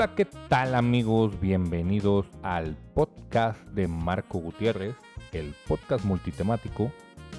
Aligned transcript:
Hola, 0.00 0.14
¿qué 0.14 0.24
tal 0.48 0.74
amigos? 0.74 1.38
Bienvenidos 1.42 2.24
al 2.42 2.74
podcast 2.94 3.62
de 3.66 3.86
Marco 3.86 4.38
Gutiérrez, 4.38 4.96
el 5.32 5.54
podcast 5.68 6.06
multitemático 6.06 6.90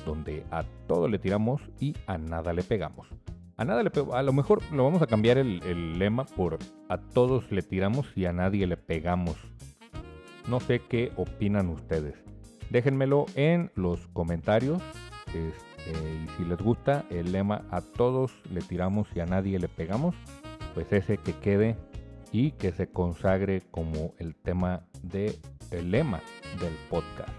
donde 0.06 0.46
a 0.52 0.64
todo 0.88 1.08
le 1.08 1.18
tiramos 1.18 1.60
y 1.80 1.96
a 2.06 2.20
nada 2.20 2.54
le 2.54 2.62
pegamos. 2.62 3.08
A 3.58 3.66
nada 3.66 3.82
le 3.82 3.90
A 4.14 4.22
lo 4.22 4.32
mejor 4.32 4.62
lo 4.72 4.84
vamos 4.84 5.02
a 5.02 5.08
cambiar 5.08 5.40
el, 5.40 5.98
lema 5.98 6.24
por 6.24 6.60
a 6.88 7.00
todos 7.00 7.52
le 7.52 7.64
tiramos 7.64 8.06
y 8.16 8.26
a 8.26 8.32
nadie 8.32 8.68
le 8.68 8.78
pegamos. 8.78 9.38
No 10.48 10.60
sé 10.60 10.82
qué 10.88 11.12
opinan 11.16 11.68
ustedes. 11.68 12.14
Déjenmelo 12.70 13.26
en 13.34 13.72
los 13.74 14.06
comentarios. 14.10 14.84
Este, 15.30 15.90
y 15.90 16.28
si 16.38 16.46
les 16.46 16.60
gusta 16.60 17.06
el 17.10 17.32
lema 17.32 17.64
a 17.72 17.82
todos 17.82 18.32
le 18.54 18.62
tiramos 18.62 19.08
y 19.16 19.20
a 19.20 19.26
nadie 19.26 19.58
le 19.58 19.68
pegamos, 19.68 20.14
pues 20.76 20.94
ese 20.94 21.18
que 21.18 21.34
quede 21.34 21.76
y 22.32 22.52
que 22.52 22.72
se 22.72 22.88
consagre 22.88 23.62
como 23.72 24.14
el 24.18 24.36
tema 24.36 24.84
de 25.04 25.38
el 25.72 25.92
lema 25.92 26.22
del 26.60 26.74
podcast. 26.90 27.32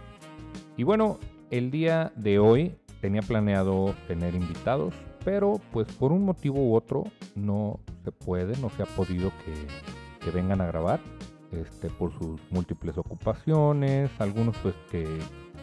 Y 0.77 0.85
bueno, 0.85 1.19
el 1.51 1.71
día 1.71 2.13
de 2.17 2.39
hoy 2.39 2.75
tenía 3.01 3.23
planeado 3.23 3.95
tener 4.07 4.35
invitados, 4.35 4.95
pero 5.25 5.61
pues 5.73 5.87
por 5.93 6.13
un 6.13 6.25
motivo 6.25 6.61
u 6.61 6.75
otro 6.75 7.05
no 7.35 7.81
se 8.05 8.13
puede, 8.13 8.57
no 8.59 8.71
se 8.71 8.83
ha 8.83 8.87
podido 8.87 9.31
que, 9.45 10.25
que 10.25 10.31
vengan 10.31 10.61
a 10.61 10.67
grabar. 10.67 11.01
Este, 11.53 11.91
por 11.91 12.11
sus 12.13 12.41
múltiples 12.51 12.97
ocupaciones, 12.97 14.11
algunos 14.19 14.57
pues 14.63 14.75
que 14.91 15.07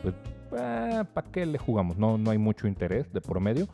pues, 0.04 0.14
eh, 0.52 1.04
¿para 1.14 1.32
qué 1.32 1.48
le 1.48 1.58
jugamos? 1.58 1.98
No, 1.98 2.20
no 2.20 2.30
hay 2.30 2.38
mucho 2.38 2.68
interés 2.68 3.12
de 3.12 3.22
por 3.22 3.40
medio. 3.40 3.68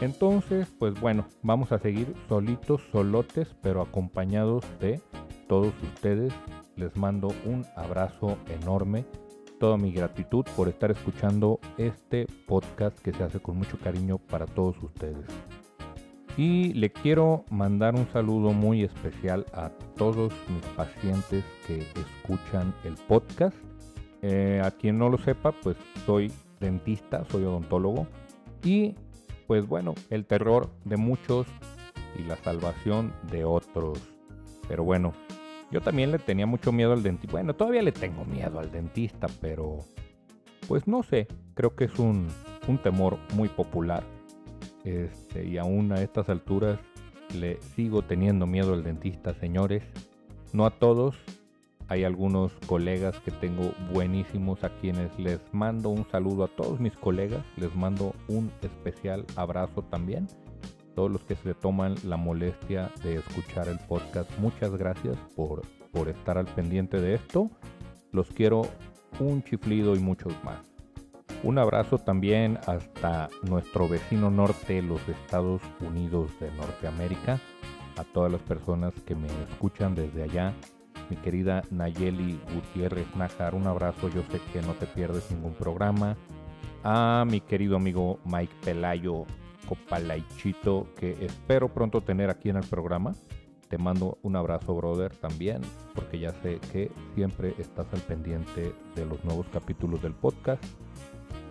Entonces, 0.00 0.66
pues 0.78 0.98
bueno, 0.98 1.26
vamos 1.42 1.72
a 1.72 1.78
seguir 1.78 2.14
solitos, 2.28 2.80
solotes, 2.90 3.54
pero 3.60 3.82
acompañados 3.82 4.64
de 4.80 5.00
todos 5.46 5.74
ustedes. 5.82 6.32
Les 6.76 6.96
mando 6.96 7.28
un 7.44 7.66
abrazo 7.76 8.38
enorme, 8.48 9.04
toda 9.58 9.76
mi 9.76 9.92
gratitud 9.92 10.46
por 10.56 10.68
estar 10.68 10.90
escuchando 10.90 11.60
este 11.76 12.26
podcast 12.46 12.98
que 13.00 13.12
se 13.12 13.24
hace 13.24 13.40
con 13.40 13.58
mucho 13.58 13.78
cariño 13.78 14.16
para 14.16 14.46
todos 14.46 14.82
ustedes. 14.82 15.26
Y 16.38 16.72
le 16.72 16.90
quiero 16.90 17.44
mandar 17.50 17.94
un 17.94 18.06
saludo 18.10 18.52
muy 18.52 18.82
especial 18.82 19.44
a 19.52 19.68
todos 19.96 20.32
mis 20.48 20.64
pacientes 20.76 21.44
que 21.66 21.84
escuchan 22.00 22.72
el 22.84 22.94
podcast. 23.06 23.56
Eh, 24.22 24.62
a 24.64 24.70
quien 24.70 24.96
no 24.96 25.10
lo 25.10 25.18
sepa, 25.18 25.52
pues 25.52 25.76
soy 26.06 26.32
dentista, 26.58 27.24
soy 27.30 27.44
odontólogo 27.44 28.06
y 28.64 28.94
pues 29.50 29.66
bueno, 29.66 29.96
el 30.10 30.26
terror 30.26 30.70
de 30.84 30.96
muchos 30.96 31.44
y 32.16 32.22
la 32.22 32.36
salvación 32.36 33.12
de 33.32 33.44
otros. 33.44 33.98
Pero 34.68 34.84
bueno, 34.84 35.12
yo 35.72 35.80
también 35.80 36.12
le 36.12 36.20
tenía 36.20 36.46
mucho 36.46 36.70
miedo 36.70 36.92
al 36.92 37.02
dentista. 37.02 37.32
Bueno, 37.32 37.56
todavía 37.56 37.82
le 37.82 37.90
tengo 37.90 38.24
miedo 38.24 38.60
al 38.60 38.70
dentista, 38.70 39.26
pero 39.40 39.78
pues 40.68 40.86
no 40.86 41.02
sé, 41.02 41.26
creo 41.54 41.74
que 41.74 41.86
es 41.86 41.98
un, 41.98 42.28
temor 42.84 43.18
muy 43.34 43.48
popular. 43.48 44.04
Este, 44.84 45.44
y 45.44 45.58
aún 45.58 45.90
a 45.90 46.00
estas 46.00 46.28
alturas 46.28 46.78
le 47.34 47.60
sigo 47.74 48.02
teniendo 48.02 48.46
miedo 48.46 48.72
al 48.72 48.84
dentista, 48.84 49.34
señores. 49.34 49.82
No 50.52 50.64
a 50.64 50.70
todos, 50.70 51.16
hay 51.90 52.04
algunos 52.04 52.52
colegas 52.66 53.18
que 53.18 53.32
tengo 53.32 53.72
buenísimos 53.92 54.62
a 54.62 54.70
quienes 54.80 55.10
les 55.18 55.40
mando 55.50 55.88
un 55.88 56.08
saludo 56.08 56.44
a 56.44 56.48
todos 56.48 56.78
mis 56.78 56.96
colegas. 56.96 57.44
Les 57.56 57.74
mando 57.74 58.14
un 58.28 58.52
especial 58.62 59.26
abrazo 59.34 59.82
también. 59.82 60.28
Todos 60.94 61.10
los 61.10 61.20
que 61.22 61.34
se 61.34 61.52
toman 61.52 61.96
la 62.04 62.16
molestia 62.16 62.92
de 63.02 63.16
escuchar 63.16 63.66
el 63.66 63.80
podcast. 63.80 64.30
Muchas 64.38 64.70
gracias 64.76 65.16
por, 65.34 65.62
por 65.90 66.08
estar 66.08 66.38
al 66.38 66.46
pendiente 66.46 67.00
de 67.00 67.14
esto. 67.14 67.50
Los 68.12 68.30
quiero 68.30 68.62
un 69.18 69.42
chiflido 69.42 69.96
y 69.96 69.98
muchos 69.98 70.32
más. 70.44 70.60
Un 71.42 71.58
abrazo 71.58 71.98
también 71.98 72.60
hasta 72.68 73.28
nuestro 73.42 73.88
vecino 73.88 74.30
norte, 74.30 74.80
los 74.80 75.00
Estados 75.08 75.60
Unidos 75.80 76.30
de 76.38 76.52
Norteamérica. 76.52 77.40
A 77.96 78.04
todas 78.04 78.30
las 78.30 78.42
personas 78.42 78.94
que 79.04 79.16
me 79.16 79.26
escuchan 79.50 79.96
desde 79.96 80.22
allá 80.22 80.54
mi 81.10 81.16
querida 81.16 81.62
Nayeli 81.70 82.38
Gutiérrez 82.54 83.14
Nájar, 83.16 83.54
un 83.54 83.66
abrazo, 83.66 84.08
yo 84.08 84.22
sé 84.30 84.40
que 84.52 84.62
no 84.62 84.74
te 84.74 84.86
pierdes 84.86 85.30
ningún 85.30 85.54
programa. 85.54 86.16
A 86.84 87.26
mi 87.28 87.40
querido 87.40 87.76
amigo 87.76 88.20
Mike 88.24 88.54
Pelayo 88.64 89.26
Copalaichito, 89.68 90.86
que 90.96 91.16
espero 91.20 91.68
pronto 91.68 92.00
tener 92.00 92.30
aquí 92.30 92.48
en 92.48 92.56
el 92.56 92.66
programa. 92.66 93.14
Te 93.68 93.76
mando 93.76 94.18
un 94.22 94.36
abrazo, 94.36 94.74
brother, 94.74 95.14
también, 95.16 95.60
porque 95.94 96.18
ya 96.18 96.32
sé 96.42 96.58
que 96.72 96.90
siempre 97.14 97.54
estás 97.58 97.86
al 97.92 98.00
pendiente 98.00 98.72
de 98.94 99.04
los 99.04 99.22
nuevos 99.24 99.46
capítulos 99.52 100.00
del 100.02 100.14
podcast. 100.14 100.64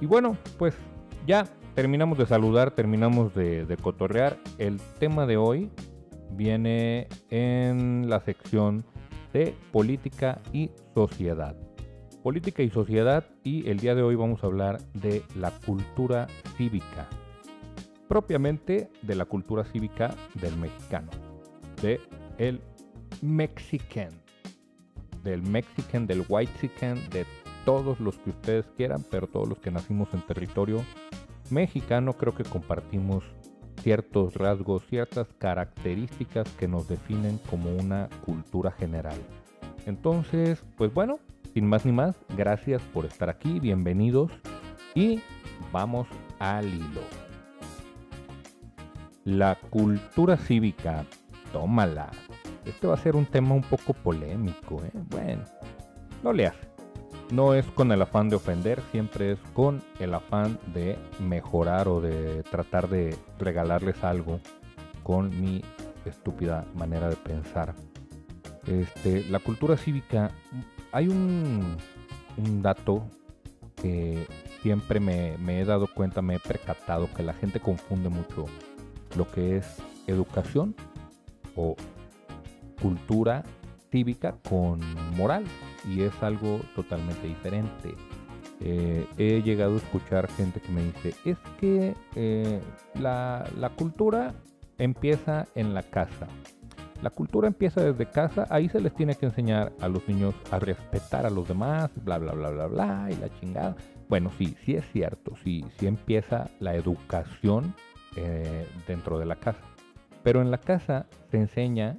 Y 0.01 0.05
bueno, 0.05 0.37
pues 0.57 0.75
ya 1.27 1.45
terminamos 1.75 2.17
de 2.17 2.25
saludar, 2.25 2.71
terminamos 2.71 3.33
de, 3.35 3.65
de 3.65 3.77
cotorrear. 3.77 4.37
El 4.57 4.81
tema 4.99 5.25
de 5.25 5.37
hoy 5.37 5.69
viene 6.31 7.07
en 7.29 8.09
la 8.09 8.19
sección 8.21 8.83
de 9.33 9.55
política 9.71 10.41
y 10.53 10.71
sociedad. 10.93 11.55
Política 12.23 12.63
y 12.63 12.69
sociedad 12.69 13.25
y 13.43 13.69
el 13.69 13.79
día 13.79 13.95
de 13.95 14.01
hoy 14.01 14.15
vamos 14.15 14.43
a 14.43 14.47
hablar 14.47 14.81
de 14.93 15.23
la 15.35 15.51
cultura 15.51 16.27
cívica, 16.57 17.07
propiamente 18.07 18.89
de 19.01 19.15
la 19.15 19.25
cultura 19.25 19.63
cívica 19.63 20.13
del 20.35 20.55
mexicano, 20.57 21.09
de 21.81 22.01
el 22.37 22.61
mexican, 23.21 24.09
del 25.23 25.41
mexican, 25.43 26.07
del 26.07 26.25
white 26.27 26.69
de 27.11 27.25
todos 27.65 27.99
los 27.99 28.17
que 28.17 28.31
ustedes 28.31 28.65
quieran, 28.75 29.05
pero 29.09 29.27
todos 29.27 29.47
los 29.47 29.59
que 29.59 29.71
nacimos 29.71 30.13
en 30.13 30.21
territorio 30.21 30.83
mexicano 31.49 32.13
creo 32.13 32.35
que 32.35 32.43
compartimos 32.43 33.23
ciertos 33.79 34.35
rasgos, 34.35 34.85
ciertas 34.87 35.27
características 35.37 36.49
que 36.53 36.67
nos 36.67 36.87
definen 36.87 37.39
como 37.49 37.71
una 37.71 38.09
cultura 38.25 38.71
general. 38.71 39.19
Entonces, 39.85 40.63
pues 40.77 40.93
bueno, 40.93 41.19
sin 41.53 41.65
más 41.65 41.85
ni 41.85 41.91
más, 41.91 42.15
gracias 42.37 42.81
por 42.93 43.05
estar 43.05 43.29
aquí, 43.29 43.59
bienvenidos 43.59 44.31
y 44.93 45.21
vamos 45.71 46.07
al 46.39 46.67
hilo. 46.67 47.01
La 49.23 49.55
cultura 49.69 50.37
cívica, 50.37 51.05
tómala. 51.51 52.11
Este 52.65 52.87
va 52.87 52.93
a 52.93 52.97
ser 52.97 53.15
un 53.15 53.25
tema 53.25 53.55
un 53.55 53.63
poco 53.63 53.93
polémico, 53.93 54.83
¿eh? 54.83 54.91
Bueno, 55.09 55.43
no 56.23 56.33
le 56.33 56.47
hace. 56.47 56.68
No 57.31 57.53
es 57.53 57.65
con 57.67 57.91
el 57.91 58.01
afán 58.01 58.29
de 58.29 58.37
ofender, 58.37 58.81
siempre 58.91 59.33
es 59.33 59.39
con 59.53 59.83
el 59.99 60.15
afán 60.15 60.57
de 60.73 60.97
mejorar 61.19 61.87
o 61.87 62.01
de 62.01 62.41
tratar 62.43 62.89
de 62.89 63.15
regalarles 63.37 64.03
algo 64.03 64.39
con 65.03 65.29
mi 65.39 65.63
estúpida 66.05 66.65
manera 66.73 67.07
de 67.07 67.15
pensar. 67.15 67.75
Este, 68.65 69.23
la 69.25 69.39
cultura 69.39 69.77
cívica, 69.77 70.31
hay 70.91 71.07
un, 71.07 71.77
dato 72.63 73.03
que 73.75 74.25
siempre 74.63 74.99
me, 74.99 75.37
me 75.37 75.61
he 75.61 75.65
dado 75.65 75.87
cuenta, 75.87 76.23
me 76.23 76.35
he 76.35 76.39
percatado 76.39 77.13
que 77.15 77.21
la 77.21 77.33
gente 77.33 77.59
confunde 77.59 78.09
mucho 78.09 78.45
lo 79.15 79.29
que 79.29 79.57
es 79.57 79.77
educación 80.07 80.75
o 81.55 81.75
cultura 82.81 83.43
cívica 83.91 84.35
con 84.47 84.79
moral 85.15 85.43
y 85.87 86.01
es 86.01 86.23
algo 86.23 86.59
totalmente 86.75 87.27
diferente. 87.27 87.95
Eh, 88.61 89.07
he 89.17 89.41
llegado 89.41 89.75
a 89.75 89.77
escuchar 89.77 90.27
gente 90.29 90.59
que 90.59 90.71
me 90.71 90.83
dice, 90.83 91.15
es 91.23 91.37
que 91.59 91.95
eh, 92.15 92.59
la, 92.95 93.49
la 93.57 93.69
cultura 93.69 94.33
empieza 94.77 95.47
en 95.55 95.73
la 95.73 95.83
casa. 95.83 96.27
La 97.01 97.09
cultura 97.09 97.47
empieza 97.47 97.81
desde 97.81 98.11
casa, 98.11 98.45
ahí 98.49 98.67
se 98.67 98.81
les 98.81 98.93
tiene 98.93 99.15
que 99.15 99.25
enseñar 99.25 99.71
a 99.79 99.87
los 99.87 100.05
niños 100.09 100.35
a 100.51 100.59
respetar 100.59 101.25
a 101.25 101.29
los 101.29 101.47
demás, 101.47 101.89
bla, 102.03 102.17
bla, 102.17 102.33
bla, 102.33 102.49
bla, 102.49 102.67
bla, 102.67 103.07
y 103.09 103.15
la 103.15 103.29
chingada. 103.39 103.75
Bueno, 104.09 104.31
sí, 104.37 104.57
sí 104.65 104.75
es 104.75 104.85
cierto, 104.91 105.33
sí, 105.43 105.63
sí 105.77 105.87
empieza 105.87 106.49
la 106.59 106.75
educación 106.75 107.73
eh, 108.17 108.67
dentro 108.85 109.17
de 109.17 109.25
la 109.25 109.37
casa. 109.37 109.61
Pero 110.23 110.41
en 110.41 110.51
la 110.51 110.57
casa 110.57 111.07
se 111.31 111.37
enseña 111.37 111.97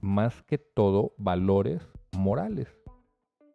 más 0.00 0.42
que 0.42 0.56
todo 0.56 1.12
valores 1.18 1.82
morales 2.16 2.81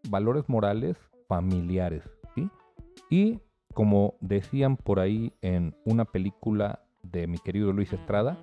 valores 0.10 0.48
morales 0.48 0.98
familiares. 1.28 2.04
¿sí? 2.36 2.50
Y 3.10 3.40
como 3.74 4.16
decían 4.22 4.78
por 4.78 5.00
ahí 5.00 5.34
en 5.42 5.76
una 5.86 6.06
película 6.06 6.84
de 7.04 7.28
mi 7.28 7.38
querido 7.38 7.72
Luis 7.74 7.94
Estrada, 7.94 8.38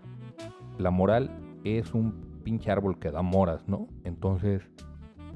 la 0.78 0.90
moral 0.90 1.30
es 1.64 1.92
un 1.94 2.40
pinche 2.44 2.70
árbol 2.70 2.98
que 2.98 3.10
da 3.10 3.22
moras, 3.22 3.66
¿no? 3.68 3.88
Entonces, 4.04 4.62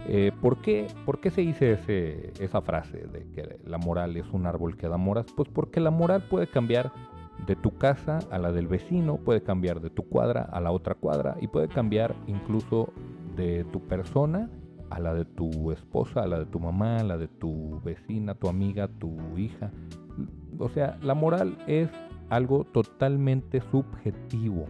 eh, 0.07 0.31
¿por, 0.41 0.61
qué, 0.61 0.87
¿por, 1.05 1.21
qué, 1.21 1.31
se 1.31 1.41
dice 1.41 1.73
ese, 1.73 2.33
esa 2.43 2.61
frase 2.61 2.99
de 2.99 3.29
que 3.31 3.59
la 3.65 3.79
moral 3.79 4.17
es 4.17 4.27
un 4.33 4.47
árbol 4.47 4.77
que 4.77 4.89
da 4.89 4.97
moras? 4.97 5.27
Pues 5.37 5.49
porque 5.49 5.81
la 5.81 5.91
moral 5.91 6.25
puede 6.29 6.47
cambiar 6.47 6.93
de 7.47 7.57
tu 7.57 7.77
casa 7.77 8.19
a 8.31 8.39
la 8.39 8.53
del 8.53 8.67
vecino, 8.67 9.17
puede 9.17 9.43
cambiar 9.43 9.81
de 9.81 9.91
tu 9.91 10.09
cuadra 10.09 10.43
a 10.43 10.61
la 10.61 10.71
otra 10.71 10.95
cuadra 10.95 11.37
y 11.41 11.49
puede 11.49 11.69
cambiar 11.69 12.15
incluso 12.27 12.93
de 13.37 13.65
tu 13.65 13.81
persona 13.81 14.51
a 14.91 15.01
la 15.01 15.15
de 15.15 15.25
tu 15.25 15.73
esposa, 15.73 16.23
a 16.23 16.27
la 16.27 16.39
de 16.41 16.47
tu 16.47 16.61
mamá, 16.61 16.99
a 16.99 17.05
la 17.05 17.19
de 17.19 17.29
tu 17.29 17.81
vecina, 17.85 18.35
tu 18.35 18.49
amiga, 18.49 18.89
tu 18.89 19.17
hija. 19.37 19.71
O 20.59 20.69
sea, 20.69 20.99
la 21.03 21.15
moral 21.15 21.59
es 21.67 21.89
algo 22.31 22.65
totalmente 22.65 23.61
subjetivo. 23.71 24.67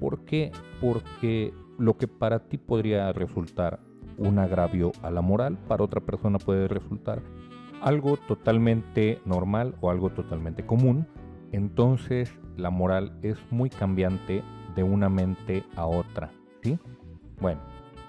¿Por 0.00 0.24
qué? 0.24 0.52
Porque 0.80 1.52
lo 1.78 1.96
que 1.96 2.08
para 2.08 2.48
ti 2.48 2.58
podría 2.58 3.12
resultar 3.12 3.80
un 4.18 4.38
agravio 4.38 4.92
a 5.02 5.10
la 5.10 5.20
moral, 5.20 5.58
para 5.68 5.84
otra 5.84 6.00
persona 6.00 6.38
puede 6.38 6.68
resultar 6.68 7.22
algo 7.82 8.16
totalmente 8.16 9.20
normal 9.24 9.74
o 9.80 9.90
algo 9.90 10.10
totalmente 10.10 10.64
común. 10.64 11.06
Entonces 11.52 12.32
la 12.56 12.70
moral 12.70 13.18
es 13.22 13.38
muy 13.50 13.70
cambiante 13.70 14.42
de 14.74 14.82
una 14.82 15.08
mente 15.08 15.64
a 15.76 15.86
otra. 15.86 16.30
¿sí? 16.62 16.78
Bueno, 17.40 17.60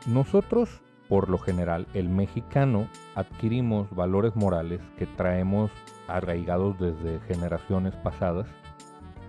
nosotros 0.08 0.82
por 1.08 1.30
lo 1.30 1.38
general 1.38 1.88
el 1.94 2.10
mexicano 2.10 2.88
adquirimos 3.16 3.90
valores 3.92 4.36
morales 4.36 4.82
que 4.98 5.06
traemos 5.06 5.72
arraigados 6.08 6.78
desde 6.80 7.20
generaciones 7.28 7.96
pasadas 7.98 8.48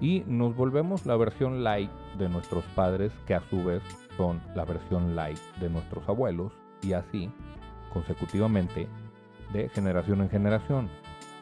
y 0.00 0.22
nos 0.26 0.54
volvemos 0.54 1.06
la 1.06 1.16
versión 1.16 1.64
light 1.64 1.90
de 2.18 2.28
nuestros 2.28 2.64
padres 2.74 3.12
que 3.26 3.34
a 3.34 3.42
su 3.50 3.64
vez 3.64 3.82
son 4.16 4.40
la 4.54 4.64
versión 4.64 5.16
light 5.16 5.38
de 5.60 5.68
nuestros 5.68 6.08
abuelos 6.08 6.52
y 6.82 6.92
así 6.92 7.30
consecutivamente 7.92 8.88
de 9.52 9.68
generación 9.70 10.20
en 10.20 10.30
generación. 10.30 10.88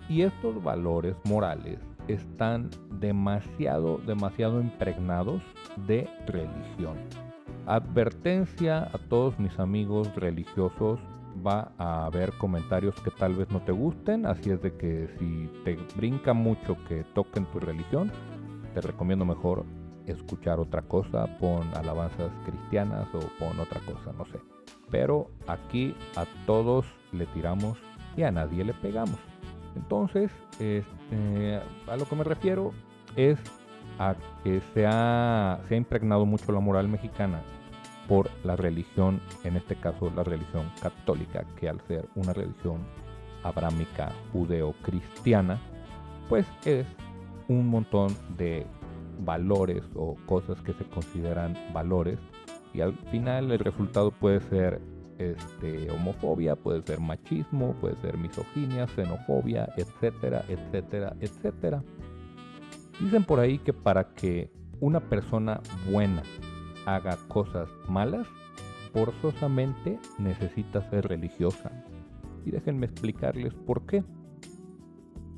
Y 0.08 0.22
estos 0.22 0.62
valores 0.62 1.16
morales 1.24 1.80
están 2.08 2.70
demasiado, 3.00 3.98
demasiado 3.98 4.60
impregnados 4.60 5.42
de 5.86 6.08
religión. 6.26 7.25
Advertencia 7.66 8.90
a 8.93 8.98
todos 9.08 9.38
mis 9.38 9.58
amigos 9.58 10.14
religiosos, 10.14 11.00
va 11.44 11.72
a 11.78 12.06
haber 12.06 12.32
comentarios 12.38 12.94
que 13.00 13.10
tal 13.10 13.34
vez 13.34 13.50
no 13.50 13.60
te 13.60 13.72
gusten, 13.72 14.26
así 14.26 14.50
es 14.50 14.62
de 14.62 14.76
que 14.76 15.08
si 15.19 15.50
te 15.64 15.78
brinca 15.96 16.32
mucho 16.32 16.76
que 16.88 17.04
toquen 17.14 17.44
tu 17.46 17.60
religión, 17.60 18.10
te 18.75 18.81
recomiendo 18.81 19.25
mejor 19.25 19.64
escuchar 20.06 20.60
otra 20.60 20.82
cosa, 20.82 21.26
pon 21.38 21.66
alabanzas 21.75 22.31
cristianas 22.44 23.08
o 23.14 23.20
pon 23.38 23.58
otra 23.58 23.81
cosa, 23.81 24.12
no 24.16 24.25
sé. 24.26 24.38
Pero 24.90 25.31
aquí 25.46 25.94
a 26.14 26.25
todos 26.46 26.87
le 27.12 27.26
tiramos 27.26 27.78
y 28.16 28.22
a 28.22 28.31
nadie 28.31 28.64
le 28.64 28.75
pegamos. 28.75 29.19
Entonces, 29.75 30.31
este, 30.58 31.60
a 31.87 31.96
lo 31.96 32.04
que 32.06 32.16
me 32.16 32.25
refiero 32.25 32.72
es 33.16 33.38
a 33.99 34.14
que 34.46 34.60
se 34.75 34.87
ha, 34.87 35.58
se 35.66 35.75
ha 35.75 35.76
impregnado 35.76 36.25
mucho 36.25 36.52
la 36.52 36.60
moral 36.60 36.87
mexicana 36.87 37.43
por 38.06 38.31
la 38.44 38.54
religión, 38.54 39.20
en 39.43 39.56
este 39.56 39.75
caso 39.75 40.08
la 40.14 40.22
religión 40.22 40.70
católica, 40.81 41.44
que 41.58 41.69
al 41.69 41.81
ser 41.88 42.08
una 42.14 42.32
religión 42.32 42.78
abrámica 43.43 44.12
judeo-cristiana, 44.32 45.60
pues 46.28 46.46
es 46.64 46.87
un 47.48 47.66
montón 47.66 48.16
de 48.38 48.69
valores 49.19 49.82
o 49.96 50.14
cosas 50.26 50.62
que 50.62 50.75
se 50.75 50.84
consideran 50.84 51.58
valores 51.72 52.20
y 52.72 52.82
al 52.82 52.92
final 53.10 53.50
el 53.50 53.58
resultado 53.58 54.12
puede 54.12 54.38
ser 54.42 54.81
este, 55.19 55.90
homofobia, 55.90 56.54
puede 56.54 56.82
ser 56.82 57.00
machismo, 57.00 57.75
puede 57.81 57.96
ser 57.96 58.16
misoginia, 58.16 58.87
xenofobia, 58.87 59.69
etcétera, 59.76 60.44
etcétera, 60.49 61.16
etcétera. 61.19 61.82
Dicen 63.00 63.25
por 63.25 63.40
ahí 63.40 63.58
que 63.58 63.72
para 63.72 64.14
que 64.14 64.50
una 64.81 65.00
persona 65.00 65.60
buena 65.90 66.22
haga 66.87 67.16
cosas 67.28 67.69
malas, 67.88 68.26
forzosamente 68.93 69.98
necesita 70.19 70.88
ser 70.88 71.08
religiosa. 71.08 71.70
Y 72.44 72.50
déjenme 72.50 72.87
explicarles 72.87 73.54
por 73.54 73.84
qué. 73.87 74.04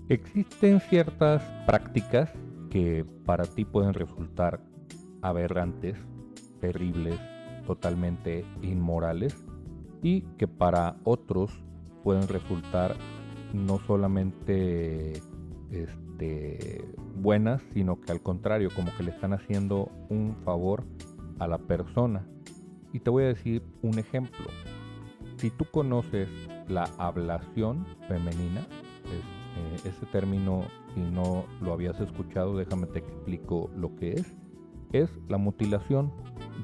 Existen 0.08 0.81
ciertas 0.81 1.43
prácticas 1.66 2.31
que 2.70 3.05
para 3.25 3.44
ti 3.44 3.64
pueden 3.64 3.94
resultar 3.94 4.61
aberrantes, 5.22 5.96
terribles, 6.61 7.19
totalmente 7.66 8.44
inmorales 8.62 9.37
y 10.02 10.22
que 10.38 10.46
para 10.46 10.96
otros 11.04 11.52
pueden 12.04 12.28
resultar 12.28 12.96
no 13.52 13.78
solamente 13.81 15.14
este, 15.70 16.84
buenas, 17.22 17.62
sino 17.74 18.00
que 18.00 18.12
al 18.12 18.20
contrario, 18.20 18.70
como 18.74 18.94
que 18.96 19.02
le 19.02 19.10
están 19.10 19.32
haciendo 19.32 19.90
un 20.08 20.36
favor 20.44 20.84
a 21.38 21.46
la 21.46 21.58
persona. 21.58 22.26
Y 22.92 23.00
te 23.00 23.10
voy 23.10 23.24
a 23.24 23.28
decir 23.28 23.62
un 23.82 23.98
ejemplo. 23.98 24.46
Si 25.36 25.50
tú 25.50 25.66
conoces 25.70 26.28
la 26.68 26.84
ablación 26.98 27.86
femenina, 28.08 28.60
eh, 28.60 29.76
ese 29.84 30.06
término, 30.06 30.64
si 30.94 31.00
no 31.00 31.44
lo 31.60 31.72
habías 31.72 32.00
escuchado, 32.00 32.56
déjame 32.56 32.86
te 32.86 33.00
explico 33.00 33.70
lo 33.76 33.94
que 33.96 34.12
es. 34.12 34.36
Es 34.92 35.10
la 35.28 35.36
mutilación 35.36 36.12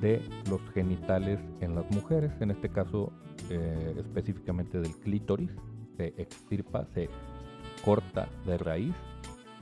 de 0.00 0.22
los 0.48 0.60
genitales 0.72 1.38
en 1.60 1.74
las 1.74 1.88
mujeres, 1.90 2.32
en 2.40 2.50
este 2.50 2.70
caso 2.70 3.12
eh, 3.50 3.94
específicamente 3.98 4.80
del 4.80 4.96
clítoris, 4.96 5.50
se 5.96 6.14
extirpa, 6.16 6.86
se 6.94 7.08
corta 7.84 8.28
de 8.46 8.56
raíz 8.58 8.94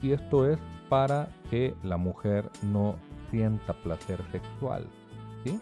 y 0.02 0.12
esto 0.12 0.50
es 0.50 0.58
para 0.88 1.28
que 1.50 1.75
la 1.82 1.96
mujer 1.96 2.50
no 2.62 2.96
sienta 3.31 3.72
placer 3.72 4.20
sexual. 4.31 4.87
¿sí? 5.44 5.58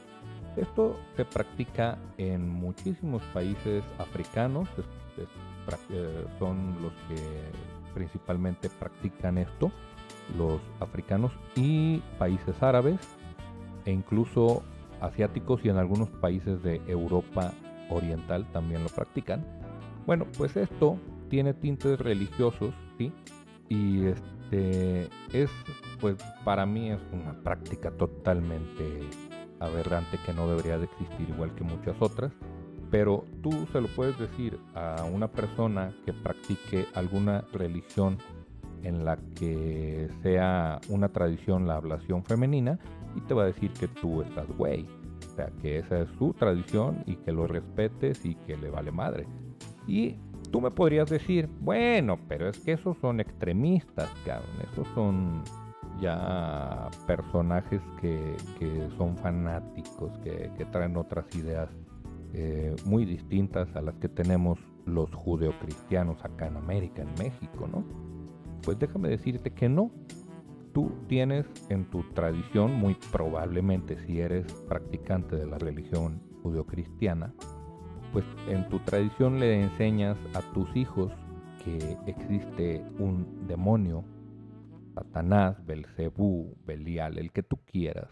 Esto 0.56 0.98
se 1.16 1.25
practica 1.25 1.98
en 2.19 2.48
muchísimos 2.48 3.22
países 3.32 3.84
africanos, 3.98 4.69
eh, 5.90 6.25
son 6.38 6.82
los 6.82 6.92
que 7.08 7.22
principalmente 7.94 8.69
practican 8.70 9.38
esto, 9.38 9.70
los 10.37 10.60
africanos 10.81 11.32
y 11.54 11.98
países 12.19 12.60
árabes 12.62 12.98
e 13.84 13.92
incluso 13.92 14.62
asiáticos 15.00 15.64
y 15.64 15.68
en 15.68 15.76
algunos 15.76 16.09
países 16.09 16.62
de 16.62 16.80
Europa 16.87 17.52
oriental 17.88 18.47
también 18.52 18.82
lo 18.82 18.88
practican. 18.88 19.44
Bueno, 20.06 20.26
pues 20.37 20.56
esto 20.56 20.99
tiene 21.28 21.54
tintes 21.54 22.00
religiosos, 22.00 22.75
¿sí? 22.99 23.12
Y 23.70 24.06
este 24.06 25.08
es, 25.32 25.48
pues 26.00 26.16
para 26.44 26.66
mí 26.66 26.90
es 26.90 27.00
una 27.12 27.32
práctica 27.40 27.92
totalmente 27.92 29.08
aberrante 29.60 30.18
que 30.26 30.34
no 30.34 30.48
debería 30.48 30.76
de 30.76 30.86
existir 30.86 31.30
igual 31.30 31.54
que 31.54 31.62
muchas 31.62 31.96
otras. 32.00 32.32
Pero 32.90 33.24
tú 33.42 33.68
se 33.72 33.80
lo 33.80 33.86
puedes 33.88 34.18
decir 34.18 34.58
a 34.74 35.04
una 35.04 35.28
persona 35.28 35.94
que 36.04 36.12
practique 36.12 36.86
alguna 36.94 37.44
religión 37.52 38.18
en 38.82 39.04
la 39.04 39.16
que 39.36 40.08
sea 40.22 40.80
una 40.88 41.08
tradición 41.10 41.68
la 41.68 41.76
ablación 41.76 42.24
femenina 42.24 42.78
y 43.14 43.20
te 43.20 43.34
va 43.34 43.44
a 43.44 43.46
decir 43.46 43.70
que 43.74 43.86
tú 43.86 44.22
estás 44.22 44.48
güey. 44.58 44.84
O 45.30 45.34
sea, 45.36 45.52
que 45.62 45.78
esa 45.78 46.00
es 46.00 46.08
su 46.18 46.32
tradición 46.32 47.04
y 47.06 47.14
que 47.14 47.30
lo 47.30 47.46
respetes 47.46 48.24
y 48.24 48.34
que 48.34 48.56
le 48.56 48.68
vale 48.68 48.90
madre. 48.90 49.28
Y 49.86 50.16
tú 50.50 50.61
me 50.61 50.71
podrías 50.71 51.09
decir, 51.09 51.49
bueno, 51.61 52.19
pero 52.28 52.49
es 52.49 52.59
que 52.61 52.73
esos 52.73 52.97
son 52.99 53.21
extremistas, 53.21 54.11
cabrón. 54.25 54.50
Esos 54.73 54.87
son 54.95 55.42
ya 56.00 56.88
personajes 57.07 57.80
que, 58.00 58.37
son 58.97 59.16
fanáticos, 59.19 60.16
que, 60.19 60.50
traen 60.71 60.97
otras 60.97 61.25
ideas 61.35 61.69
eh, 62.33 62.75
muy 62.85 63.04
distintas 63.04 63.75
a 63.75 63.83
las 63.83 63.95
que 63.97 64.09
tenemos 64.09 64.59
los 64.87 65.12
judeocristianos 65.14 66.25
acá 66.25 66.47
en 66.47 66.57
América, 66.57 67.02
en 67.02 67.12
México, 67.19 67.69
¿no? 67.71 67.85
Pues 68.62 68.78
déjame 68.78 69.09
decirte 69.09 69.50
que 69.50 69.69
no. 69.69 69.90
Tú 70.73 70.92
tienes 71.09 71.47
en 71.69 71.85
tu 71.90 72.04
tradición, 72.12 72.75
muy 72.75 72.97
probablemente 73.11 73.99
si 74.07 74.21
eres 74.21 74.52
practicante 74.69 75.35
de 75.35 75.47
la 75.47 75.59
religión 75.59 76.23
judeocristiana, 76.42 77.35
pues 78.12 78.25
en 78.49 78.69
tu 78.69 78.79
tradición 78.81 79.38
le 79.38 79.62
enseñas 79.62 80.17
a 80.35 80.40
tus 80.52 80.75
hijos 80.76 81.12
que 81.64 81.97
existe 82.07 82.83
un 82.99 83.47
demonio, 83.47 84.05
Satanás, 84.95 85.64
Belcebú, 85.67 86.57
Belial, 86.67 87.19
el 87.19 87.33
que 87.33 87.43
tú 87.43 87.59
quieras, 87.67 88.09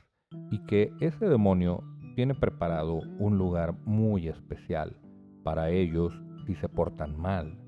y 0.51 0.59
que 0.67 0.93
ese 1.01 1.27
demonio 1.27 1.83
tiene 2.15 2.35
preparado 2.35 3.01
un 3.19 3.39
lugar 3.39 3.75
muy 3.85 4.29
especial 4.29 4.97
para 5.43 5.71
ellos 5.71 6.13
si 6.47 6.55
se 6.57 6.69
portan 6.69 7.19
mal, 7.19 7.59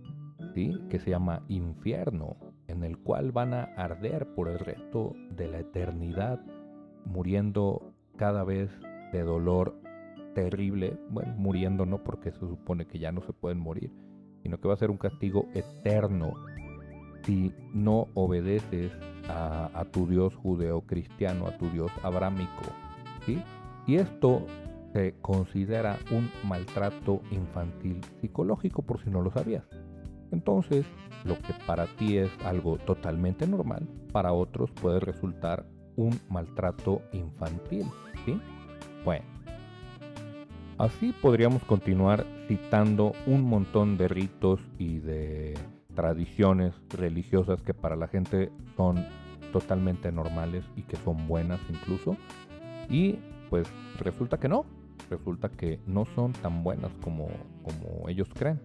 ¿sí? 0.55 0.73
que 0.91 0.99
se 1.01 1.11
llama 1.11 1.45
infierno 1.49 2.37
en 2.67 2.85
el 2.85 2.99
cual 2.99 3.33
van 3.33 3.53
a 3.55 3.65
arder 3.77 4.35
por 4.35 4.49
el 4.49 4.59
resto 4.59 5.15
de 5.37 5.49
la 5.49 5.59
eternidad, 5.59 6.41
muriendo 7.05 7.93
cada 8.17 8.45
vez 8.45 8.71
de 9.13 9.23
dolor 9.23 9.81
terrible, 10.35 10.99
bueno, 11.11 11.35
muriendo 11.37 11.87
no 11.87 12.03
porque 12.03 12.33
se 12.33 12.39
supone 12.41 12.87
que 12.87 12.99
ya 12.99 13.13
no 13.13 13.23
se 13.23 13.33
pueden 13.33 13.59
morir, 13.59 13.93
sino 14.43 14.61
que 14.61 14.69
va 14.69 14.75
a 14.75 14.79
ser 14.79 14.91
un 14.91 14.99
castigo 14.99 15.47
eterno 15.55 16.35
si 17.25 17.53
no 17.73 18.09
obedeces 18.15 18.93
a, 19.29 19.85
tu 19.93 20.07
Dios 20.07 20.35
judeo-cristiano, 20.37 21.47
a 21.47 21.57
tu 21.57 21.69
Dios 21.71 21.93
abrámico. 22.03 22.63
¿sí? 23.25 23.43
Y 23.87 23.97
esto 23.97 24.45
se 24.93 25.15
considera 25.21 25.99
un 26.11 26.29
maltrato 26.49 27.21
infantil 27.31 28.01
psicológico, 28.21 28.83
por 28.83 29.03
si 29.03 29.11
no 29.11 29.23
lo 29.23 29.31
sabías. 29.31 29.65
Entonces, 30.33 30.85
lo 31.25 31.37
que 31.39 31.53
para 31.67 31.87
ti 31.87 32.19
es 32.19 32.31
algo 32.45 32.79
totalmente 32.79 33.47
normal, 33.47 33.89
para 34.13 34.33
otros 34.33 34.71
puede 34.73 35.01
resultar 35.01 35.67
un 35.97 36.19
maltrato 36.29 37.03
infantil. 37.13 37.85
¿sí? 38.25 38.41
Bueno, 39.05 39.25
así 40.81 41.13
podríamos 41.13 41.63
continuar 41.65 42.25
citando 42.49 43.13
un 43.27 43.43
montón 43.43 43.99
de 43.99 44.09
ritos 44.09 44.61
y 44.79 44.99
de 44.99 45.55
tradiciones 45.95 46.75
religiosas 46.89 47.61
que 47.61 47.75
para 47.75 47.97
la 47.97 48.09
gente 48.09 48.51
son 48.79 49.05
totalmente 49.53 50.11
normales 50.11 50.65
y 50.77 50.83
que 50.83 50.97
son 50.97 51.29
buenas 51.29 51.61
incluso. 51.69 52.17
Y 52.89 53.19
pues 53.51 53.69
resulta 53.99 54.39
que 54.39 54.49
no, 54.49 54.65
resulta 55.11 55.51
que 55.51 55.81
no 55.87 56.07
son 56.15 56.33
tan 56.33 56.65
buenas 56.65 56.91
como, 57.03 57.29
como 57.63 58.09
ellos 58.09 58.29
creen. 58.35 58.63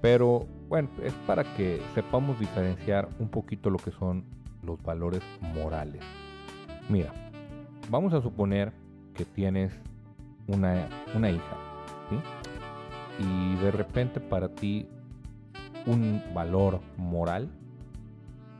Pero 0.00 0.46
bueno, 0.68 0.88
es 1.02 1.12
para 1.26 1.42
que 1.56 1.82
sepamos 1.96 2.38
diferenciar 2.38 3.08
un 3.18 3.28
poquito 3.28 3.70
lo 3.70 3.78
que 3.78 3.90
son 3.90 4.24
los 4.62 4.80
valores 4.84 5.22
morales. 5.54 6.02
Mira, 6.88 7.12
vamos 7.90 8.14
a 8.14 8.22
suponer 8.22 8.72
que 9.14 9.24
tienes 9.24 9.72
una, 10.52 10.88
una 11.14 11.30
hija, 11.30 11.56
Y 13.18 13.56
de 13.56 13.70
repente 13.70 14.20
para 14.20 14.48
ti 14.48 14.86
un 15.86 16.22
valor 16.34 16.80
moral 16.96 17.48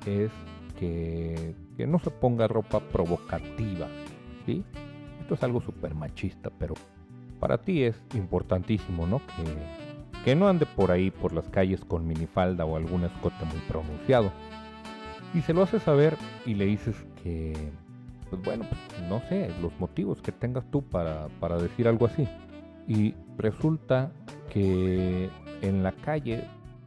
es 0.06 0.30
que, 0.78 1.54
que 1.76 1.86
no 1.86 1.98
se 1.98 2.10
ponga 2.10 2.48
ropa 2.48 2.80
provocativa, 2.80 3.88
¿sí? 4.46 4.64
Esto 5.20 5.34
es 5.34 5.42
algo 5.42 5.60
súper 5.60 5.94
machista, 5.94 6.50
pero 6.58 6.74
para 7.38 7.58
ti 7.58 7.82
es 7.82 8.00
importantísimo, 8.14 9.06
¿no? 9.06 9.18
Que, 9.18 10.24
que 10.24 10.34
no 10.34 10.48
ande 10.48 10.66
por 10.66 10.90
ahí 10.90 11.10
por 11.10 11.32
las 11.32 11.48
calles 11.48 11.84
con 11.84 12.06
minifalda 12.06 12.64
o 12.64 12.76
algún 12.76 13.04
escote 13.04 13.44
muy 13.44 13.60
pronunciado. 13.68 14.32
Y 15.34 15.40
se 15.42 15.54
lo 15.54 15.62
haces 15.62 15.82
saber 15.82 16.16
y 16.44 16.54
le 16.54 16.66
dices 16.66 16.96
que, 17.22 17.72
bueno, 18.38 18.64
pues 18.68 19.08
no 19.08 19.20
sé, 19.28 19.50
los 19.60 19.72
motivos 19.78 20.20
que 20.22 20.32
tengas 20.32 20.64
tú 20.70 20.82
para, 20.82 21.28
para 21.40 21.56
decir 21.58 21.88
algo 21.88 22.06
así. 22.06 22.28
Y 22.86 23.14
resulta 23.36 24.12
que 24.52 25.30
en 25.62 25.82
la 25.82 25.92
calle 25.92 26.44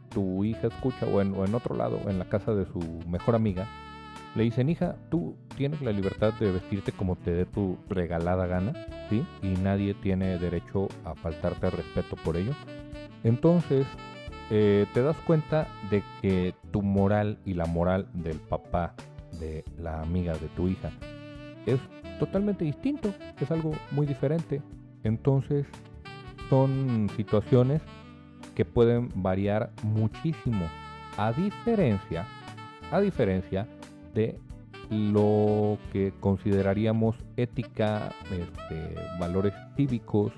tu 0.10 0.44
hija 0.44 0.68
escucha 0.68 1.06
o 1.06 1.22
en, 1.22 1.34
o 1.34 1.46
en 1.46 1.56
otro 1.56 1.76
lado, 1.76 2.00
en 2.08 2.20
la 2.20 2.26
casa 2.26 2.54
de 2.54 2.66
su 2.66 2.80
mejor 3.08 3.36
amiga, 3.36 3.68
le 4.36 4.44
dicen, 4.44 4.70
hija, 4.70 4.96
tú 5.10 5.36
tienes 5.56 5.82
la 5.82 5.92
libertad 5.92 6.34
de 6.40 6.52
vestirte 6.52 6.92
como 6.92 7.16
te 7.16 7.32
dé 7.32 7.46
tu 7.46 7.78
regalada 7.88 8.48
gana, 8.48 8.74
¿sí? 9.10 9.26
Y 9.42 9.50
nadie 9.62 9.94
tiene 9.94 10.40
derecho 10.40 10.88
a 11.06 11.14
faltarte 11.14 11.68
al 11.68 11.74
respeto 11.74 12.16
por 12.24 12.38
ello. 12.38 12.54
Entonces, 13.24 13.86
eh, 14.50 14.88
te 14.94 15.02
das 15.02 15.18
cuenta 15.26 15.68
de 15.90 16.04
que 16.22 16.54
tu 16.72 16.82
moral 16.82 17.38
y 17.46 17.54
la 17.54 17.66
moral 17.66 18.08
del 18.14 18.38
papá 18.38 18.96
de 19.40 19.64
la 19.80 20.02
amiga 20.02 20.34
de 20.34 20.48
tu 20.50 20.68
hija 20.68 20.92
es 21.66 21.80
totalmente 22.20 22.66
distinto, 22.66 23.14
es 23.40 23.52
algo 23.52 23.72
muy 23.92 24.06
diferente. 24.06 24.62
Entonces, 25.04 25.66
son 26.50 27.10
situaciones 27.16 27.82
que 28.56 28.66
pueden 28.66 29.10
variar 29.16 29.72
muchísimo. 29.84 30.68
A 31.18 31.32
diferencia, 31.32 32.26
a 32.92 33.00
diferencia 33.00 33.68
de 34.14 34.40
lo 34.90 35.78
que 35.92 36.14
consideraríamos 36.20 37.16
ética, 37.38 38.12
este, 38.32 38.96
valores 39.20 39.54
cívicos, 39.76 40.32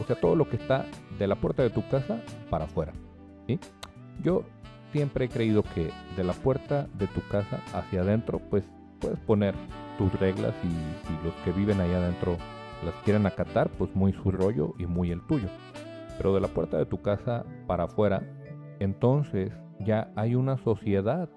o 0.00 0.04
sea, 0.04 0.16
todo 0.16 0.34
lo 0.34 0.48
que 0.48 0.56
está 0.56 0.84
de 1.18 1.26
la 1.26 1.36
puerta 1.36 1.62
de 1.62 1.70
tu 1.70 1.86
casa 1.88 2.20
para 2.50 2.64
afuera. 2.64 2.92
Yo 4.22 4.44
siempre 4.92 5.26
he 5.26 5.28
creído 5.28 5.62
que 5.62 5.90
de 6.16 6.24
la 6.24 6.32
puerta 6.32 6.88
de 6.98 7.06
tu 7.06 7.20
casa 7.28 7.60
hacia 7.72 8.00
adentro, 8.00 8.38
pues 8.38 8.64
puedes 9.04 9.20
poner 9.20 9.54
tus 9.98 10.12
reglas 10.18 10.54
y 10.64 10.68
si 11.06 11.24
los 11.24 11.34
que 11.44 11.52
viven 11.52 11.78
ahí 11.80 11.92
adentro 11.92 12.38
las 12.84 12.94
quieren 13.04 13.26
acatar, 13.26 13.68
pues 13.78 13.94
muy 13.94 14.12
su 14.12 14.30
rollo 14.30 14.74
y 14.78 14.86
muy 14.86 15.10
el 15.10 15.20
tuyo. 15.26 15.48
Pero 16.16 16.34
de 16.34 16.40
la 16.40 16.48
puerta 16.48 16.78
de 16.78 16.86
tu 16.86 17.02
casa 17.02 17.44
para 17.66 17.84
afuera, 17.84 18.22
entonces 18.80 19.52
ya 19.80 20.10
hay 20.16 20.34
una 20.34 20.56
sociedad 20.58 21.28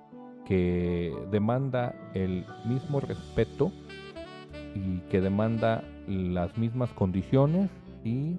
que 0.45 1.13
demanda 1.29 1.93
el 2.13 2.45
mismo 2.65 3.01
respeto 3.01 3.71
y 4.73 4.99
que 5.09 5.19
demanda 5.19 5.83
las 6.07 6.57
mismas 6.57 6.89
condiciones 6.91 7.69
y 8.05 8.37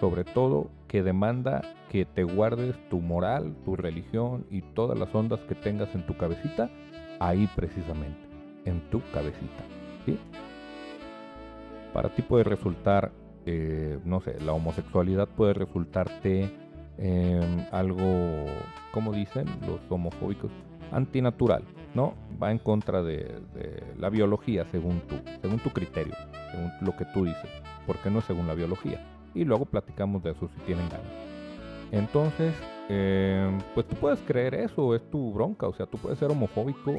sobre 0.00 0.24
todo 0.24 0.70
que 0.88 1.04
demanda 1.04 1.62
que 1.88 2.04
te 2.04 2.24
guardes 2.24 2.74
tu 2.90 3.00
moral, 3.00 3.54
tu 3.64 3.76
religión 3.76 4.44
y 4.50 4.62
todas 4.62 4.98
las 4.98 5.14
ondas 5.14 5.38
que 5.48 5.54
tengas 5.54 5.94
en 5.94 6.04
tu 6.04 6.16
cabecita 6.16 6.68
ahí 7.20 7.48
precisamente, 7.54 8.23
en 8.64 8.80
tu 8.90 9.00
cabecita. 9.12 9.64
¿sí? 10.04 10.18
Para 11.92 12.08
ti 12.08 12.22
puede 12.22 12.44
resultar, 12.44 13.12
eh, 13.46 13.98
no 14.04 14.20
sé, 14.20 14.40
la 14.40 14.52
homosexualidad 14.52 15.28
puede 15.28 15.54
resultarte 15.54 16.50
eh, 16.98 17.68
algo, 17.72 18.46
como 18.92 19.12
dicen 19.12 19.46
los 19.66 19.80
homofóbicos, 19.88 20.50
antinatural, 20.92 21.62
¿no? 21.94 22.14
Va 22.42 22.50
en 22.50 22.58
contra 22.58 23.02
de, 23.02 23.40
la 23.98 24.10
biología 24.10 24.64
según 24.70 25.00
tú, 25.08 25.16
según 25.40 25.58
tu 25.58 25.70
criterio, 25.70 26.14
según 26.50 26.72
lo 26.80 26.96
que 26.96 27.04
tú 27.06 27.24
dices, 27.24 27.50
porque 27.86 28.10
no 28.10 28.20
es 28.20 28.24
según 28.24 28.46
la 28.46 28.54
biología. 28.54 29.00
Y 29.34 29.44
luego 29.44 29.64
platicamos 29.64 30.22
de 30.22 30.30
eso 30.32 30.48
si 30.48 30.60
tienen 30.60 30.88
ganas. 30.88 31.06
Entonces, 31.90 32.54
eh, 32.88 33.50
pues 33.74 33.86
tú 33.86 33.96
puedes 33.96 34.20
creer 34.20 34.54
eso, 34.54 34.94
es 34.94 35.10
tu 35.10 35.32
bronca, 35.32 35.66
o 35.66 35.74
sea, 35.74 35.86
tú 35.86 35.98
puedes 35.98 36.18
ser 36.18 36.30
homofóbico 36.30 36.98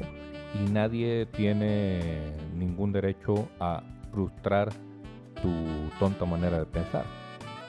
y 0.56 0.70
nadie 0.70 1.26
tiene 1.26 2.32
ningún 2.54 2.92
derecho 2.92 3.48
a 3.60 3.82
frustrar 4.12 4.70
tu 5.42 5.52
tonta 5.98 6.24
manera 6.24 6.58
de 6.58 6.66
pensar. 6.66 7.04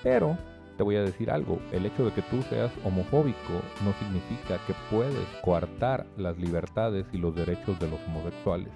Pero 0.04 0.38
te 0.78 0.84
voy 0.84 0.96
a 0.96 1.02
decir 1.02 1.32
algo, 1.32 1.60
el 1.72 1.86
hecho 1.86 2.06
de 2.06 2.12
que 2.12 2.22
tú 2.22 2.42
seas 2.44 2.72
homofóbico 2.84 3.54
no 3.84 3.94
significa 3.94 4.60
que 4.68 4.74
puedes 4.92 5.28
coartar 5.42 6.06
las 6.18 6.38
libertades 6.38 7.06
y 7.12 7.18
los 7.18 7.36
derechos 7.36 7.80
de 7.80 7.90
los 7.90 8.00
homosexuales. 8.08 8.70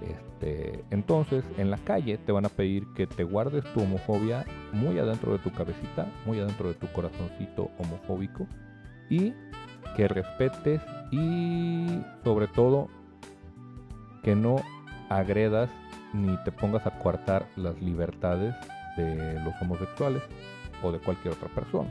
Este, 0.00 0.84
entonces, 0.90 1.44
en 1.56 1.70
la 1.70 1.78
calle 1.78 2.18
te 2.18 2.32
van 2.32 2.46
a 2.46 2.50
pedir 2.50 2.84
que 2.94 3.06
te 3.06 3.24
guardes 3.24 3.64
tu 3.72 3.82
homofobia 3.82 4.44
muy 4.72 4.98
adentro 4.98 5.32
de 5.32 5.38
tu 5.38 5.50
cabecita, 5.52 6.06
muy 6.26 6.38
adentro 6.38 6.68
de 6.68 6.74
tu 6.74 6.86
corazoncito 6.88 7.70
homofóbico 7.78 8.46
y 9.08 9.32
que 9.94 10.08
respetes 10.08 10.82
y 11.10 12.00
sobre 12.24 12.48
todo 12.48 12.88
que 14.26 14.34
no 14.34 14.56
agredas 15.08 15.70
ni 16.12 16.36
te 16.38 16.50
pongas 16.50 16.84
a 16.84 16.98
coartar 16.98 17.46
las 17.54 17.80
libertades 17.80 18.56
de 18.96 19.38
los 19.44 19.54
homosexuales 19.62 20.20
o 20.82 20.90
de 20.90 20.98
cualquier 20.98 21.34
otra 21.34 21.48
persona. 21.48 21.88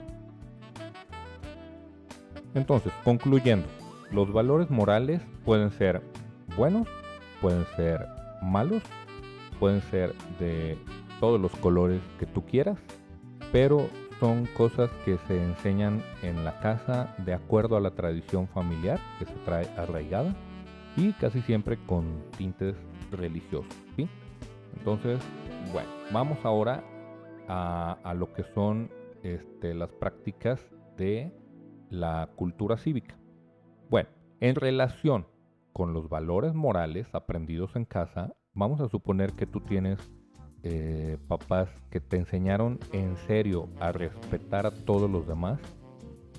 Entonces, 2.54 2.92
concluyendo, 3.06 3.66
los 4.12 4.34
valores 4.34 4.70
morales 4.70 5.22
pueden 5.46 5.72
ser 5.72 6.02
buenos, 6.58 6.90
pueden 7.40 7.66
ser 7.78 8.06
malos, 8.42 8.84
pueden 9.58 9.82
ser 9.84 10.14
de 10.38 10.78
todos 11.22 11.40
los 11.40 11.56
colores 11.56 12.02
que 12.20 12.26
tú 12.26 12.46
quieras, 12.46 12.78
pero 13.54 13.88
son 14.20 14.46
cosas 14.58 14.90
que 15.06 15.18
se 15.26 15.42
enseñan 15.42 16.04
en 16.22 16.44
la 16.44 16.60
casa 16.60 17.16
de 17.20 17.34
acuerdo 17.34 17.78
a 17.78 17.80
la 17.80 17.92
tradición 17.92 18.50
familiar 18.50 19.00
que 19.20 19.26
se 19.26 19.36
trae 19.46 19.70
arraigada 19.78 20.36
y 20.98 21.14
casi 21.14 21.42
siempre 21.42 21.78
con 21.86 22.24
tintes 22.38 22.76
religiosos. 23.12 23.74
Entonces, 24.78 25.20
bueno, 25.72 25.90
vamos 26.12 26.38
ahora 26.44 26.84
a, 27.48 28.14
lo 28.16 28.34
que 28.34 28.44
son 28.54 28.90
este, 29.24 29.74
las 29.74 29.90
prácticas 29.92 30.60
de 30.98 31.32
la 31.90 32.30
cultura 32.36 32.78
cívica. 32.78 33.16
Bueno, 33.90 34.10
en 34.40 34.56
relación 34.56 35.28
con 35.74 35.94
los 35.94 36.10
valores 36.10 36.54
morales 36.54 37.08
aprendidos 37.14 37.76
en 37.76 37.86
casa, 37.86 38.34
vamos 38.54 38.80
a 38.82 38.90
suponer 38.90 39.34
que 39.34 39.46
tú 39.46 39.62
tienes 39.62 40.00
eh, 40.64 41.18
papás 41.28 41.70
que 41.92 42.00
te 42.00 42.18
enseñaron 42.18 42.80
en 42.92 43.18
serio 43.28 43.70
a 43.80 43.92
respetar 43.92 44.66
a 44.66 44.72
todos 44.72 45.10
los 45.10 45.28
demás 45.28 45.60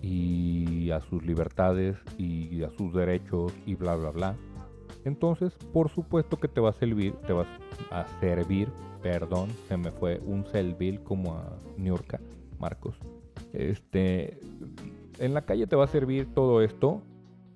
y 0.07 0.91
a 0.91 1.01
sus 1.01 1.25
libertades 1.25 1.97
y 2.17 2.63
a 2.63 2.71
sus 2.71 2.93
derechos 2.95 3.53
y 3.67 3.75
bla 3.75 3.97
bla 3.97 4.11
bla. 4.11 4.37
Entonces, 5.05 5.55
por 5.73 5.91
supuesto 5.91 6.37
que 6.37 6.49
te 6.49 6.61
va 6.61 6.71
a 6.71 6.73
servir, 6.73 7.15
te 7.27 7.33
vas 7.33 7.49
a 7.91 8.07
servir 8.21 8.69
perdón, 9.07 9.51
se 9.69 9.77
me 9.77 9.93
fue 9.93 10.21
un 10.27 10.45
Selville 10.47 11.03
como 11.05 11.37
a 11.37 11.57
Niurka, 11.77 12.21
Marcos. 12.59 12.99
Este, 13.53 14.41
en 15.21 15.33
la 15.33 15.43
calle 15.43 15.69
te 15.69 15.77
va 15.77 15.85
a 15.85 15.87
servir 15.87 16.35
todo 16.35 16.61
esto 16.61 17.03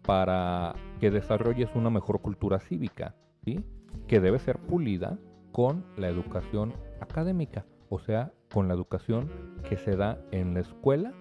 para 0.02 0.74
que 1.00 1.10
desarrolles 1.10 1.68
una 1.74 1.90
mejor 1.90 2.20
cultura 2.20 2.60
cívica, 2.60 3.16
¿sí? 3.44 3.64
que 4.06 4.20
debe 4.20 4.38
ser 4.38 4.58
pulida 4.58 5.18
con 5.50 5.84
la 5.96 6.08
educación 6.08 6.72
académica, 7.00 7.66
o 7.88 7.98
sea, 7.98 8.32
con 8.52 8.68
la 8.68 8.74
educación 8.74 9.28
que 9.68 9.76
se 9.76 9.96
da 9.96 10.20
en 10.30 10.54
la 10.54 10.60
escuela 10.60 11.12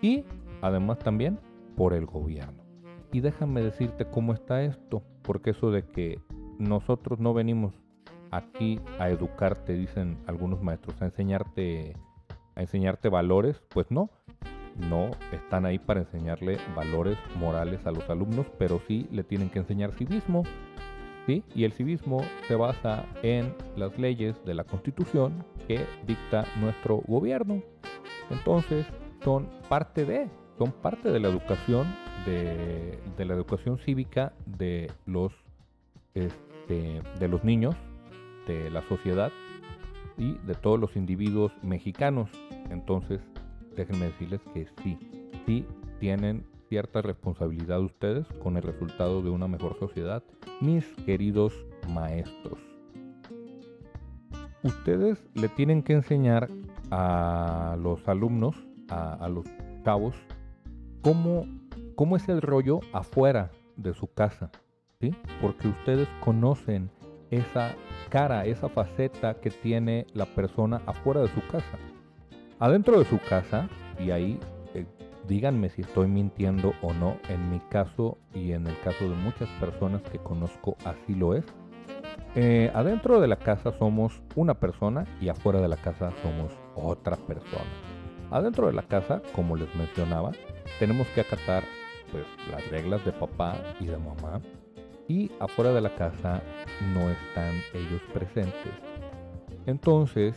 y 0.00 0.24
además 0.62 0.98
también 0.98 1.38
por 1.76 1.94
el 1.94 2.06
gobierno. 2.06 2.64
Y 3.12 3.20
déjame 3.20 3.62
decirte 3.62 4.06
cómo 4.06 4.32
está 4.34 4.62
esto, 4.62 5.02
porque 5.22 5.50
eso 5.50 5.70
de 5.70 5.84
que 5.84 6.20
nosotros 6.58 7.18
no 7.18 7.34
venimos 7.34 7.74
aquí 8.30 8.80
a 8.98 9.08
educarte, 9.08 9.74
dicen 9.74 10.18
algunos 10.26 10.62
maestros, 10.62 11.00
a 11.00 11.06
enseñarte 11.06 11.94
a 12.56 12.62
enseñarte 12.62 13.08
valores, 13.08 13.62
pues 13.68 13.90
no. 13.90 14.10
No 14.76 15.10
están 15.32 15.64
ahí 15.64 15.78
para 15.78 16.00
enseñarle 16.00 16.58
valores 16.74 17.16
morales 17.38 17.86
a 17.86 17.92
los 17.92 18.08
alumnos, 18.10 18.46
pero 18.58 18.80
sí 18.86 19.06
le 19.10 19.24
tienen 19.24 19.48
que 19.48 19.60
enseñar 19.60 19.92
civismo. 19.92 20.42
¿sí? 21.26 21.44
Y 21.54 21.64
el 21.64 21.72
civismo 21.72 22.22
se 22.46 22.56
basa 22.56 23.04
en 23.22 23.54
las 23.76 23.98
leyes 23.98 24.36
de 24.44 24.54
la 24.54 24.64
Constitución 24.64 25.44
que 25.66 25.86
dicta 26.06 26.44
nuestro 26.60 26.98
gobierno. 27.06 27.62
Entonces, 28.30 28.86
son 29.22 29.48
parte 29.68 30.04
de, 30.04 30.28
son 30.58 30.72
parte 30.72 31.10
de 31.10 31.20
la 31.20 31.28
educación, 31.28 31.86
de, 32.24 32.98
de 33.16 33.24
la 33.24 33.34
educación 33.34 33.78
cívica 33.78 34.32
de 34.46 34.90
los, 35.06 35.32
este, 36.14 37.02
de 37.18 37.28
los 37.28 37.44
niños, 37.44 37.74
de 38.46 38.70
la 38.70 38.82
sociedad 38.82 39.32
y 40.16 40.34
de 40.46 40.54
todos 40.54 40.78
los 40.78 40.96
individuos 40.96 41.52
mexicanos. 41.62 42.30
Entonces, 42.70 43.20
déjenme 43.76 44.06
decirles 44.06 44.40
que 44.54 44.66
sí, 44.82 44.98
sí 45.46 45.66
tienen 46.00 46.44
cierta 46.68 47.02
responsabilidad 47.02 47.80
ustedes 47.80 48.26
con 48.42 48.56
el 48.56 48.62
resultado 48.62 49.22
de 49.22 49.30
una 49.30 49.48
mejor 49.48 49.78
sociedad, 49.78 50.22
mis 50.60 50.84
queridos 51.04 51.52
maestros. 51.88 52.58
Ustedes 54.62 55.24
le 55.34 55.48
tienen 55.48 55.82
que 55.82 55.92
enseñar 55.92 56.48
a 56.90 57.76
los 57.80 58.06
alumnos, 58.08 58.56
a, 58.88 59.28
los 59.28 59.46
cabos, 59.84 60.14
cómo, 61.06 61.46
cómo 61.94 62.16
es 62.16 62.28
el 62.28 62.42
rollo 62.42 62.80
afuera 62.92 63.52
de 63.76 63.94
su 63.94 64.12
casa, 64.12 64.50
¿sí? 65.00 65.14
Porque 65.40 65.68
ustedes 65.68 66.08
conocen 66.18 66.90
esa 67.30 67.76
cara, 68.08 68.44
esa 68.44 68.68
faceta 68.68 69.34
que 69.34 69.50
tiene 69.50 70.08
la 70.14 70.26
persona 70.26 70.82
afuera 70.84 71.20
de 71.20 71.28
su 71.28 71.46
casa. 71.46 71.78
Adentro 72.58 72.98
de 72.98 73.04
su 73.04 73.20
casa, 73.20 73.68
y 74.00 74.10
ahí 74.10 74.40
eh, 74.74 74.84
díganme 75.28 75.68
si 75.68 75.82
estoy 75.82 76.08
mintiendo 76.08 76.72
o 76.82 76.92
no, 76.92 77.18
en 77.28 77.52
mi 77.52 77.60
caso 77.60 78.18
y 78.34 78.50
en 78.50 78.66
el 78.66 78.76
caso 78.80 79.08
de 79.08 79.14
muchas 79.14 79.48
personas 79.60 80.02
que 80.10 80.18
conozco 80.18 80.76
así 80.84 81.14
lo 81.14 81.36
es. 81.36 81.44
Eh, 82.34 82.72
adentro 82.74 83.20
de 83.20 83.28
la 83.28 83.36
casa 83.36 83.70
somos 83.78 84.20
una 84.34 84.54
persona 84.54 85.06
y 85.20 85.28
afuera 85.28 85.60
de 85.60 85.68
la 85.68 85.76
casa 85.76 86.10
somos 86.20 86.52
otra 86.74 87.14
persona. 87.14 87.70
Adentro 88.32 88.66
de 88.66 88.72
la 88.72 88.82
casa, 88.82 89.22
como 89.36 89.54
les 89.54 89.72
mencionaba, 89.76 90.32
tenemos 90.78 91.06
que 91.08 91.20
acatar 91.20 91.64
pues, 92.10 92.24
las 92.50 92.68
reglas 92.70 93.04
de 93.04 93.12
papá 93.12 93.56
y 93.80 93.86
de 93.86 93.98
mamá, 93.98 94.40
y 95.08 95.30
afuera 95.40 95.72
de 95.72 95.80
la 95.80 95.94
casa 95.94 96.42
no 96.94 97.10
están 97.10 97.54
ellos 97.74 98.02
presentes. 98.12 98.72
Entonces, 99.66 100.34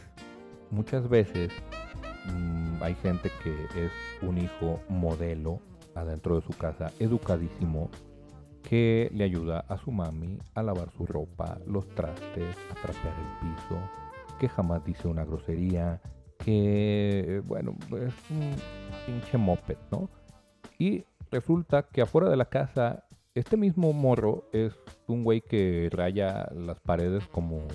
muchas 0.72 1.08
veces 1.10 1.52
mm, 2.26 2.84
hay 2.84 2.96
gente 2.96 3.32
que 3.44 3.54
es 3.76 3.92
un 4.22 4.38
hijo 4.38 4.80
modelo 4.90 5.60
adentro 5.96 6.36
de 6.36 6.42
su 6.42 6.58
casa, 6.58 6.92
educadísimo, 7.00 7.90
que 8.64 9.10
le 9.14 9.24
ayuda 9.24 9.66
a 9.68 9.78
su 9.78 9.92
mami 9.92 10.38
a 10.54 10.62
lavar 10.62 10.92
su 10.92 11.06
ropa, 11.06 11.58
los 11.66 11.88
trastes, 11.96 12.56
a 12.72 12.76
trapear 12.76 13.16
el 13.18 13.56
piso, 13.56 13.80
que 14.40 14.50
jamás 14.50 14.84
dice 14.86 15.08
una 15.08 15.26
grosería, 15.26 16.02
que, 16.38 17.42
bueno, 17.46 17.76
es 17.92 18.14
un 18.30 18.56
pinche 19.06 19.38
moped, 19.38 19.78
¿no? 19.92 20.10
Y 20.80 21.04
resulta 21.30 21.84
que 21.84 22.02
afuera 22.02 22.30
de 22.30 22.38
la 22.38 22.46
casa 22.46 23.04
este 23.36 23.58
mismo 23.58 23.94
morro 23.94 24.46
es 24.54 24.74
un 25.08 25.24
güey 25.24 25.42
que 25.42 25.90
raya 25.92 26.50
las 26.56 26.80
paredes 26.80 27.24
como 27.28 27.68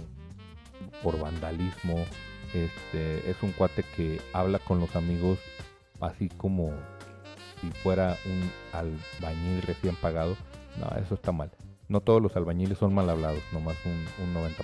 por 1.02 1.20
vandalismo. 1.20 1.96
Este 2.52 3.30
es 3.30 3.42
un 3.42 3.52
cuate 3.52 3.84
que 3.96 4.20
habla 4.32 4.58
con 4.58 4.80
los 4.80 4.96
amigos 4.96 5.38
así 6.00 6.28
como 6.28 6.72
si 7.60 7.70
fuera 7.82 8.16
un 8.26 8.50
albañil 8.72 9.62
recién 9.62 9.96
pagado. 9.96 10.36
No, 10.80 10.88
eso 10.98 11.14
está 11.14 11.30
mal. 11.30 11.50
No 11.88 12.00
todos 12.00 12.22
los 12.22 12.34
albañiles 12.36 12.78
son 12.78 12.94
mal 12.94 13.08
hablados, 13.10 13.42
nomás 13.52 13.76
un, 13.84 13.92
un 14.24 14.34
90%. 14.34 14.54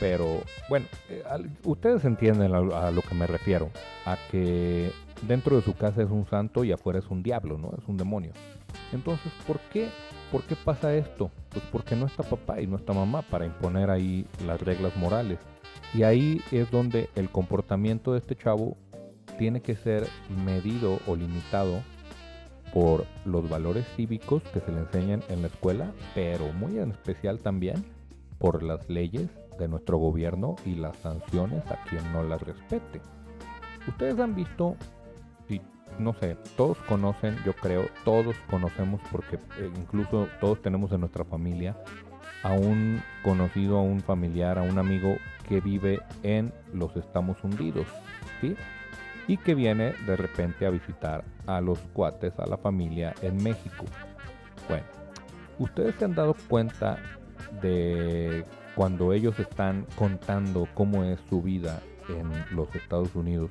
Pero 0.00 0.42
bueno, 0.68 0.86
eh, 1.08 1.24
ustedes 1.64 2.04
entienden 2.04 2.54
a, 2.54 2.90
lo 2.90 3.02
que 3.02 3.14
me 3.14 3.26
refiero. 3.26 3.70
A 4.06 4.16
que 4.30 4.92
dentro 5.22 5.56
de 5.56 5.62
su 5.62 5.74
casa 5.74 6.02
es 6.02 6.10
un 6.10 6.26
santo 6.26 6.64
y 6.64 6.72
afuera 6.72 6.98
es 6.98 7.06
un 7.08 7.22
diablo, 7.22 7.58
¿no? 7.58 7.72
Es 7.76 7.86
un 7.88 7.96
demonio. 7.96 8.32
Entonces, 8.92 9.32
¿por 9.46 9.58
qué? 9.72 9.88
¿Por 10.30 10.42
qué 10.44 10.56
pasa 10.56 10.94
esto? 10.94 11.30
Pues 11.50 11.64
porque 11.72 11.96
no 11.96 12.06
está 12.06 12.22
papá 12.22 12.60
y 12.60 12.66
no 12.66 12.76
está 12.76 12.92
mamá 12.92 13.22
para 13.22 13.46
imponer 13.46 13.90
ahí 13.90 14.26
las 14.46 14.60
reglas 14.60 14.96
morales. 14.96 15.38
Y 15.94 16.02
ahí 16.02 16.40
es 16.52 16.70
donde 16.70 17.08
el 17.14 17.30
comportamiento 17.30 18.12
de 18.12 18.18
este 18.18 18.36
chavo 18.36 18.76
tiene 19.38 19.62
que 19.62 19.76
ser 19.76 20.06
medido 20.44 20.98
o 21.06 21.16
limitado 21.16 21.82
por 22.72 23.06
los 23.24 23.48
valores 23.48 23.86
cívicos 23.96 24.42
que 24.52 24.60
se 24.60 24.72
le 24.72 24.80
enseñan 24.80 25.22
en 25.28 25.40
la 25.42 25.48
escuela, 25.48 25.92
pero 26.14 26.52
muy 26.52 26.78
en 26.78 26.90
especial 26.90 27.38
también 27.38 27.84
por 28.38 28.62
las 28.62 28.88
leyes 28.88 29.28
de 29.58 29.68
nuestro 29.68 29.98
gobierno 29.98 30.56
y 30.64 30.74
las 30.74 30.96
sanciones 30.98 31.64
a 31.70 31.82
quien 31.84 32.12
no 32.12 32.22
las 32.22 32.42
respete. 32.42 33.00
Ustedes 33.86 34.20
han 34.20 34.34
visto 34.34 34.76
no 35.98 36.14
sé, 36.14 36.36
todos 36.56 36.78
conocen, 36.88 37.36
yo 37.44 37.52
creo, 37.54 37.88
todos 38.04 38.36
conocemos 38.50 39.00
porque 39.10 39.36
eh, 39.36 39.70
incluso 39.76 40.28
todos 40.40 40.62
tenemos 40.62 40.92
en 40.92 41.00
nuestra 41.00 41.24
familia 41.24 41.76
a 42.42 42.52
un 42.52 43.02
conocido, 43.22 43.78
a 43.78 43.82
un 43.82 44.00
familiar, 44.00 44.58
a 44.58 44.62
un 44.62 44.78
amigo 44.78 45.16
que 45.48 45.60
vive 45.60 46.00
en 46.22 46.52
los 46.72 46.94
Estamos 46.96 47.42
Hundidos, 47.42 47.86
¿sí? 48.40 48.54
Y 49.26 49.36
que 49.38 49.54
viene 49.54 49.92
de 50.06 50.16
repente 50.16 50.66
a 50.66 50.70
visitar 50.70 51.24
a 51.46 51.60
los 51.60 51.78
cuates, 51.92 52.38
a 52.38 52.46
la 52.46 52.56
familia 52.56 53.14
en 53.22 53.42
México. 53.42 53.84
Bueno, 54.68 54.86
ustedes 55.58 55.94
se 55.96 56.04
han 56.04 56.14
dado 56.14 56.34
cuenta 56.48 56.98
de 57.60 58.44
cuando 58.74 59.12
ellos 59.12 59.38
están 59.40 59.86
contando 59.96 60.68
cómo 60.74 61.04
es 61.04 61.18
su 61.28 61.42
vida 61.42 61.80
en 62.08 62.56
los 62.56 62.74
Estados 62.74 63.14
Unidos 63.14 63.50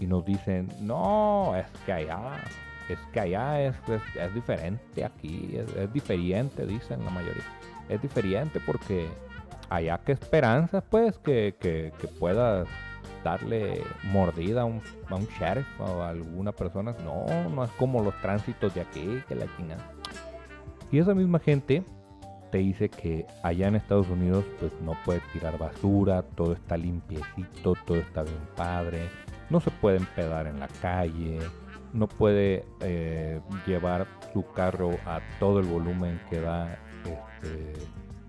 y 0.00 0.06
nos 0.06 0.24
dicen, 0.24 0.68
no, 0.80 1.54
es 1.56 1.66
que 1.84 1.92
allá, 1.92 2.44
es 2.88 2.98
que 3.12 3.20
allá 3.20 3.62
es, 3.62 3.74
es, 3.88 4.34
diferente 4.34 5.04
aquí, 5.04 5.56
es, 5.76 5.92
diferente, 5.92 6.66
dicen 6.66 7.04
la 7.04 7.10
mayoría. 7.10 7.44
Es 7.88 8.00
diferente 8.02 8.60
porque 8.64 9.08
allá 9.68 9.98
que 9.98 10.12
esperanza, 10.12 10.80
pues, 10.80 11.18
que, 11.18 11.54
que, 11.58 11.92
puedas 12.18 12.68
darle 13.24 13.82
mordida 14.04 14.62
a 14.62 14.64
un, 14.64 14.80
a 15.08 15.16
un 15.16 15.26
sheriff 15.26 15.66
o 15.80 16.02
a 16.02 16.10
alguna 16.10 16.52
persona. 16.52 16.94
No, 17.04 17.48
no 17.50 17.64
es 17.64 17.70
como 17.72 18.02
los 18.02 18.14
tránsitos 18.20 18.74
de 18.74 18.82
aquí, 18.82 19.22
que 19.28 19.34
la 19.34 19.46
chingada. 19.56 19.90
Y 20.92 20.98
esa 20.98 21.14
misma 21.14 21.38
gente 21.40 21.82
te 22.50 22.58
dice 22.58 22.88
que 22.88 23.26
allá 23.42 23.68
en 23.68 23.76
Estados 23.76 24.08
Unidos 24.08 24.44
pues 24.60 24.72
no 24.82 24.96
puedes 25.04 25.22
tirar 25.32 25.58
basura, 25.58 26.22
todo 26.22 26.52
está 26.52 26.76
limpiecito, 26.76 27.74
todo 27.84 27.98
está 27.98 28.22
bien 28.22 28.38
padre, 28.56 29.08
no 29.50 29.60
se 29.60 29.70
puede 29.70 29.98
empedar 29.98 30.46
en 30.46 30.60
la 30.60 30.68
calle, 30.68 31.38
no 31.92 32.08
puede 32.08 32.64
eh, 32.80 33.40
llevar 33.66 34.06
su 34.32 34.44
carro 34.52 34.90
a 35.06 35.20
todo 35.38 35.60
el 35.60 35.66
volumen 35.66 36.20
que 36.28 36.40
da 36.40 36.78
este, 37.04 37.72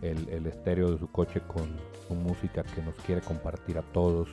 el, 0.01 0.45
estéreo 0.45 0.91
de 0.91 0.99
su 0.99 1.07
coche 1.07 1.41
con 1.41 1.75
su 2.07 2.15
música 2.15 2.63
que 2.63 2.81
nos 2.81 2.95
quiere 2.95 3.21
compartir 3.21 3.77
a 3.77 3.81
todos. 3.81 4.29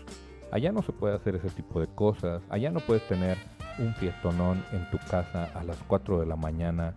Allá 0.52 0.72
no 0.72 0.82
se 0.82 0.92
puede 0.92 1.16
hacer 1.16 1.36
ese 1.36 1.50
tipo 1.50 1.80
de 1.80 1.88
cosas. 1.88 2.42
Allá 2.48 2.70
no 2.70 2.80
puedes 2.80 3.06
tener 3.08 3.36
un 3.78 3.94
fiestonón 3.94 4.62
en 4.72 4.88
tu 4.90 4.98
casa 5.10 5.50
a 5.54 5.64
las 5.64 5.78
4 5.88 6.20
de 6.20 6.26
la 6.26 6.36
mañana 6.36 6.94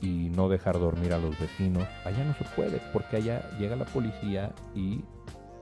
y 0.00 0.30
no 0.30 0.48
dejar 0.48 0.78
dormir 0.78 1.12
a 1.12 1.18
los 1.18 1.38
vecinos. 1.38 1.84
Allá 2.04 2.24
no 2.24 2.34
se 2.34 2.44
puede 2.56 2.80
porque 2.92 3.16
allá 3.16 3.42
llega 3.58 3.76
la 3.76 3.84
policía 3.84 4.52
y 4.74 5.04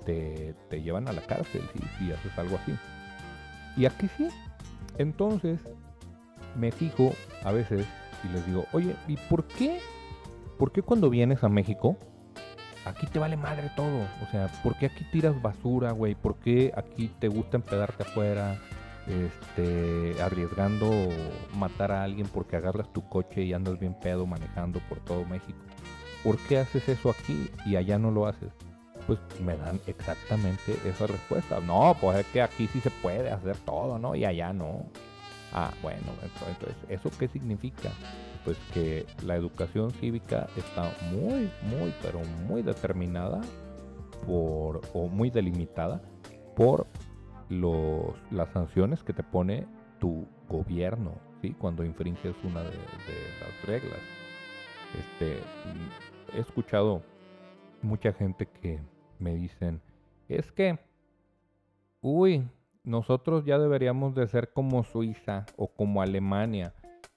te, 0.04 0.54
llevan 0.70 1.08
a 1.08 1.12
la 1.12 1.22
cárcel 1.22 1.62
si 1.98 2.12
haces 2.12 2.38
algo 2.38 2.56
así. 2.56 2.72
Y 3.76 3.86
aquí 3.86 4.08
sí. 4.16 4.28
Entonces 4.98 5.60
me 6.56 6.70
fijo 6.70 7.14
a 7.44 7.52
veces 7.52 7.86
y 8.24 8.32
les 8.32 8.46
digo, 8.46 8.66
oye, 8.72 8.94
¿y 9.08 9.16
por 9.16 9.44
qué? 9.44 9.80
¿Por 10.58 10.72
qué 10.72 10.82
cuando 10.82 11.10
vienes 11.10 11.42
a 11.42 11.48
México 11.48 11.96
aquí 12.84 13.06
te 13.06 13.18
vale 13.18 13.36
madre 13.36 13.70
todo? 13.74 14.06
O 14.22 14.30
sea, 14.30 14.48
¿por 14.62 14.76
qué 14.76 14.86
aquí 14.86 15.04
tiras 15.12 15.40
basura, 15.40 15.92
güey? 15.92 16.14
¿Por 16.14 16.36
qué 16.36 16.72
aquí 16.76 17.08
te 17.18 17.28
gusta 17.28 17.56
empedarte 17.56 18.02
afuera? 18.02 18.58
Este, 19.06 20.22
arriesgando 20.22 20.88
matar 21.56 21.90
a 21.90 22.04
alguien 22.04 22.28
porque 22.28 22.56
agarras 22.56 22.92
tu 22.92 23.08
coche 23.08 23.42
y 23.42 23.52
andas 23.52 23.80
bien 23.80 23.94
pedo 23.98 24.26
manejando 24.26 24.80
por 24.88 25.00
todo 25.00 25.24
México. 25.24 25.58
¿Por 26.22 26.38
qué 26.38 26.58
haces 26.58 26.88
eso 26.88 27.10
aquí 27.10 27.50
y 27.66 27.74
allá 27.76 27.98
no 27.98 28.12
lo 28.12 28.26
haces? 28.26 28.52
Pues 29.06 29.18
me 29.44 29.56
dan 29.56 29.80
exactamente 29.86 30.76
esa 30.84 31.06
respuesta. 31.06 31.60
No, 31.60 31.96
pues 32.00 32.20
es 32.20 32.26
que 32.26 32.42
aquí 32.42 32.66
sí 32.68 32.80
se 32.80 32.90
puede 32.90 33.30
hacer 33.30 33.56
todo, 33.58 33.98
¿no? 33.98 34.14
Y 34.14 34.24
allá 34.24 34.52
no. 34.52 34.86
Ah, 35.52 35.72
bueno, 35.82 36.06
entonces, 36.22 36.74
¿eso 36.88 37.10
qué 37.18 37.28
significa? 37.28 37.90
Pues 38.44 38.56
que 38.72 39.06
la 39.24 39.36
educación 39.36 39.90
cívica 39.90 40.48
está 40.56 40.90
muy, 41.10 41.50
muy, 41.62 41.92
pero 42.00 42.20
muy 42.48 42.62
determinada 42.62 43.40
por, 44.26 44.80
o 44.94 45.08
muy 45.08 45.30
delimitada 45.30 46.00
por 46.56 46.86
los, 47.48 48.14
las 48.30 48.48
sanciones 48.50 49.02
que 49.02 49.12
te 49.12 49.22
pone 49.22 49.66
tu 50.00 50.26
gobierno, 50.48 51.12
¿sí? 51.42 51.54
Cuando 51.58 51.84
infringes 51.84 52.34
una 52.44 52.60
de, 52.62 52.70
de 52.70 53.18
las 53.40 53.66
reglas. 53.66 54.00
Este, 54.98 55.38
he 56.34 56.40
escuchado 56.40 57.02
mucha 57.82 58.12
gente 58.12 58.46
que 58.46 58.80
me 59.22 59.34
dicen, 59.34 59.80
es 60.28 60.52
que, 60.52 60.78
uy, 62.00 62.48
nosotros 62.84 63.44
ya 63.44 63.58
deberíamos 63.58 64.14
de 64.14 64.26
ser 64.26 64.52
como 64.52 64.82
Suiza 64.82 65.46
o 65.56 65.68
como 65.68 66.02
Alemania. 66.02 66.74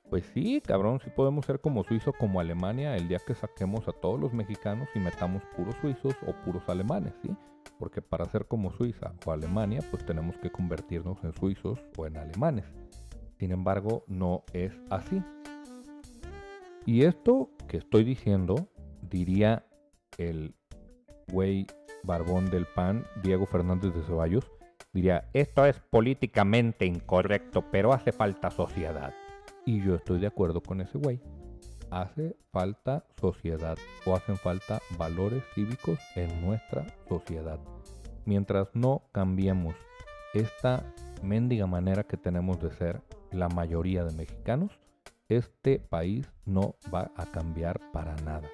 Pues 0.09 0.25
sí, 0.33 0.61
cabrón, 0.61 0.99
sí 1.03 1.09
podemos 1.09 1.45
ser 1.45 1.59
como 1.59 1.83
Suiza 1.83 2.11
o 2.11 2.13
como 2.13 2.39
Alemania 2.39 2.95
el 2.95 3.07
día 3.07 3.19
que 3.25 3.33
saquemos 3.33 3.87
a 3.87 3.91
todos 3.91 4.19
los 4.19 4.33
mexicanos 4.33 4.87
y 4.93 4.99
metamos 4.99 5.43
puros 5.55 5.75
suizos 5.81 6.15
o 6.27 6.33
puros 6.43 6.63
alemanes, 6.69 7.13
¿sí? 7.23 7.35
Porque 7.79 8.01
para 8.01 8.25
ser 8.25 8.47
como 8.47 8.71
Suiza 8.71 9.13
o 9.25 9.31
Alemania, 9.31 9.81
pues 9.89 10.05
tenemos 10.05 10.37
que 10.37 10.51
convertirnos 10.51 11.23
en 11.23 11.33
suizos 11.33 11.79
o 11.97 12.05
en 12.05 12.17
alemanes. 12.17 12.65
Sin 13.39 13.51
embargo, 13.51 14.03
no 14.07 14.43
es 14.53 14.71
así. 14.91 15.21
Y 16.85 17.03
esto 17.03 17.49
que 17.67 17.77
estoy 17.77 18.03
diciendo, 18.03 18.69
diría 19.01 19.65
el 20.17 20.53
güey 21.31 21.65
barbón 22.05 22.49
del 22.49 22.65
PAN, 22.65 23.05
Diego 23.23 23.45
Fernández 23.45 23.93
de 23.93 24.03
Ceballos, 24.03 24.51
diría, 24.93 25.29
esto 25.33 25.65
es 25.65 25.79
políticamente 25.79 26.85
incorrecto, 26.85 27.65
pero 27.71 27.93
hace 27.93 28.11
falta 28.11 28.51
sociedad. 28.51 29.13
Y 29.65 29.81
yo 29.81 29.95
estoy 29.95 30.19
de 30.19 30.27
acuerdo 30.27 30.61
con 30.61 30.81
ese 30.81 30.97
güey. 30.97 31.19
Hace 31.91 32.35
falta 32.51 33.05
sociedad 33.19 33.77
o 34.05 34.15
hacen 34.15 34.37
falta 34.37 34.79
valores 34.97 35.43
cívicos 35.53 35.99
en 36.15 36.45
nuestra 36.45 36.85
sociedad. 37.07 37.59
Mientras 38.25 38.69
no 38.73 39.03
cambiemos 39.11 39.75
esta 40.33 40.83
mendiga 41.23 41.67
manera 41.67 42.03
que 42.03 42.17
tenemos 42.17 42.61
de 42.61 42.71
ser 42.71 43.01
la 43.31 43.49
mayoría 43.49 44.03
de 44.03 44.15
mexicanos, 44.15 44.71
este 45.29 45.79
país 45.79 46.31
no 46.45 46.75
va 46.93 47.11
a 47.15 47.25
cambiar 47.25 47.79
para 47.91 48.15
nada. 48.17 48.49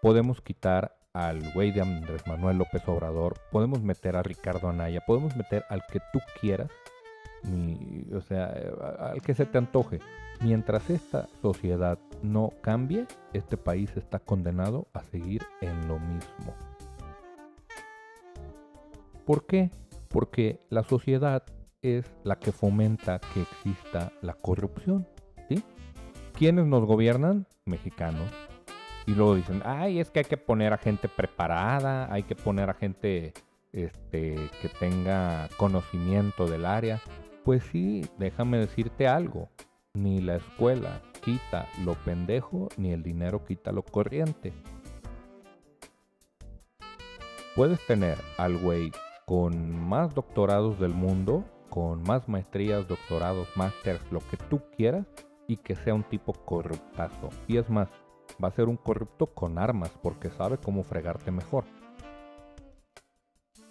Podemos 0.00 0.40
quitar 0.40 0.96
al 1.14 1.52
güey 1.52 1.70
de 1.70 1.80
Andrés 1.80 2.26
Manuel 2.26 2.58
López 2.58 2.86
Obrador, 2.88 3.34
podemos 3.50 3.80
meter 3.82 4.16
a 4.16 4.22
Ricardo 4.22 4.68
Anaya, 4.68 5.00
podemos 5.06 5.36
meter 5.36 5.64
al 5.70 5.82
que 5.90 6.00
tú 6.12 6.18
quieras, 6.40 6.70
o 8.12 8.20
sea, 8.20 8.52
al 8.98 9.22
que 9.22 9.34
se 9.34 9.46
te 9.46 9.58
antoje. 9.58 10.00
Mientras 10.40 10.90
esta 10.90 11.28
sociedad 11.40 11.98
no 12.22 12.52
cambie, 12.60 13.06
este 13.32 13.56
país 13.56 13.96
está 13.96 14.18
condenado 14.18 14.88
a 14.92 15.02
seguir 15.04 15.42
en 15.60 15.86
lo 15.86 16.00
mismo. 16.00 16.54
¿Por 19.24 19.46
qué? 19.46 19.70
Porque 20.08 20.58
la 20.68 20.82
sociedad 20.82 21.44
es 21.80 22.04
la 22.24 22.40
que 22.40 22.50
fomenta 22.50 23.20
que 23.32 23.42
exista 23.42 24.12
la 24.20 24.34
corrupción. 24.34 25.06
¿sí? 25.48 25.62
¿Quiénes 26.32 26.66
nos 26.66 26.84
gobiernan? 26.84 27.46
Mexicanos. 27.64 28.28
Y 29.06 29.14
luego 29.14 29.34
dicen, 29.34 29.62
ay, 29.64 30.00
es 30.00 30.10
que 30.10 30.20
hay 30.20 30.24
que 30.24 30.36
poner 30.36 30.72
a 30.72 30.78
gente 30.78 31.08
preparada, 31.08 32.12
hay 32.12 32.22
que 32.22 32.34
poner 32.34 32.70
a 32.70 32.74
gente 32.74 33.34
este, 33.72 34.36
que 34.62 34.68
tenga 34.80 35.48
conocimiento 35.56 36.46
del 36.46 36.64
área. 36.64 37.00
Pues 37.44 37.62
sí, 37.64 38.06
déjame 38.18 38.58
decirte 38.58 39.06
algo. 39.06 39.50
Ni 39.92 40.20
la 40.20 40.36
escuela 40.36 41.02
quita 41.22 41.68
lo 41.84 41.94
pendejo, 41.94 42.68
ni 42.76 42.92
el 42.92 43.02
dinero 43.02 43.44
quita 43.44 43.72
lo 43.72 43.82
corriente. 43.82 44.52
Puedes 47.54 47.84
tener 47.86 48.18
al 48.38 48.56
güey 48.56 48.90
con 49.26 49.78
más 49.78 50.14
doctorados 50.14 50.80
del 50.80 50.92
mundo, 50.92 51.44
con 51.70 52.02
más 52.02 52.28
maestrías, 52.28 52.88
doctorados, 52.88 53.48
másters, 53.54 54.00
lo 54.10 54.20
que 54.20 54.36
tú 54.36 54.60
quieras, 54.76 55.06
y 55.46 55.58
que 55.58 55.76
sea 55.76 55.94
un 55.94 56.02
tipo 56.04 56.32
corruptazo. 56.32 57.30
Y 57.46 57.58
es 57.58 57.68
más, 57.70 57.88
va 58.42 58.48
a 58.48 58.52
ser 58.52 58.68
un 58.68 58.76
corrupto 58.76 59.26
con 59.26 59.58
armas 59.58 59.90
porque 60.02 60.30
sabe 60.30 60.58
cómo 60.58 60.82
fregarte 60.82 61.30
mejor. 61.30 61.64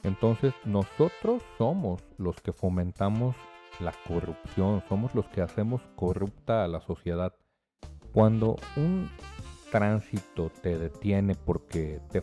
Entonces 0.03 0.53
nosotros 0.65 1.41
somos 1.57 2.01
los 2.17 2.35
que 2.41 2.51
fomentamos 2.51 3.35
la 3.79 3.93
corrupción, 4.07 4.83
somos 4.87 5.15
los 5.15 5.25
que 5.27 5.41
hacemos 5.41 5.81
corrupta 5.95 6.63
a 6.63 6.67
la 6.67 6.81
sociedad. 6.81 7.33
Cuando 8.11 8.57
un 8.75 9.09
tránsito 9.71 10.51
te 10.61 10.77
detiene 10.77 11.35
porque 11.35 11.99
te, 12.11 12.21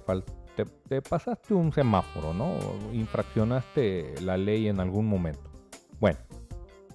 te, 0.89 1.03
pasaste 1.03 1.55
un 1.55 1.73
semáforo, 1.73 2.33
¿no? 2.33 2.55
Infraccionaste 2.93 4.21
la 4.21 4.37
ley 4.37 4.69
en 4.69 4.79
algún 4.79 5.07
momento. 5.07 5.51
Bueno, 5.99 6.19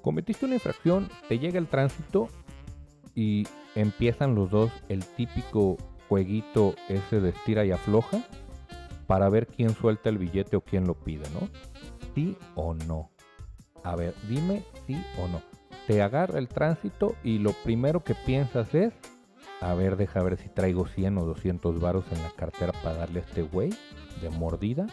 cometiste 0.02 0.46
una 0.46 0.56
infracción, 0.56 1.10
te 1.28 1.40
llega 1.40 1.58
el 1.58 1.68
tránsito 1.68 2.30
y 3.16 3.48
empiezan 3.74 4.36
los 4.36 4.52
dos 4.52 4.72
el 4.90 5.04
típico 5.06 5.78
jueguito 6.08 6.76
ese 6.90 7.20
de 7.22 7.30
estira 7.30 7.66
y 7.66 7.72
afloja 7.72 8.22
para 9.08 9.30
ver 9.30 9.48
quién 9.48 9.74
suelta 9.74 10.10
el 10.10 10.18
billete 10.18 10.58
o 10.58 10.62
quién 10.62 10.86
lo 10.86 10.96
pide, 10.96 11.24
¿no? 11.30 11.48
¿Sí 12.14 12.38
o 12.56 12.74
no? 12.74 13.10
A 13.84 13.96
ver, 13.96 14.14
dime 14.28 14.64
sí 14.86 15.02
o 15.20 15.28
no. 15.28 15.42
Te 15.88 16.02
agarra 16.02 16.40
el 16.40 16.48
tránsito 16.48 17.16
y 17.24 17.38
lo 17.38 17.52
primero 17.52 18.04
que 18.04 18.16
piensas 18.16 18.74
es, 18.74 18.94
a 19.62 19.74
ver, 19.76 19.96
deja 19.96 20.24
ver 20.24 20.38
si 20.38 20.50
traigo 20.50 20.88
100 20.88 21.18
o 21.20 21.26
200 21.26 21.80
varos 21.80 22.06
en 22.12 22.22
la 22.22 22.32
cartera 22.32 22.74
para 22.84 22.96
darle 22.96 23.20
a 23.20 23.24
este 23.24 23.44
güey 23.44 23.70
de 24.22 24.30
mordida 24.32 24.88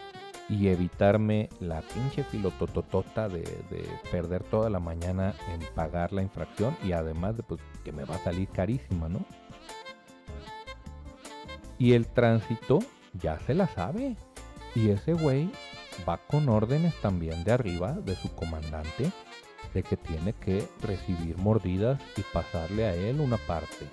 y 0.48 0.68
evitarme 0.68 1.48
la 1.60 1.80
pinche 1.80 2.24
filotototota 2.24 3.28
de, 3.28 3.42
de, 3.42 3.88
perder 4.10 4.42
toda 4.44 4.68
la 4.70 4.80
mañana 4.80 5.34
en 5.52 5.60
pagar 5.74 6.12
la 6.12 6.22
infracción 6.22 6.76
y 6.84 6.92
además 6.92 7.36
de 7.36 7.42
pues, 7.42 7.60
que 7.84 7.92
me 7.92 8.04
va 8.04 8.16
a 8.16 8.24
salir 8.24 8.48
carísima, 8.48 9.08
¿no? 9.08 9.24
Y 11.78 11.94
el 11.94 12.06
tránsito 12.06 12.80
ya 13.14 13.38
se 13.40 13.54
la 13.54 13.66
sabe. 13.66 14.16
Y 14.74 14.90
ese 14.90 15.12
güey 15.14 15.50
va 16.08 16.18
con 16.18 16.48
órdenes 16.48 16.94
también 17.00 17.44
de 17.44 17.52
arriba 17.52 17.92
de 17.92 18.16
su 18.16 18.34
comandante 18.34 19.10
de 19.74 19.82
que 19.82 19.96
tiene 19.96 20.32
que 20.34 20.66
recibir 20.80 21.36
mordidas 21.38 22.00
y 22.16 22.22
pasarle 22.32 22.86
a 22.86 22.94
él 22.94 23.20
una 23.20 23.36
parte. 23.36 23.86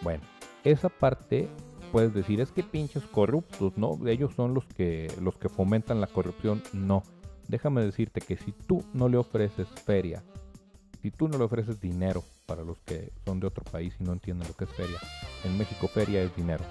Bueno, 0.00 0.22
esa 0.64 0.88
parte 0.88 1.48
puedes 1.96 2.12
decir, 2.12 2.42
es 2.42 2.52
que 2.52 2.62
pinches 2.62 3.04
corruptos, 3.04 3.72
¿no? 3.78 3.98
Ellos 4.06 4.34
son 4.34 4.52
los 4.52 4.66
que, 4.66 5.10
los 5.22 5.38
que 5.38 5.48
fomentan 5.48 5.98
la 5.98 6.06
corrupción. 6.06 6.62
No. 6.74 7.02
Déjame 7.48 7.82
decirte 7.82 8.20
que 8.20 8.36
si 8.36 8.52
tú 8.52 8.84
no 8.92 9.08
le 9.08 9.16
ofreces 9.16 9.66
feria, 9.86 10.22
si 11.00 11.10
tú 11.10 11.26
no 11.26 11.38
le 11.38 11.44
ofreces 11.44 11.80
dinero 11.80 12.22
para 12.44 12.64
los 12.64 12.76
que 12.80 13.14
son 13.24 13.40
de 13.40 13.46
otro 13.46 13.64
país 13.64 13.94
y 13.98 14.04
no 14.04 14.12
entienden 14.12 14.46
lo 14.46 14.52
que 14.52 14.64
es 14.64 14.70
feria, 14.72 14.98
en 15.44 15.56
México 15.56 15.88
feria 15.88 16.22
es 16.22 16.36
dinero. 16.36 16.64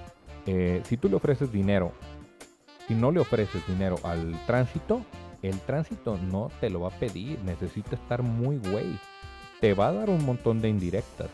Eh, 0.45 0.83
si 0.85 0.95
tú 0.95 1.09
le 1.09 1.15
ofreces 1.15 1.51
dinero, 1.51 1.91
si 2.87 2.93
no 2.93 3.11
le 3.11 3.19
ofreces 3.19 3.65
dinero 3.65 3.95
al 4.03 4.39
tránsito, 4.45 5.03
el 5.41 5.59
tránsito 5.61 6.19
no 6.19 6.51
te 6.59 6.69
lo 6.69 6.81
va 6.81 6.89
a 6.89 6.99
pedir, 6.99 7.39
necesita 7.39 7.95
estar 7.95 8.21
muy 8.21 8.59
güey. 8.59 8.99
Te 9.59 9.73
va 9.73 9.87
a 9.87 9.93
dar 9.93 10.11
un 10.11 10.23
montón 10.23 10.61
de 10.61 10.69
indirectas 10.69 11.31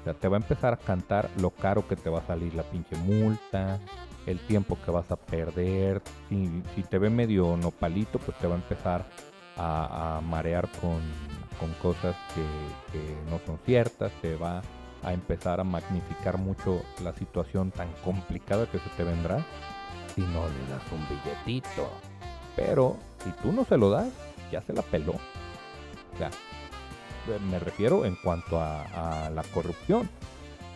o 0.00 0.04
sea, 0.04 0.14
te 0.14 0.28
va 0.28 0.36
a 0.36 0.40
empezar 0.40 0.72
a 0.72 0.76
cantar 0.76 1.30
lo 1.38 1.50
caro 1.50 1.86
que 1.86 1.96
te 1.96 2.10
va 2.10 2.20
a 2.20 2.26
salir 2.26 2.54
la 2.54 2.64
pinche 2.64 2.96
multa, 2.96 3.78
el 4.26 4.38
tiempo 4.40 4.78
que 4.84 4.90
vas 4.90 5.10
a 5.10 5.16
perder. 5.16 6.02
Si, 6.28 6.82
te 6.88 6.98
ve 6.98 7.10
medio 7.10 7.56
nopalito, 7.56 8.18
pues 8.18 8.36
te 8.38 8.46
va 8.46 8.54
a 8.54 8.58
empezar 8.58 9.04
a, 9.56 10.20
marear 10.24 10.68
con, 10.80 11.00
cosas 11.80 12.16
que, 12.34 12.42
que, 12.92 13.30
no 13.30 13.40
son 13.46 13.58
ciertas. 13.64 14.10
Te 14.20 14.34
va 14.36 14.62
a 15.02 15.12
empezar 15.12 15.60
a 15.60 15.64
magnificar 15.64 16.38
mucho 16.38 16.82
la 17.02 17.12
situación 17.12 17.70
tan 17.70 17.88
complicada 18.04 18.66
que 18.66 18.78
se 18.78 18.88
te 18.96 19.04
vendrá 19.04 19.44
si 20.14 20.20
no 20.22 20.46
le 20.48 20.70
das 20.70 20.82
un 20.92 21.06
billetito. 21.08 21.88
Pero 22.56 22.96
si 23.22 23.30
tú 23.42 23.52
no 23.52 23.64
se 23.64 23.76
lo 23.76 23.90
das, 23.90 24.12
ya 24.50 24.60
se 24.62 24.72
la 24.72 24.82
peló. 24.82 25.12
O 25.12 26.18
sea, 26.18 26.30
me 27.50 27.58
refiero 27.58 28.04
en 28.04 28.16
cuanto 28.16 28.60
a, 28.60 29.30
la 29.30 29.42
corrupción. 29.54 30.08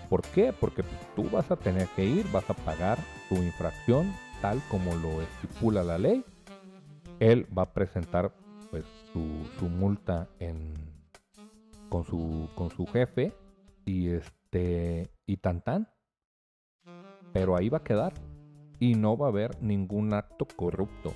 ¿Por 0.09 0.23
qué? 0.23 0.53
Porque 0.53 0.85
tú 1.15 1.29
vas 1.31 1.51
a 1.51 1.57
tener 1.57 1.89
que 1.97 2.05
ir, 2.05 2.31
vas 2.31 2.49
a 2.49 2.55
pagar 2.55 2.99
tu 3.29 3.37
infracción 3.37 4.13
tal 4.41 4.63
como 4.71 4.95
lo 4.95 5.23
estipula 5.23 5.83
la 5.83 5.99
ley. 5.99 6.25
Él 7.19 7.47
va 7.57 7.63
a 7.63 7.73
presentar 7.73 8.33
pues 8.71 8.85
su, 9.13 9.69
multa 9.69 10.29
en, 10.39 10.75
con, 11.89 12.05
su, 12.05 12.49
con 12.55 12.71
su 12.71 12.87
jefe 12.87 13.33
y 13.85 14.09
este 14.11 15.11
y 15.27 15.39
tan 15.39 15.63
tan. 15.63 15.89
Pero 17.33 17.57
ahí 17.57 17.69
va 17.69 17.79
a 17.79 17.85
quedar. 17.85 18.13
y 18.79 18.95
no 18.95 19.17
va 19.17 19.27
a 19.27 19.31
haber 19.31 19.63
ningún 19.63 20.13
acto 20.13 20.47
corrupto. 20.55 21.15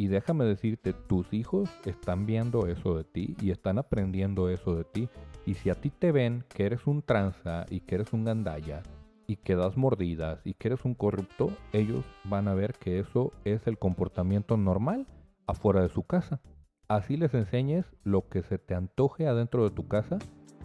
Y 0.00 0.06
déjame 0.06 0.44
decirte, 0.44 0.92
tus 0.92 1.32
hijos 1.32 1.68
están 1.84 2.24
viendo 2.24 2.68
eso 2.68 2.96
de 2.96 3.02
ti 3.02 3.36
y 3.40 3.50
están 3.50 3.78
aprendiendo 3.78 4.48
eso 4.48 4.76
de 4.76 4.84
ti. 4.84 5.08
Y 5.44 5.54
si 5.54 5.70
a 5.70 5.74
ti 5.74 5.90
te 5.90 6.12
ven 6.12 6.44
que 6.54 6.66
eres 6.66 6.86
un 6.86 7.02
tranza 7.02 7.66
y 7.68 7.80
que 7.80 7.96
eres 7.96 8.12
un 8.12 8.24
gandaya 8.24 8.84
y 9.26 9.36
que 9.36 9.56
das 9.56 9.76
mordidas 9.76 10.40
y 10.44 10.54
que 10.54 10.68
eres 10.68 10.84
un 10.84 10.94
corrupto, 10.94 11.50
ellos 11.72 12.04
van 12.22 12.46
a 12.46 12.54
ver 12.54 12.74
que 12.74 13.00
eso 13.00 13.32
es 13.44 13.66
el 13.66 13.76
comportamiento 13.76 14.56
normal 14.56 15.08
afuera 15.48 15.82
de 15.82 15.88
su 15.88 16.04
casa. 16.04 16.40
Así 16.86 17.16
les 17.16 17.34
enseñes 17.34 17.84
lo 18.04 18.28
que 18.28 18.42
se 18.44 18.58
te 18.58 18.76
antoje 18.76 19.26
adentro 19.26 19.64
de 19.64 19.74
tu 19.74 19.88
casa, 19.88 20.18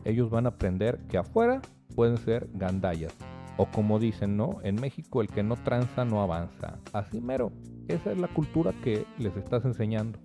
ellos 0.05 0.29
van 0.29 0.45
a 0.45 0.49
aprender 0.49 0.99
que 1.09 1.17
afuera 1.17 1.59
pueden 1.95 2.17
ser 2.17 2.49
gandayas. 2.53 3.17
O 3.57 3.67
como 3.67 3.99
dicen, 3.99 4.35
¿no? 4.35 4.57
En 4.63 4.75
México 4.75 5.21
el 5.21 5.27
que 5.27 5.43
no 5.43 5.55
tranza 5.55 6.05
no 6.05 6.21
avanza. 6.21 6.79
Así 6.91 7.21
mero. 7.21 7.51
Esa 7.87 8.11
es 8.11 8.17
la 8.17 8.27
cultura 8.27 8.73
que 8.83 9.05
les 9.19 9.35
estás 9.35 9.65
enseñando. 9.65 10.19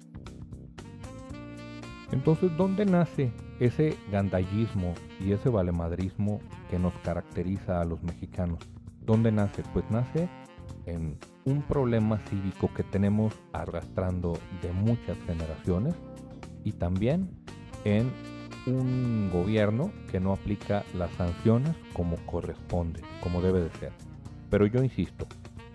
Entonces, 2.12 2.50
¿dónde 2.56 2.86
nace 2.86 3.32
ese 3.60 3.96
gandallismo 4.10 4.94
y 5.20 5.32
ese 5.32 5.50
valemadrismo 5.50 6.40
que 6.70 6.78
nos 6.78 6.94
caracteriza 7.04 7.80
a 7.80 7.84
los 7.84 8.02
mexicanos? 8.02 8.60
¿Dónde 9.02 9.30
nace? 9.30 9.62
Pues 9.74 9.84
nace 9.90 10.28
en 10.86 11.18
un 11.44 11.62
problema 11.62 12.18
cívico 12.28 12.70
que 12.74 12.82
tenemos 12.82 13.34
arrastrando 13.52 14.38
de 14.62 14.72
muchas 14.72 15.18
generaciones 15.26 15.94
y 16.64 16.72
también 16.72 17.30
en 17.84 18.10
un 18.72 19.30
gobierno 19.32 19.90
que 20.10 20.20
no 20.20 20.32
aplica 20.32 20.84
las 20.94 21.10
sanciones 21.12 21.74
como 21.92 22.16
corresponde, 22.26 23.00
como 23.22 23.40
debe 23.40 23.60
de 23.60 23.70
ser. 23.70 23.92
Pero 24.50 24.66
yo 24.66 24.82
insisto, 24.82 25.26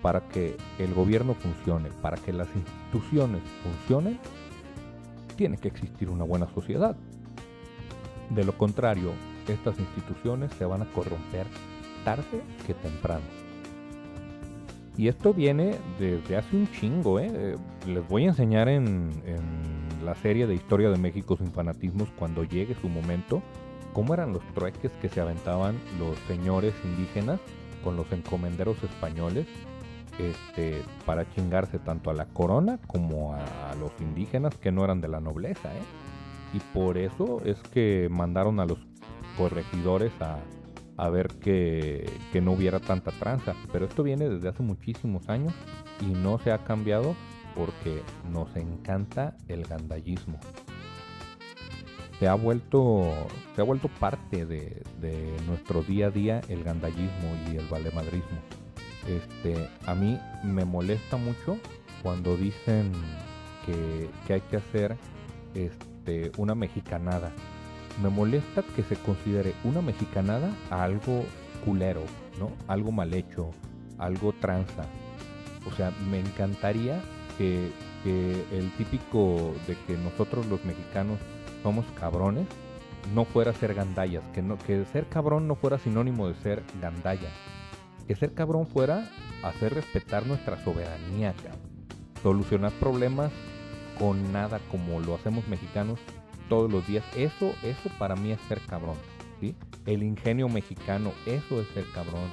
para 0.02 0.28
que 0.28 0.58
el 0.80 0.94
gobierno 0.94 1.34
funcione, 1.34 1.90
para 2.02 2.18
que 2.18 2.34
las 2.34 2.50
instituciones 2.56 3.42
funcionen, 3.64 4.20
tiene 5.36 5.58
que 5.58 5.68
existir 5.68 6.10
una 6.10 6.24
buena 6.24 6.48
sociedad. 6.54 6.96
De 8.30 8.44
lo 8.44 8.58
contrario, 8.58 9.12
estas 9.48 9.80
instituciones 9.80 10.52
se 10.54 10.66
van 10.66 10.82
a 10.82 10.92
corromper 10.92 11.48
tarde 12.04 12.42
que 12.66 12.74
temprano. 12.74 13.24
Y 14.96 15.08
esto 15.08 15.34
viene 15.34 15.76
desde 16.00 16.38
hace 16.38 16.56
un 16.56 16.70
chingo, 16.72 17.20
¿eh? 17.20 17.32
eh 17.34 17.56
les 17.88 18.08
voy 18.08 18.26
a 18.26 18.28
enseñar 18.28 18.70
en, 18.70 19.10
en, 19.26 19.63
la 20.04 20.16
serie 20.16 20.48
de 20.48 20.54
Historia 20.54 20.90
de 20.90 20.98
México 20.98 21.38
sin 21.38 21.52
fanatismos 21.52 22.10
cuando 22.18 22.44
llegue 22.44 22.76
su 22.76 22.90
momento, 22.90 23.42
cómo 23.94 24.14
eran 24.14 24.34
los 24.34 24.44
trueques 24.54 24.92
que 25.02 25.10
se 25.10 25.22
aventaban 25.22 25.80
los 26.00 26.18
señores 26.28 26.74
indígenas 26.84 27.40
con 27.84 27.96
los 27.96 28.12
encomenderos 28.12 28.82
españoles 28.84 29.48
este, 30.20 30.82
para 31.06 31.30
chingarse 31.34 31.80
tanto 31.80 32.10
a 32.10 32.14
la 32.14 32.26
corona 32.26 32.80
como 32.88 33.34
a, 33.34 33.76
los 33.80 33.92
indígenas 34.00 34.56
que 34.56 34.72
no 34.72 34.84
eran 34.84 35.02
de 35.02 35.08
la 35.08 35.20
nobleza. 35.20 35.74
¿eh? 35.74 35.82
Y 36.54 36.60
por 36.60 36.98
eso 36.98 37.42
es 37.46 37.58
que 37.72 38.08
mandaron 38.12 38.60
a 38.60 38.66
los 38.66 38.78
corregidores 39.38 40.12
a, 40.22 40.38
a 40.98 41.10
ver 41.10 41.28
que, 41.28 42.08
que, 42.32 42.42
no 42.42 42.52
hubiera 42.52 42.80
tanta 42.80 43.12
tranza. 43.12 43.56
Pero 43.72 43.86
esto 43.86 44.04
viene 44.04 44.30
desde 44.30 44.50
hace 44.50 44.62
muchísimos 44.62 45.30
años 45.30 45.54
y 46.00 46.14
no 46.14 46.38
se 46.38 46.52
ha 46.52 46.60
cambiado 46.60 47.16
porque 47.56 48.02
nos 48.32 48.56
encanta 48.56 49.36
el 49.48 49.66
gandallismo. 49.66 50.40
Se 52.20 52.28
ha 52.28 52.36
vuelto, 52.36 53.12
se 53.56 53.62
ha 53.62 53.64
vuelto 53.64 53.90
parte 54.00 54.46
de, 54.46 54.84
nuestro 55.48 55.82
día 55.82 56.08
a 56.08 56.10
día 56.10 56.42
el 56.48 56.64
gandallismo 56.64 57.36
y 57.52 57.58
el 57.58 57.68
valemadrismo. 57.68 58.40
Este, 59.08 59.70
a 59.86 59.96
mí 59.96 60.18
me 60.44 60.64
molesta 60.64 61.18
mucho 61.18 61.58
cuando 62.02 62.38
dicen 62.38 62.92
que, 63.66 64.10
que 64.26 64.34
hay 64.34 64.42
que 64.42 64.58
hacer 64.58 64.96
este, 65.54 66.32
una 66.38 66.56
mexicanada 66.56 67.34
me 68.02 68.10
molesta 68.10 68.64
que 68.76 68.84
se 68.84 68.96
considere 68.96 69.54
una 69.64 69.82
mexicanada 69.82 70.50
a 70.70 70.84
algo 70.84 71.26
culero, 71.64 72.02
¿no? 72.40 72.52
Algo 72.68 72.92
mal 72.92 73.14
hecho, 73.14 73.52
algo 73.98 74.34
tranza. 74.34 74.84
O 75.68 75.72
sea, 75.76 75.92
me 76.10 76.20
encantaría 76.20 77.02
que, 77.38 77.72
el 78.06 78.72
típico 78.78 79.54
de 79.66 79.78
que 79.88 79.98
nosotros 79.98 80.46
los 80.48 80.64
mexicanos 80.66 81.20
somos 81.62 81.86
cabrones 81.98 82.46
no 83.14 83.26
fuera 83.26 83.54
ser 83.54 83.74
gandallas, 83.74 84.24
que, 84.34 84.42
no, 84.42 84.58
que 84.58 84.84
ser 84.86 85.08
cabrón 85.08 85.48
no 85.48 85.56
fuera 85.56 85.78
sinónimo 85.78 86.28
de 86.28 86.36
ser 86.36 86.64
gandalla. 86.82 87.30
Que 88.08 88.16
ser 88.16 88.34
cabrón 88.34 88.68
fuera 88.68 89.10
hacer 89.44 89.74
respetar 89.74 90.26
nuestra 90.26 90.62
soberanía, 90.64 91.34
solucionar 92.22 92.72
problemas 92.74 93.32
con 93.98 94.32
nada 94.34 94.60
como 94.72 95.00
lo 95.00 95.16
hacemos 95.16 95.48
mexicanos 95.48 96.00
todos 96.50 96.72
los 96.72 96.86
días. 96.88 97.06
Eso, 97.16 97.54
eso 97.64 97.90
para 97.98 98.16
mí 98.16 98.32
es 98.32 98.40
ser 98.48 98.60
cabrón. 98.68 98.98
¿sí? 99.40 99.56
El 99.86 100.04
ingenio 100.04 100.50
mexicano, 100.50 101.12
eso 101.26 101.62
es 101.62 101.68
ser 101.70 101.86
cabrón. 101.94 102.30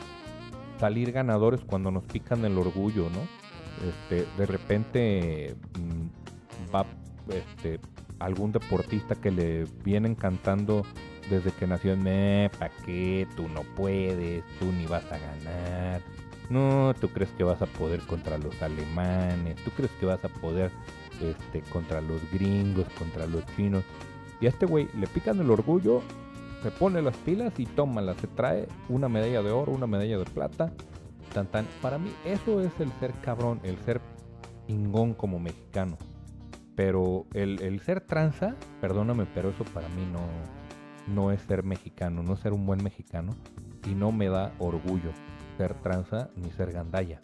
Salir 0.79 1.13
ganadores 1.13 1.61
cuando 1.65 1.91
nos 1.91 2.05
pican 2.05 2.45
el 2.45 2.57
orgullo, 2.57 3.11
¿no? 3.11 3.40
Este, 3.87 4.27
de 4.37 4.47
repente 4.47 5.57
mm, 5.79 6.75
va 6.75 6.87
este, 7.29 7.81
algún 8.19 8.53
deportista 8.53 9.15
que 9.15 9.31
le 9.31 9.65
vienen 9.85 10.15
cantando 10.15 10.85
desde 11.29 11.53
que 11.53 11.67
nació 11.67 11.93
en 11.93 12.07
eh, 12.07 12.51
¿pa' 12.59 12.71
qué? 12.85 13.27
Tú 13.37 13.49
no 13.49 13.63
puedes, 13.77 14.45
tú 14.59 14.67
ni 14.73 14.87
vas 14.87 15.05
a 15.11 15.19
ganar. 15.19 16.03
No, 16.51 16.93
tú 17.01 17.09
crees 17.09 17.31
que 17.31 17.45
vas 17.45 17.63
a 17.63 17.67
poder 17.67 18.01
contra 18.01 18.37
los 18.37 18.61
alemanes, 18.61 19.55
tú 19.65 19.71
crees 19.71 19.93
que 20.01 20.07
vas 20.07 20.25
a 20.25 20.29
poder 20.29 20.73
este, 21.21 21.63
contra 21.71 22.01
los 22.01 22.21
gringos, 22.33 22.87
contra 22.99 23.27
los 23.27 23.45
chinos. 23.57 23.85
Y 24.41 24.47
a 24.47 24.49
este 24.49 24.67
güey 24.67 24.89
le 24.99 25.07
pican 25.07 25.39
el 25.39 25.51
orgullo, 25.51 26.03
se 26.63 26.71
pone 26.71 27.03
las 27.03 27.17
pilas 27.19 27.53
y 27.59 27.67
tómala. 27.67 28.15
Se 28.15 28.27
trae 28.27 28.67
una 28.89 29.09
medalla 29.09 29.43
de 29.43 29.51
oro, 29.51 29.73
una 29.73 29.87
medalla 29.87 30.19
de 30.19 30.25
plata. 30.25 30.73
Para 31.81 31.99
mí 31.99 32.13
eso 32.25 32.61
es 32.61 32.73
el 32.81 32.91
ser 32.99 33.13
cabrón, 33.23 33.61
el 33.63 33.79
ser 33.79 34.01
ingón 34.67 35.15
como 35.15 35.39
mexicano. 35.39 35.97
Pero 36.75 37.27
el, 37.35 37.81
ser 37.81 38.01
tranza, 38.01 38.57
perdóname, 38.81 39.27
pero 39.35 39.51
eso 39.51 39.65
para 39.65 39.89
mí 39.91 40.07
no, 40.11 40.21
no 41.13 41.31
es 41.31 41.41
ser 41.43 41.63
mexicano, 41.63 42.23
no 42.23 42.37
ser 42.37 42.53
un 42.53 42.67
buen 42.67 42.83
mexicano. 42.83 43.35
Y 43.87 43.95
no 43.95 44.13
me 44.13 44.29
da 44.29 44.53
orgullo 44.59 45.11
ser 45.57 45.75
tranza 45.75 46.31
ni 46.37 46.51
ser 46.51 46.73
gandalla. 46.73 47.21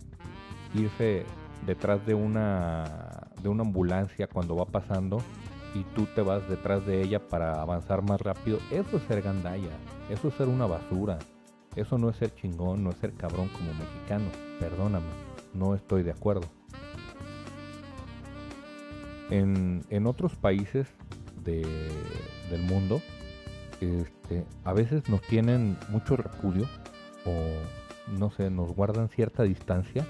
Irse 0.74 1.24
detrás 1.66 2.04
de 2.06 2.14
una, 2.14 3.30
de 3.42 3.48
una 3.48 3.62
ambulancia 3.62 4.28
cuando 4.28 4.56
va 4.56 4.66
pasando 4.66 5.18
y 5.74 5.84
tú 5.94 6.06
te 6.14 6.22
vas 6.22 6.48
detrás 6.48 6.86
de 6.86 7.02
ella 7.02 7.18
para 7.18 7.60
avanzar 7.60 8.02
más 8.02 8.20
rápido, 8.20 8.58
eso 8.70 8.96
es 8.96 9.02
ser 9.04 9.22
gandalla, 9.22 9.70
eso 10.08 10.28
es 10.28 10.34
ser 10.34 10.48
una 10.48 10.66
basura, 10.66 11.18
eso 11.76 11.98
no 11.98 12.10
es 12.10 12.16
ser 12.16 12.34
chingón, 12.34 12.82
no 12.82 12.90
es 12.90 12.96
ser 12.96 13.12
cabrón 13.12 13.48
como 13.48 13.72
mexicano, 13.74 14.24
perdóname, 14.58 15.06
no 15.54 15.74
estoy 15.74 16.02
de 16.02 16.10
acuerdo. 16.10 16.46
En, 19.30 19.84
en 19.90 20.06
otros 20.06 20.36
países 20.36 20.88
del 21.44 22.62
mundo, 22.62 23.00
este, 23.80 24.44
a 24.64 24.72
veces 24.72 25.08
nos 25.08 25.20
tienen 25.22 25.76
mucho 25.90 26.16
repudio 26.16 26.66
o 27.24 28.12
no 28.18 28.30
sé, 28.30 28.50
nos 28.50 28.74
guardan 28.74 29.08
cierta 29.08 29.42
distancia 29.42 30.06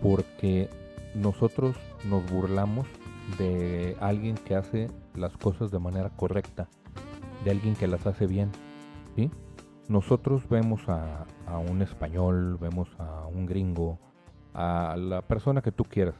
porque 0.00 0.68
nosotros 1.14 1.76
nos 2.08 2.28
burlamos 2.30 2.86
de 3.38 3.96
alguien 4.00 4.36
que 4.36 4.56
hace 4.56 4.90
las 5.14 5.36
cosas 5.36 5.70
de 5.70 5.78
manera 5.78 6.10
correcta, 6.10 6.68
de 7.44 7.50
alguien 7.50 7.74
que 7.74 7.86
las 7.86 8.06
hace 8.06 8.26
bien. 8.26 8.50
¿sí? 9.16 9.30
Nosotros 9.92 10.48
vemos 10.48 10.88
a, 10.88 11.26
un 11.68 11.82
español, 11.82 12.56
vemos 12.58 12.88
a 12.98 13.26
un 13.26 13.44
gringo, 13.44 13.98
a 14.54 14.96
la 14.98 15.20
persona 15.20 15.60
que 15.60 15.70
tú 15.70 15.84
quieras, 15.84 16.14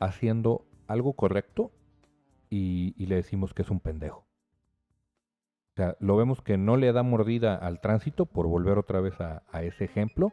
haciendo 0.00 0.64
algo 0.88 1.12
correcto 1.12 1.70
y, 2.50 3.06
le 3.06 3.14
decimos 3.14 3.54
que 3.54 3.62
es 3.62 3.70
un 3.70 3.78
pendejo. 3.78 4.26
O 5.74 5.76
sea, 5.76 5.96
lo 6.00 6.16
vemos 6.16 6.42
que 6.42 6.58
no 6.58 6.76
le 6.76 6.92
da 6.92 7.04
mordida 7.04 7.54
al 7.54 7.80
tránsito, 7.80 8.26
por 8.26 8.48
volver 8.48 8.78
otra 8.78 9.00
vez 9.00 9.20
a, 9.20 9.44
a 9.52 9.62
ese 9.62 9.84
ejemplo, 9.84 10.32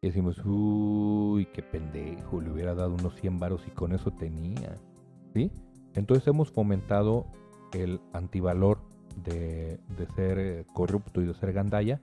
y 0.00 0.06
decimos, 0.06 0.40
uy, 0.44 1.46
qué 1.46 1.64
pendejo, 1.64 2.40
le 2.40 2.52
hubiera 2.52 2.76
dado 2.76 2.94
unos 2.94 3.16
100 3.16 3.40
varos 3.40 3.66
y 3.66 3.72
con 3.72 3.92
eso 3.92 4.12
tenía. 4.12 4.78
Entonces 5.96 6.28
hemos 6.28 6.52
fomentado 6.52 7.26
el 7.72 8.00
antivalor 8.12 8.78
de, 9.16 9.78
ser 10.16 10.38
eh, 10.38 10.64
corrupto 10.72 11.20
y 11.20 11.26
de 11.26 11.34
ser 11.34 11.52
gandalla 11.52 12.00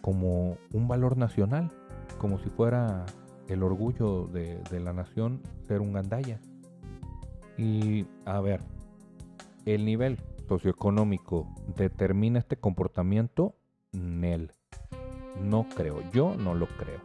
como 0.00 0.56
un 0.72 0.88
valor 0.88 1.16
nacional, 1.16 1.70
como 2.18 2.38
si 2.38 2.48
fuera 2.50 3.04
el 3.48 3.62
orgullo 3.62 4.26
de, 4.26 4.62
la 4.80 4.92
nación 4.92 5.42
ser 5.66 5.80
un 5.80 5.92
gandalla. 5.92 6.40
Y 7.58 8.06
a 8.24 8.40
ver, 8.40 8.62
el 9.66 9.84
nivel 9.84 10.18
socioeconómico 10.48 11.46
determina 11.76 12.38
este 12.38 12.56
comportamiento, 12.56 13.54
Nel. 13.92 14.52
No 15.42 15.66
creo, 15.76 16.02
yo 16.12 16.34
no 16.36 16.54
lo 16.54 16.66
creo. 16.66 17.00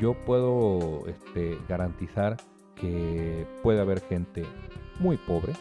yo 0.00 0.14
puedo 0.24 1.06
este, 1.06 1.58
garantizar 1.68 2.36
que 2.74 3.46
puede 3.62 3.80
haber 3.80 4.00
gente 4.00 4.44
muy 4.98 5.16
pobre 5.16 5.52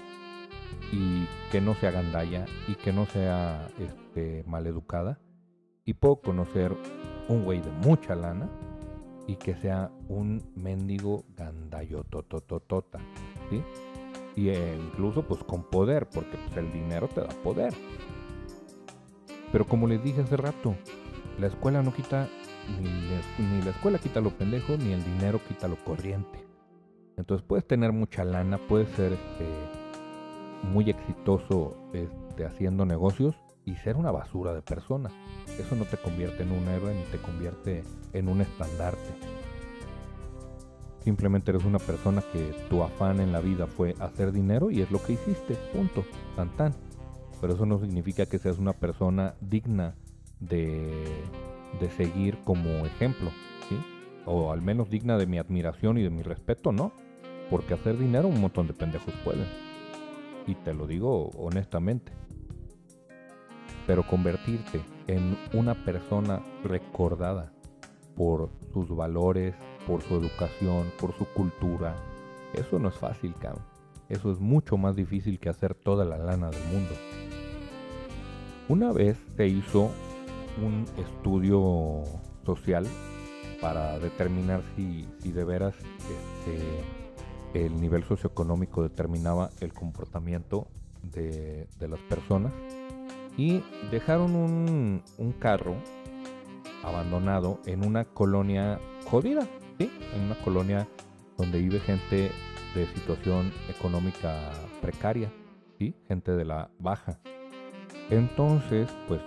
y 0.91 1.27
que 1.51 1.61
no 1.61 1.75
sea 1.75 1.91
gandalla 1.91 2.45
y 2.67 2.75
que 2.75 2.93
no 2.93 3.05
sea 3.05 3.67
este, 3.79 4.43
maleducada. 4.47 5.19
Y 5.85 5.93
puedo 5.95 6.17
conocer 6.17 6.75
un 7.27 7.43
güey 7.43 7.61
de 7.61 7.71
mucha 7.71 8.15
lana 8.15 8.49
y 9.27 9.35
que 9.35 9.55
sea 9.55 9.91
un 10.07 10.43
mendigo 10.55 11.23
gandallo 11.35 12.03
totototota, 12.03 12.99
¿sí? 13.49 13.61
Y 14.35 14.49
eh, 14.49 14.75
incluso 14.75 15.23
pues 15.27 15.43
con 15.43 15.63
poder, 15.63 16.07
porque 16.09 16.37
el 16.55 16.71
dinero 16.71 17.07
te 17.07 17.21
da 17.21 17.29
poder. 17.29 17.73
Pero 19.51 19.65
como 19.65 19.87
les 19.87 20.03
dije 20.03 20.21
hace 20.21 20.37
rato, 20.37 20.75
la 21.39 21.47
escuela 21.47 21.81
no 21.83 21.93
quita, 21.93 22.27
ni, 22.81 23.61
la 23.61 23.69
escuela 23.69 23.99
quita 23.99 24.21
lo 24.21 24.31
pendejo, 24.31 24.77
ni 24.77 24.93
el 24.93 25.03
dinero 25.03 25.39
quita 25.47 25.67
lo 25.67 25.75
corriente. 25.83 26.43
Entonces 27.17 27.45
puedes 27.47 27.65
tener 27.67 27.91
mucha 27.91 28.23
lana, 28.23 28.57
puedes 28.57 28.89
ser 28.89 29.13
este, 29.13 29.45
muy 30.63 30.89
exitoso 30.89 31.75
este, 31.93 32.45
haciendo 32.45 32.85
negocios 32.85 33.35
y 33.65 33.75
ser 33.75 33.95
una 33.95 34.11
basura 34.11 34.53
de 34.53 34.61
persona. 34.61 35.09
Eso 35.59 35.75
no 35.75 35.85
te 35.85 35.97
convierte 35.97 36.43
en 36.43 36.51
un 36.51 36.67
héroe 36.67 36.93
ni 36.93 37.03
te 37.11 37.17
convierte 37.17 37.83
en 38.13 38.27
un 38.27 38.41
estandarte. 38.41 39.13
Simplemente 41.03 41.51
eres 41.51 41.65
una 41.65 41.79
persona 41.79 42.23
que 42.31 42.53
tu 42.69 42.81
afán 42.81 43.19
en 43.19 43.33
la 43.33 43.41
vida 43.41 43.67
fue 43.67 43.93
hacer 43.99 44.31
dinero 44.31 44.71
y 44.71 44.81
es 44.81 44.89
lo 44.89 45.03
que 45.03 45.13
hiciste, 45.13 45.55
punto, 45.73 46.05
tan 46.35 46.49
tan. 46.55 46.73
Pero 47.41 47.55
eso 47.55 47.65
no 47.65 47.77
significa 47.79 48.25
que 48.25 48.39
seas 48.39 48.57
una 48.57 48.71
persona 48.71 49.35
digna 49.41 49.95
de, 50.39 51.03
de 51.79 51.89
seguir 51.91 52.37
como 52.45 52.69
ejemplo. 52.85 53.31
O 54.25 54.53
al 54.53 54.61
menos 54.61 54.89
digna 54.89 55.17
de 55.17 55.25
mi 55.25 55.37
admiración 55.37 55.97
y 55.97 56.03
de 56.03 56.09
mi 56.09 56.21
respeto, 56.21 56.71
¿no? 56.71 56.93
Porque 57.49 57.73
hacer 57.73 57.97
dinero 57.97 58.29
un 58.29 58.39
montón 58.39 58.67
de 58.67 58.73
pendejos 58.73 59.13
pueden. 59.25 59.72
Y 60.47 60.55
te 60.55 60.73
lo 60.73 60.87
digo 60.87 61.29
honestamente. 61.37 62.11
Pero 63.87 64.03
convertirte 64.07 64.81
en 65.07 65.37
una 65.53 65.75
persona 65.85 66.41
recordada 66.63 67.51
por 68.15 68.49
sus 68.71 68.89
valores, 68.95 69.55
por 69.85 70.01
su 70.01 70.15
educación, 70.15 70.89
por 70.99 71.13
su 71.17 71.25
cultura, 71.25 71.95
eso 72.53 72.77
no 72.79 72.89
es 72.89 72.95
fácil, 72.95 73.33
cabrón. 73.39 73.63
Eso 74.09 74.31
es 74.31 74.39
mucho 74.39 74.77
más 74.77 74.95
difícil 74.95 75.39
que 75.39 75.49
hacer 75.49 75.73
toda 75.73 76.05
la 76.05 76.17
lana 76.17 76.49
del 76.49 76.63
mundo. 76.65 76.93
Una 78.69 78.91
vez 78.91 79.17
se 79.35 79.47
hizo 79.47 79.91
un 80.61 80.85
estudio 80.97 82.03
social 82.45 82.85
para 83.59 83.97
determinar 83.97 84.61
si, 84.75 85.07
si 85.19 85.31
de 85.31 85.43
veras 85.43 85.75
este, 85.75 86.83
el 87.53 87.79
nivel 87.79 88.03
socioeconómico 88.03 88.83
determinaba 88.83 89.49
el 89.61 89.73
comportamiento 89.73 90.67
de, 91.03 91.67
las 91.79 91.99
personas 92.01 92.51
y 93.37 93.63
dejaron 93.91 94.35
un, 94.35 95.03
carro 95.39 95.75
abandonado 96.83 97.59
en 97.65 97.85
una 97.85 98.05
colonia 98.05 98.79
jodida, 99.05 99.47
¿sí? 99.77 99.91
en 100.13 100.21
una 100.21 100.35
colonia 100.35 100.87
donde 101.37 101.59
vive 101.59 101.79
gente 101.79 102.31
de 102.75 102.87
situación 102.87 103.51
económica 103.69 104.51
precaria, 104.81 105.31
¿sí? 105.77 105.95
gente 106.07 106.31
de 106.31 106.45
la 106.45 106.69
baja. 106.79 107.19
Entonces, 108.09 108.89
pues 109.07 109.21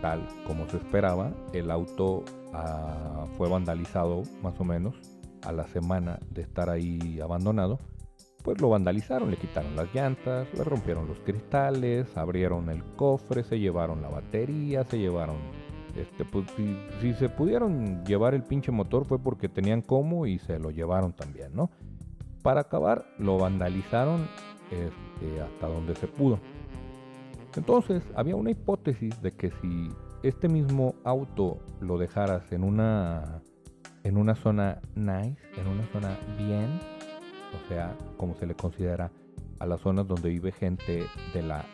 tal 0.00 0.26
como 0.46 0.68
se 0.68 0.76
esperaba, 0.78 1.32
el 1.52 1.70
auto 1.70 2.24
ah, 2.52 3.26
fue 3.36 3.48
vandalizado 3.48 4.22
más 4.42 4.58
o 4.60 4.64
menos 4.64 4.94
a 5.42 5.52
la 5.52 5.66
semana 5.68 6.18
de 6.30 6.42
estar 6.42 6.70
ahí 6.70 7.20
abandonado, 7.20 7.78
pues 8.46 8.60
lo 8.60 8.68
vandalizaron, 8.68 9.30
le 9.30 9.36
quitaron 9.36 9.74
las 9.74 9.92
llantas, 9.92 10.46
le 10.54 10.62
rompieron 10.62 11.08
los 11.08 11.18
cristales, 11.18 12.16
abrieron 12.16 12.70
el 12.70 12.84
cofre, 12.94 13.42
se 13.42 13.58
llevaron 13.58 14.02
la 14.02 14.08
batería, 14.08 14.84
se 14.84 14.98
llevaron... 14.98 15.36
Este, 15.96 16.24
pues 16.24 16.46
si, 17.00 17.14
se 17.14 17.28
pudieron 17.28 18.04
llevar 18.04 18.34
el 18.34 18.44
pinche 18.44 18.70
motor 18.70 19.04
fue 19.06 19.18
porque 19.18 19.48
tenían 19.48 19.80
cómo 19.80 20.26
y 20.26 20.38
se 20.38 20.58
lo 20.58 20.70
llevaron 20.70 21.12
también, 21.12 21.56
¿no? 21.56 21.70
Para 22.42 22.60
acabar, 22.60 23.06
lo 23.18 23.38
vandalizaron 23.38 24.28
este, 24.70 25.40
hasta 25.40 25.66
donde 25.66 25.96
se 25.96 26.06
pudo. 26.06 26.38
Entonces, 27.56 28.02
había 28.14 28.36
una 28.36 28.50
hipótesis 28.50 29.20
de 29.22 29.32
que 29.32 29.50
si 29.62 29.88
este 30.22 30.48
mismo 30.48 30.94
auto 31.02 31.58
lo 31.80 31.98
dejaras 31.98 32.52
en 32.52 32.62
una 32.62 33.40
en 34.06 34.16
una 34.16 34.36
zona 34.36 34.78
nice, 34.94 35.42
en 35.56 35.66
una 35.66 35.84
zona 35.92 36.16
bien, 36.38 36.78
o 37.52 37.68
sea, 37.68 37.92
como 38.16 38.36
se 38.36 38.46
le 38.46 38.54
considera 38.54 39.10
a 39.58 39.66
las 39.66 39.80
zonas 39.80 40.06
donde 40.06 40.28
vive 40.28 40.52
gente 40.52 41.04
de 41.34 41.42
la 41.42 41.64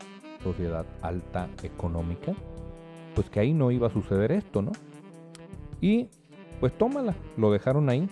sociedad 0.42 0.86
alta 1.02 1.50
económica, 1.62 2.32
pues 3.14 3.28
que 3.28 3.40
ahí 3.40 3.52
no 3.52 3.70
iba 3.70 3.88
a 3.88 3.90
suceder 3.90 4.32
esto, 4.32 4.62
¿no? 4.62 4.72
Y 5.82 6.08
pues 6.58 6.72
tómala, 6.78 7.14
lo 7.36 7.52
dejaron 7.52 7.90
ahí 7.90 8.08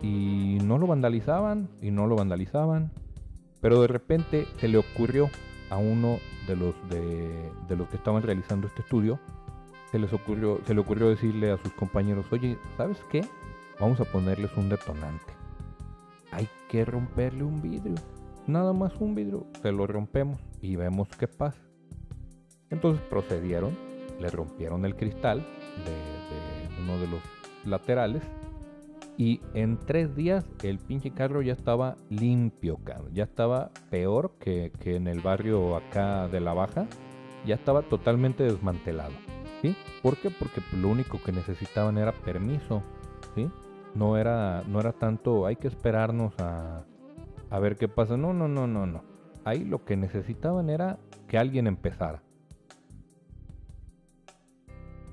y 0.00 0.56
no 0.64 0.78
lo 0.78 0.86
vandalizaban 0.86 1.68
y 1.82 1.90
no 1.90 2.06
lo 2.06 2.16
vandalizaban, 2.16 2.92
pero 3.60 3.78
de 3.82 3.88
repente 3.88 4.46
se 4.58 4.68
le 4.68 4.78
ocurrió 4.78 5.28
a 5.68 5.76
uno 5.76 6.16
de 6.48 6.56
los 6.56 6.74
de, 6.88 7.50
de 7.68 7.76
los 7.76 7.90
que 7.90 7.96
estaban 7.96 8.22
realizando 8.22 8.68
este 8.68 8.80
estudio 8.80 9.20
se 9.94 10.00
les 10.00 10.12
ocurrió, 10.12 10.58
se 10.66 10.74
le 10.74 10.80
ocurrió 10.80 11.08
decirle 11.08 11.52
a 11.52 11.56
sus 11.56 11.72
compañeros, 11.74 12.26
oye, 12.32 12.58
¿sabes 12.76 12.98
qué? 13.12 13.24
Vamos 13.78 14.00
a 14.00 14.04
ponerles 14.04 14.50
un 14.56 14.68
detonante. 14.68 15.32
Hay 16.32 16.48
que 16.68 16.84
romperle 16.84 17.44
un 17.44 17.62
vidrio. 17.62 17.94
Nada 18.48 18.72
más 18.72 18.92
un 18.98 19.14
vidrio. 19.14 19.46
Se 19.62 19.70
lo 19.70 19.86
rompemos 19.86 20.40
y 20.60 20.74
vemos 20.74 21.06
qué 21.16 21.28
pasa. 21.28 21.60
Entonces 22.70 23.00
procedieron, 23.08 23.78
le 24.18 24.30
rompieron 24.30 24.84
el 24.84 24.96
cristal 24.96 25.46
de, 25.84 26.82
uno 26.82 26.98
de 26.98 27.06
los 27.06 27.20
laterales 27.64 28.24
y 29.16 29.42
en 29.54 29.78
tres 29.78 30.16
días 30.16 30.44
el 30.64 30.80
pinche 30.80 31.12
carro 31.12 31.40
ya 31.40 31.52
estaba 31.52 31.94
limpio, 32.10 32.80
Ya 33.12 33.22
estaba 33.22 33.70
peor 33.90 34.34
que, 34.40 34.72
que 34.80 34.96
en 34.96 35.06
el 35.06 35.20
barrio 35.20 35.76
acá 35.76 36.26
de 36.26 36.40
la 36.40 36.52
baja. 36.52 36.88
Ya 37.46 37.54
estaba 37.54 37.82
totalmente 37.82 38.42
desmantelado. 38.42 39.12
¿Por 40.02 40.16
qué? 40.16 40.30
Porque 40.30 40.60
lo 40.76 40.88
único 40.88 41.22
que 41.22 41.32
necesitaban 41.32 41.96
era 41.98 42.12
permiso, 42.12 42.82
¿sí? 43.34 43.50
No 43.94 44.16
era, 44.16 44.62
no 44.66 44.80
era 44.80 44.92
tanto, 44.92 45.46
hay 45.46 45.56
que 45.56 45.68
esperarnos 45.68 46.34
a, 46.38 46.84
a 47.50 47.58
ver 47.58 47.76
qué 47.76 47.88
pasa. 47.88 48.16
No, 48.16 48.32
no, 48.32 48.48
no, 48.48 48.66
no, 48.66 48.86
no. 48.86 49.02
Ahí 49.44 49.64
lo 49.64 49.84
que 49.84 49.96
necesitaban 49.96 50.68
era 50.68 50.98
que 51.28 51.38
alguien 51.38 51.66
empezara. 51.66 52.22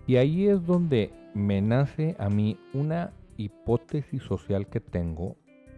Y 0.08 0.18
ahí 0.18 0.48
es 0.48 0.66
donde 0.66 1.14
me 1.34 1.62
nace 1.62 2.16
a 2.20 2.30
mí 2.30 2.58
una 2.74 3.14
hipótesis 3.38 4.24
social 4.24 4.68
que 4.68 4.80
tengo 4.80 5.38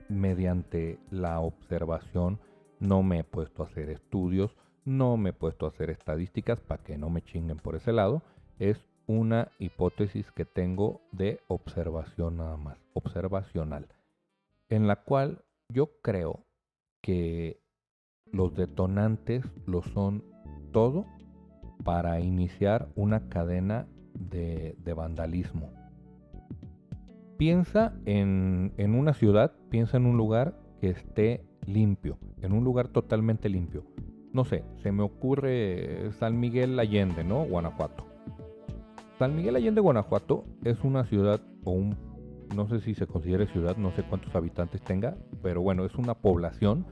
mediante 0.09 0.97
la 1.11 1.39
observación. 1.39 2.39
No 2.79 3.03
me 3.03 3.19
he 3.19 3.23
puesto 3.23 3.63
a 3.63 3.67
hacer 3.67 3.89
estudios, 3.89 4.55
no 4.85 5.17
me 5.17 5.29
he 5.29 5.33
puesto 5.33 5.65
a 5.65 5.69
hacer 5.69 5.89
estadísticas 5.89 6.59
para 6.59 6.83
que 6.83 6.97
no 6.97 7.09
me 7.09 7.21
chinguen 7.21 7.57
por 7.57 7.75
ese 7.75 7.91
lado 7.91 8.23
es 8.59 8.85
una 9.07 9.49
hipótesis 9.59 10.31
que 10.31 10.45
tengo 10.45 11.01
de 11.11 11.39
observación 11.47 12.37
nada 12.37 12.57
más, 12.57 12.77
observacional, 12.93 13.87
en 14.69 14.87
la 14.87 14.97
cual 14.97 15.43
yo 15.69 15.89
creo 16.01 16.45
que 17.01 17.59
los 18.31 18.55
detonantes 18.55 19.43
lo 19.65 19.83
son 19.83 20.23
todo 20.71 21.05
para 21.83 22.19
iniciar 22.21 22.89
una 22.95 23.27
cadena 23.29 23.87
de, 24.13 24.75
vandalismo. 24.95 25.71
Piensa 27.37 27.93
en, 28.05 28.73
en 28.77 28.95
una 28.95 29.13
ciudad, 29.13 29.51
piensa 29.69 29.97
en 29.97 30.05
un 30.05 30.17
lugar 30.17 30.57
que 30.79 30.89
esté 30.89 31.43
limpio, 31.65 32.17
en 32.41 32.53
un 32.53 32.63
lugar 32.63 32.87
totalmente 32.87 33.49
limpio. 33.49 33.83
No 34.31 34.45
sé, 34.45 34.63
se 34.81 34.91
me 34.91 35.03
ocurre 35.03 36.11
San 36.13 36.39
Miguel 36.39 36.79
Allende, 36.79 37.23
¿no? 37.23 37.43
Guanajuato 37.43 38.12
San 39.23 39.37
Miguel 39.37 39.55
Allende, 39.55 39.79
Guanajuato, 39.79 40.43
es 40.65 40.83
una 40.83 41.05
ciudad 41.05 41.39
o 41.63 41.71
un, 41.71 41.95
no 42.53 42.67
sé 42.67 42.81
si 42.81 42.93
se 42.93 43.07
considere 43.07 43.47
ciudad, 43.47 43.77
no 43.77 43.93
sé 43.93 44.03
cuántos 44.03 44.35
habitantes 44.35 44.81
tenga, 44.81 45.15
pero 45.41 45.61
bueno, 45.61 45.85
es 45.85 45.95
una 45.95 46.13
población 46.13 46.85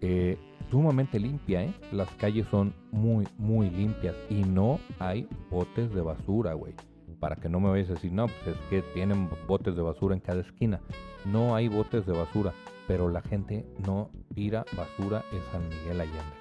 eh, 0.00 0.38
sumamente 0.70 1.18
limpia, 1.18 1.64
¿eh? 1.64 1.74
Las 1.90 2.08
calles 2.10 2.46
son 2.48 2.74
muy, 2.92 3.26
muy 3.38 3.70
limpias 3.70 4.14
y 4.30 4.44
no 4.44 4.78
hay 5.00 5.26
botes 5.50 5.92
de 5.92 6.00
basura, 6.00 6.54
güey. 6.54 6.74
Para 7.18 7.34
que 7.34 7.48
no 7.48 7.58
me 7.58 7.70
vayas 7.70 7.90
a 7.90 7.94
decir, 7.94 8.12
no, 8.12 8.26
pues 8.26 8.56
es 8.56 8.66
que 8.70 8.82
tienen 8.94 9.28
botes 9.48 9.74
de 9.74 9.82
basura 9.82 10.14
en 10.14 10.20
cada 10.20 10.42
esquina. 10.42 10.80
No 11.24 11.56
hay 11.56 11.66
botes 11.66 12.06
de 12.06 12.12
basura, 12.12 12.52
pero 12.86 13.08
la 13.08 13.22
gente 13.22 13.66
no 13.84 14.10
tira 14.32 14.64
basura 14.76 15.24
en 15.32 15.40
San 15.50 15.68
Miguel 15.68 16.02
Allende. 16.02 16.36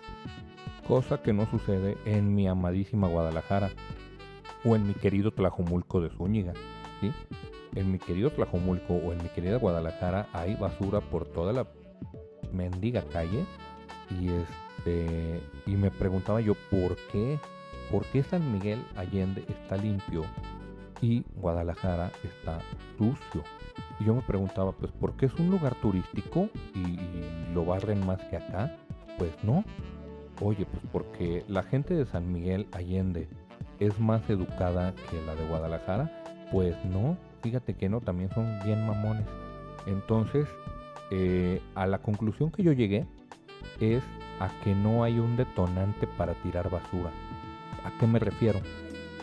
Cosa 0.87 1.23
que 1.23 1.33
no 1.33 1.47
sucede 1.47 1.97
en 2.05 2.35
mi 2.35 2.47
amadísima 2.47 3.07
Guadalajara 3.07 3.71
o 4.65 4.75
en 4.75 4.87
mi 4.87 4.93
querido 4.93 5.31
Tlajumulco 5.31 6.01
de 6.01 6.09
Zúñiga. 6.09 6.53
¿sí? 7.01 7.11
en 7.75 7.91
mi 7.91 7.99
querido 7.99 8.29
Tlajomulco 8.29 8.93
o 8.93 9.13
en 9.13 9.21
mi 9.23 9.29
querida 9.29 9.57
Guadalajara 9.57 10.27
hay 10.33 10.55
basura 10.55 11.01
por 11.01 11.25
toda 11.25 11.53
la 11.53 11.67
mendiga 12.51 13.03
calle 13.11 13.45
y 14.09 14.29
este 14.29 15.41
y 15.65 15.71
me 15.71 15.89
preguntaba 15.91 16.41
yo 16.41 16.53
por 16.69 16.95
qué 17.11 17.39
por 17.91 18.05
qué 18.07 18.23
San 18.23 18.51
Miguel 18.51 18.83
Allende 18.95 19.43
está 19.47 19.77
limpio 19.77 20.23
y 21.01 21.23
Guadalajara 21.35 22.11
está 22.23 22.59
sucio 22.97 23.43
y 23.99 24.05
yo 24.05 24.13
me 24.13 24.21
preguntaba 24.21 24.71
pues 24.71 24.91
por 24.91 25.15
qué 25.15 25.25
es 25.25 25.33
un 25.35 25.49
lugar 25.49 25.75
turístico 25.75 26.49
y 26.75 27.53
lo 27.53 27.65
barren 27.65 28.05
más 28.05 28.21
que 28.25 28.37
acá 28.37 28.77
pues 29.17 29.31
no 29.43 29.63
oye 30.41 30.65
pues 30.65 30.83
porque 30.91 31.43
la 31.47 31.63
gente 31.63 31.95
de 31.95 32.05
San 32.05 32.31
Miguel 32.31 32.67
Allende 32.71 33.27
es 33.85 33.99
más 33.99 34.27
educada 34.29 34.93
que 35.09 35.21
la 35.25 35.35
de 35.35 35.47
Guadalajara 35.47 36.11
pues 36.51 36.75
no 36.85 37.17
fíjate 37.41 37.73
que 37.73 37.89
no 37.89 38.01
también 38.01 38.29
son 38.33 38.59
bien 38.63 38.85
mamones 38.85 39.25
entonces 39.85 40.47
eh, 41.11 41.61
a 41.75 41.85
la 41.85 41.99
conclusión 41.99 42.51
que 42.51 42.63
yo 42.63 42.71
llegué 42.71 43.05
es 43.79 44.03
a 44.39 44.49
que 44.63 44.73
no 44.73 45.03
hay 45.03 45.19
un 45.19 45.37
detonante 45.37 46.07
para 46.07 46.33
tirar 46.35 46.69
basura. 46.69 47.11
¿A 47.83 47.91
qué 47.99 48.07
me 48.07 48.19
refiero? 48.19 48.61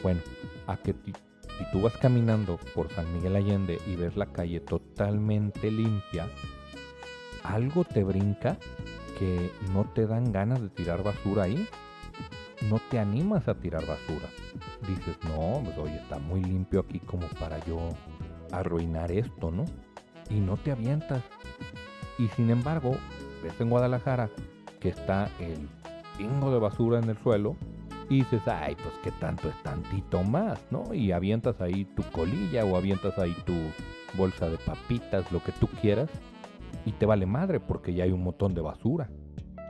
Bueno, 0.02 0.20
a 0.66 0.76
que 0.76 0.94
si 1.04 1.64
tú 1.72 1.82
vas 1.82 1.96
caminando 1.96 2.58
por 2.74 2.90
San 2.90 3.12
Miguel 3.12 3.36
Allende 3.36 3.78
y 3.86 3.96
ves 3.96 4.16
la 4.16 4.26
calle 4.26 4.61
totalmente 4.61 5.70
limpia, 5.70 6.28
algo 7.42 7.84
te 7.84 8.04
brinca 8.04 8.56
que 9.18 9.50
no 9.72 9.84
te 9.84 10.06
dan 10.06 10.32
ganas 10.32 10.62
de 10.62 10.68
tirar 10.70 11.02
basura 11.02 11.44
ahí. 11.44 11.66
No 12.68 12.78
te 12.90 12.98
animas 12.98 13.48
a 13.48 13.54
tirar 13.54 13.86
basura. 13.86 14.28
Dices, 14.86 15.16
no, 15.24 15.62
pues 15.64 15.78
oye, 15.78 15.96
está 15.96 16.18
muy 16.18 16.42
limpio 16.42 16.80
aquí 16.80 17.00
como 17.00 17.26
para 17.38 17.58
yo 17.64 17.88
arruinar 18.52 19.11
esto, 19.12 19.50
¿no? 19.50 19.64
Y 20.28 20.40
no 20.40 20.56
te 20.56 20.72
avientas. 20.72 21.22
Y 22.18 22.28
sin 22.28 22.50
embargo, 22.50 22.96
ves 23.42 23.58
en 23.61 23.70
Guadalajara 23.70 24.30
que 24.78 24.90
está 24.90 25.30
el 25.38 25.68
pingo 26.18 26.52
de 26.52 26.58
basura 26.58 26.98
en 26.98 27.08
el 27.08 27.16
suelo 27.18 27.56
y 28.11 28.16
dices, 28.16 28.42
ay, 28.46 28.74
pues 28.74 28.94
qué 29.02 29.12
tanto 29.12 29.48
es 29.48 29.62
tantito 29.62 30.22
más, 30.22 30.61
¿no? 30.70 30.92
Y 30.92 31.12
avientas 31.12 31.61
ahí 31.61 31.84
tu 31.84 32.02
colilla 32.11 32.64
o 32.64 32.76
avientas 32.76 33.16
ahí 33.18 33.34
tu 33.46 33.54
bolsa 34.18 34.48
de 34.50 34.58
papitas, 34.58 35.30
lo 35.30 35.42
que 35.42 35.52
tú 35.52 35.68
quieras, 35.80 36.11
y 36.84 36.92
te 36.92 37.06
vale 37.06 37.24
madre 37.24 37.61
porque 37.61 37.94
ya 37.94 38.04
hay 38.04 38.12
un 38.12 38.24
montón 38.24 38.52
de 38.52 38.61
basura. 38.61 39.08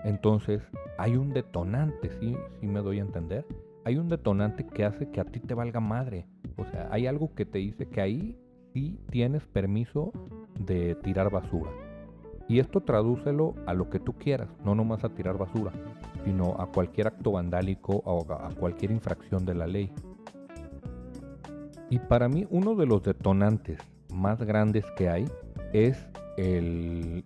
Entonces, 0.05 0.63
hay 0.99 1.17
un 1.17 1.33
detonante, 1.33 2.11
¿sí? 2.21 2.37
¿Sí 2.61 2.67
me 2.67 2.81
doy 2.81 2.99
a 2.99 3.03
entender? 3.03 3.47
Hay 3.85 3.97
un 3.97 4.09
detonante 4.09 4.67
que 4.67 4.85
hace 4.85 5.11
que 5.11 5.21
a 5.21 5.25
ti 5.25 5.41
te 5.41 5.55
valga 5.55 5.81
madre. 5.81 6.27
O 6.57 6.65
sea, 6.65 6.89
hay 6.91 7.07
algo 7.07 7.35
que 7.35 7.47
te 7.47 7.59
dice 7.59 7.87
que 7.87 8.01
ahí 8.01 8.39
sí 8.73 8.99
tienes 9.11 9.47
permiso 9.47 10.13
de 10.59 10.95
tirar 10.97 11.31
basura. 11.31 11.71
Y 12.49 12.59
esto 12.59 12.81
tradúcelo 12.81 13.55
a 13.67 13.75
lo 13.75 13.89
que 13.91 14.01
tú 14.01 14.15
quieras, 14.15 14.49
no 14.65 14.75
nomás 14.75 15.05
a 15.05 15.11
tirar 15.11 15.39
basura, 15.39 15.73
sino 16.25 16.57
a 16.59 16.67
cualquier 16.67 17.07
acto 17.07 17.33
vandálico 17.33 18.03
o 18.05 18.27
a 18.33 18.49
cualquier 18.51 18.91
infracción 18.91 19.45
de 19.45 19.55
la 19.55 19.67
ley. 19.67 19.93
Y 21.91 21.99
para 21.99 22.29
mí 22.29 22.47
uno 22.51 22.75
de 22.75 22.87
los 22.87 23.03
detonantes 23.03 23.79
más 24.13 24.43
grandes 24.43 24.85
que 24.97 25.09
hay 25.09 25.27
es 25.73 26.09
el, 26.41 27.24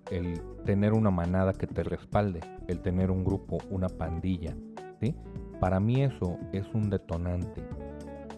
tener 0.64 0.92
una 0.92 1.10
manada 1.10 1.52
que 1.52 1.66
te 1.66 1.82
respalde, 1.82 2.40
el 2.66 2.80
tener 2.80 3.10
un 3.10 3.24
grupo, 3.24 3.58
una 3.70 3.88
pandilla. 3.88 4.56
¿sí? 5.00 5.14
Para 5.60 5.80
mí 5.80 6.02
eso 6.02 6.38
es 6.52 6.66
un 6.74 6.90
detonante. 6.90 7.62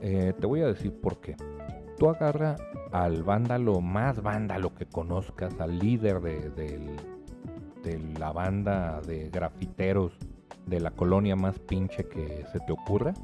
Eh, 0.03 0.35
te 0.39 0.47
voy 0.47 0.61
a 0.61 0.67
decir 0.67 0.93
por 1.01 1.21
qué. 1.21 1.37
Tú 1.99 2.11
agarra 2.11 2.57
al 2.93 3.23
vándalo 3.23 3.81
más 3.81 4.23
vándalo 4.23 4.75
que 4.75 4.87
conozcas, 4.87 5.59
al 5.61 5.79
líder 5.79 6.21
de, 6.21 6.97
la 8.19 8.33
banda 8.33 9.01
de 9.01 9.31
grafiteros 9.31 10.13
de 10.67 10.81
la 10.81 10.91
colonia 10.91 11.37
más 11.37 11.59
pinche 11.61 12.05
que 12.05 12.45
se 12.53 12.59
te 12.61 12.73
ocurra, 12.73 13.15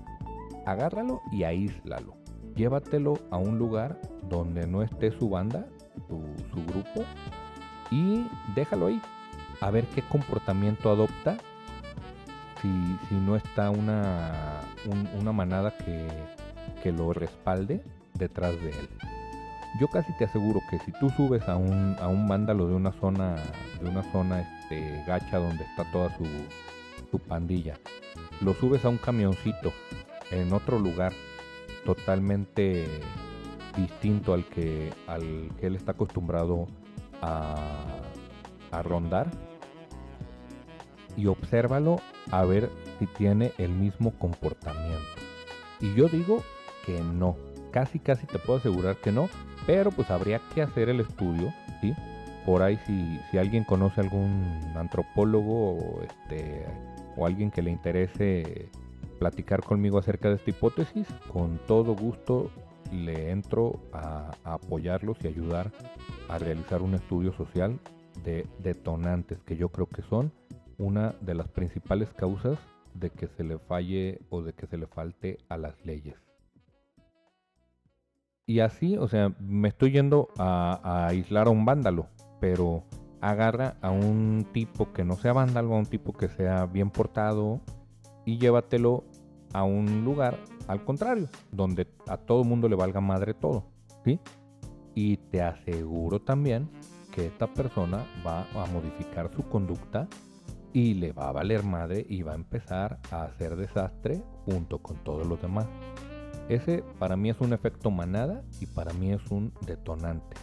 agárralo 0.65 1.21
y 1.33 1.43
aíslalo. 1.43 2.15
Llévatelo 2.55 3.15
a 3.31 3.39
un 3.39 3.59
lugar 3.59 4.01
donde 4.29 4.67
no 4.67 4.83
esté 4.83 5.11
su 5.11 5.29
banda, 5.29 5.67
su, 6.09 6.65
grupo, 6.67 7.05
y 7.93 8.27
déjalo 8.55 8.87
ahí. 8.87 9.01
A 9.61 9.71
ver 9.71 9.85
qué 9.95 10.03
comportamiento 10.03 10.91
adopta 10.91 11.37
si, 12.61 12.69
si 13.09 13.15
no 13.15 13.37
está 13.37 13.71
una, 13.71 14.61
una 15.21 15.33
manada 15.33 15.77
que, 15.77 16.09
que 16.83 16.91
lo 16.91 17.13
respalde 17.13 17.83
detrás 18.15 18.61
de 18.63 18.71
él. 18.71 18.89
Yo 19.79 19.89
casi 19.89 20.13
te 20.17 20.25
aseguro 20.25 20.61
que 20.71 20.79
si 20.81 20.93
tú 20.93 21.11
subes 21.11 21.49
a 21.49 21.57
un, 21.57 21.97
a 22.01 22.09
un 22.09 22.29
vándalo 22.29 22.67
de 22.67 22.75
una 22.75 22.93
zona, 22.93 23.37
de 23.81 23.89
una 23.89 24.03
zona 24.11 24.41
este, 24.41 25.05
gacha 25.07 25.39
donde 25.39 25.65
está 25.65 25.91
toda 25.93 26.15
su, 26.17 26.25
su 27.11 27.19
pandilla, 27.19 27.79
lo 28.41 28.55
subes 28.55 28.85
a 28.85 28.89
un 28.89 28.99
camioncito 28.99 29.73
en 30.31 30.53
otro 30.53 30.79
lugar 30.79 31.13
totalmente 31.85 32.87
distinto 33.77 34.35
al 34.35 34.45
que, 34.45 34.93
al 35.07 35.51
que 35.59 35.67
él 35.67 35.77
está 35.77 35.93
acostumbrado 35.93 36.69
a, 37.23 38.83
rondar 38.83 39.31
y 41.17 41.27
obsérvalo 41.27 42.01
a 42.31 42.45
ver 42.45 42.71
si 42.99 43.07
tiene 43.07 43.53
el 43.59 43.71
mismo 43.71 44.13
comportamiento. 44.19 44.99
Y 45.79 45.95
yo 45.95 46.09
digo 46.09 46.43
que 46.87 47.01
no, 47.01 47.37
casi 47.71 47.99
casi 47.99 48.27
te 48.27 48.39
puedo 48.39 48.59
asegurar 48.59 48.97
que 48.97 49.13
no, 49.13 49.29
pero 49.67 49.91
pues 49.91 50.11
habría 50.11 50.41
que 50.55 50.63
hacer 50.63 50.89
el 50.89 51.01
estudio, 51.01 51.53
¿sí? 51.81 51.95
Por 52.47 52.63
ahí 52.63 52.79
si, 52.87 53.21
si 53.31 53.39
alguien 53.39 53.65
conoce 53.65 54.01
algún 54.01 54.73
antropólogo 54.75 56.01
este, 56.03 56.65
o 57.17 57.27
alguien 57.27 57.51
que 57.51 57.63
le 57.63 57.71
interese 57.71 58.71
platicar 59.19 59.63
conmigo 59.63 59.99
acerca 59.99 60.29
de 60.29 60.37
esta 60.37 60.51
hipótesis, 60.51 61.07
con 61.33 61.59
todo 61.69 61.95
gusto 61.95 62.51
le 62.93 63.31
entro 63.31 63.81
a, 63.93 64.31
apoyarlos 64.45 65.17
y 65.25 65.29
ayudar 65.29 65.73
a 66.29 66.39
realizar 66.39 66.83
un 66.83 66.95
estudio 66.95 67.33
social 67.33 67.79
de 68.25 68.47
detonantes 68.59 69.43
que 69.43 69.57
yo 69.57 69.71
creo 69.71 69.87
que 69.87 70.03
son 70.03 70.33
una 70.79 71.15
de 71.21 71.35
las 71.35 71.49
principales 71.49 72.11
causas 72.11 72.59
de 72.95 73.11
que 73.11 73.29
se 73.29 73.45
le 73.45 73.59
falle 73.59 74.21
o 74.31 74.43
de 74.43 74.53
que 74.53 74.67
se 74.67 74.77
le 74.77 74.87
falte 74.87 75.39
a 75.49 75.57
las 75.57 75.75
leyes. 75.85 76.17
Y 78.47 78.61
así, 78.61 78.97
o 78.97 79.09
sea, 79.09 79.33
me 79.41 79.69
estoy 79.69 79.93
yendo 79.93 80.29
a, 80.37 81.07
aislar 81.07 81.47
a 81.47 81.51
un 81.51 81.65
vándalo, 81.65 82.09
pero 82.41 82.83
agarra 83.21 83.77
a 83.81 83.91
un 83.91 84.47
tipo 84.53 84.93
que 84.93 85.05
no 85.05 85.17
sea 85.17 85.33
vándalo, 85.33 85.75
a 85.75 85.79
un 85.79 85.87
tipo 85.87 86.13
que 86.13 86.29
sea 86.29 86.67
bien 86.67 86.91
portado 86.91 87.61
y 88.27 88.39
llévatelo 88.39 89.05
a 89.53 89.65
un 89.65 90.05
lugar 90.05 90.39
al 90.69 90.85
contrario, 90.85 91.29
donde 91.51 91.89
a 92.07 92.17
todo 92.17 92.45
mundo 92.45 92.69
le 92.69 92.77
valga 92.77 93.01
madre 93.01 93.35
todo, 93.35 93.65
¿sí? 94.05 94.21
Y 94.95 95.17
te 95.17 95.43
aseguro 95.43 96.21
también 96.21 96.69
que 97.13 97.27
esta 97.27 97.47
persona 97.47 98.07
va 98.27 98.47
a 98.55 98.67
modificar 98.67 99.31
su 99.35 99.43
conducta 99.49 100.09
y 100.73 100.95
le 100.95 101.13
va 101.13 101.29
a 101.29 101.33
valer 101.33 101.63
madre 101.63 102.07
y 102.09 102.23
va 102.23 102.33
a 102.33 102.37
empezar 102.37 102.99
a 103.11 103.25
hacer 103.25 103.57
desastre 103.57 104.23
junto 104.47 104.79
con 104.79 104.97
todos 105.05 105.27
los 105.27 105.41
demás. 105.41 105.67
Ese 106.49 106.83
para 106.99 107.17
mí 107.17 107.31
es 107.31 107.41
un 107.41 107.53
efecto 107.53 107.91
manada 107.91 108.43
y 108.61 108.67
para 108.67 108.93
mí 108.95 109.13
es 109.13 109.31
un 109.31 109.53
detonante. 109.67 110.37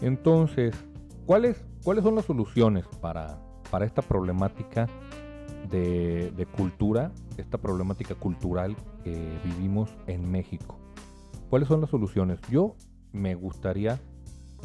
Entonces, 0.00 0.74
¿cuáles, 1.24 1.64
cuáles 1.84 2.04
son 2.04 2.16
las 2.16 2.24
soluciones 2.24 2.86
para, 3.00 3.38
para 3.70 3.86
esta 3.86 4.02
problemática 4.02 4.88
de, 5.70 6.46
cultura, 6.56 7.12
esta 7.36 7.58
problemática 7.58 8.14
cultural 8.14 8.76
que 9.04 9.38
vivimos 9.44 9.90
en 10.06 10.30
México? 10.30 10.78
¿Cuáles 11.50 11.68
son 11.68 11.80
las 11.80 11.90
soluciones? 11.90 12.40
Yo 12.50 12.74
me 13.12 13.34
gustaría 13.34 14.00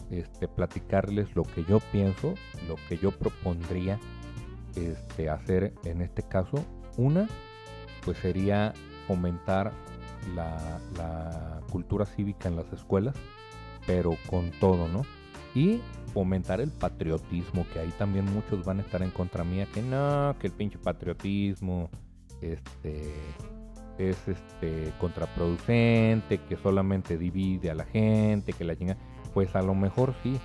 este, 0.10 0.48
platicarles 0.48 1.36
lo 1.36 1.44
que 1.44 1.64
yo 1.64 1.80
pienso, 1.92 2.34
lo 2.68 2.76
que 2.90 2.98
yo 2.98 3.12
propondría 3.12 4.00
este, 4.76 5.30
hacer 5.30 5.74
en 5.84 6.02
este 6.02 6.24
caso. 6.24 6.64
Una, 6.98 7.28
pues 8.04 8.18
sería 8.18 8.74
fomentar 9.08 9.72
la, 10.36 11.60
cultura 11.72 12.06
cívica 12.06 12.50
en 12.50 12.58
las 12.58 12.72
escuelas, 12.74 13.16
pero 13.88 14.18
con 14.30 14.52
todo, 14.60 14.90
¿no? 14.90 15.04
Y 15.54 15.82
fomentar 16.14 16.62
el 16.62 16.72
patriotismo, 16.72 17.66
que 17.74 17.80
ahí 17.80 17.92
también 17.98 18.26
muchos 18.26 18.66
van 18.66 18.80
a 18.80 18.82
estar 18.82 19.02
en 19.02 19.12
contra 19.12 19.44
mía, 19.44 19.68
que 19.74 19.82
no, 19.82 20.36
que 20.40 20.48
el 20.48 20.54
pinche 20.54 20.78
patriotismo 20.78 21.90
este, 22.42 23.14
es 23.98 24.18
este, 24.28 24.94
contraproducente, 25.00 26.40
que 26.40 26.58
solamente 26.58 27.18
divide 27.18 27.70
a 27.70 27.76
la 27.76 27.86
gente, 27.86 28.54
que 28.54 28.64
la 28.64 28.76
chinga. 28.76 28.98
Pues 29.34 29.56
a 29.56 29.62
lo 29.62 29.74
mejor 29.76 30.14
sí, 30.24 30.40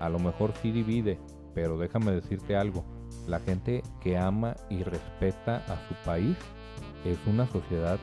a 0.00 0.08
lo 0.08 0.18
mejor 0.18 0.52
sí 0.60 0.72
divide, 0.72 1.18
pero 1.54 1.78
déjame 1.78 2.12
decirte 2.12 2.56
algo, 2.56 2.84
la 3.26 3.38
gente 3.38 3.82
que 4.00 4.16
ama 4.16 4.56
y 4.68 4.82
respeta 4.82 5.58
a 5.68 5.88
su 5.88 5.94
país 6.04 6.36
es 7.04 7.18
una 7.26 7.46
sociedad 7.46 7.98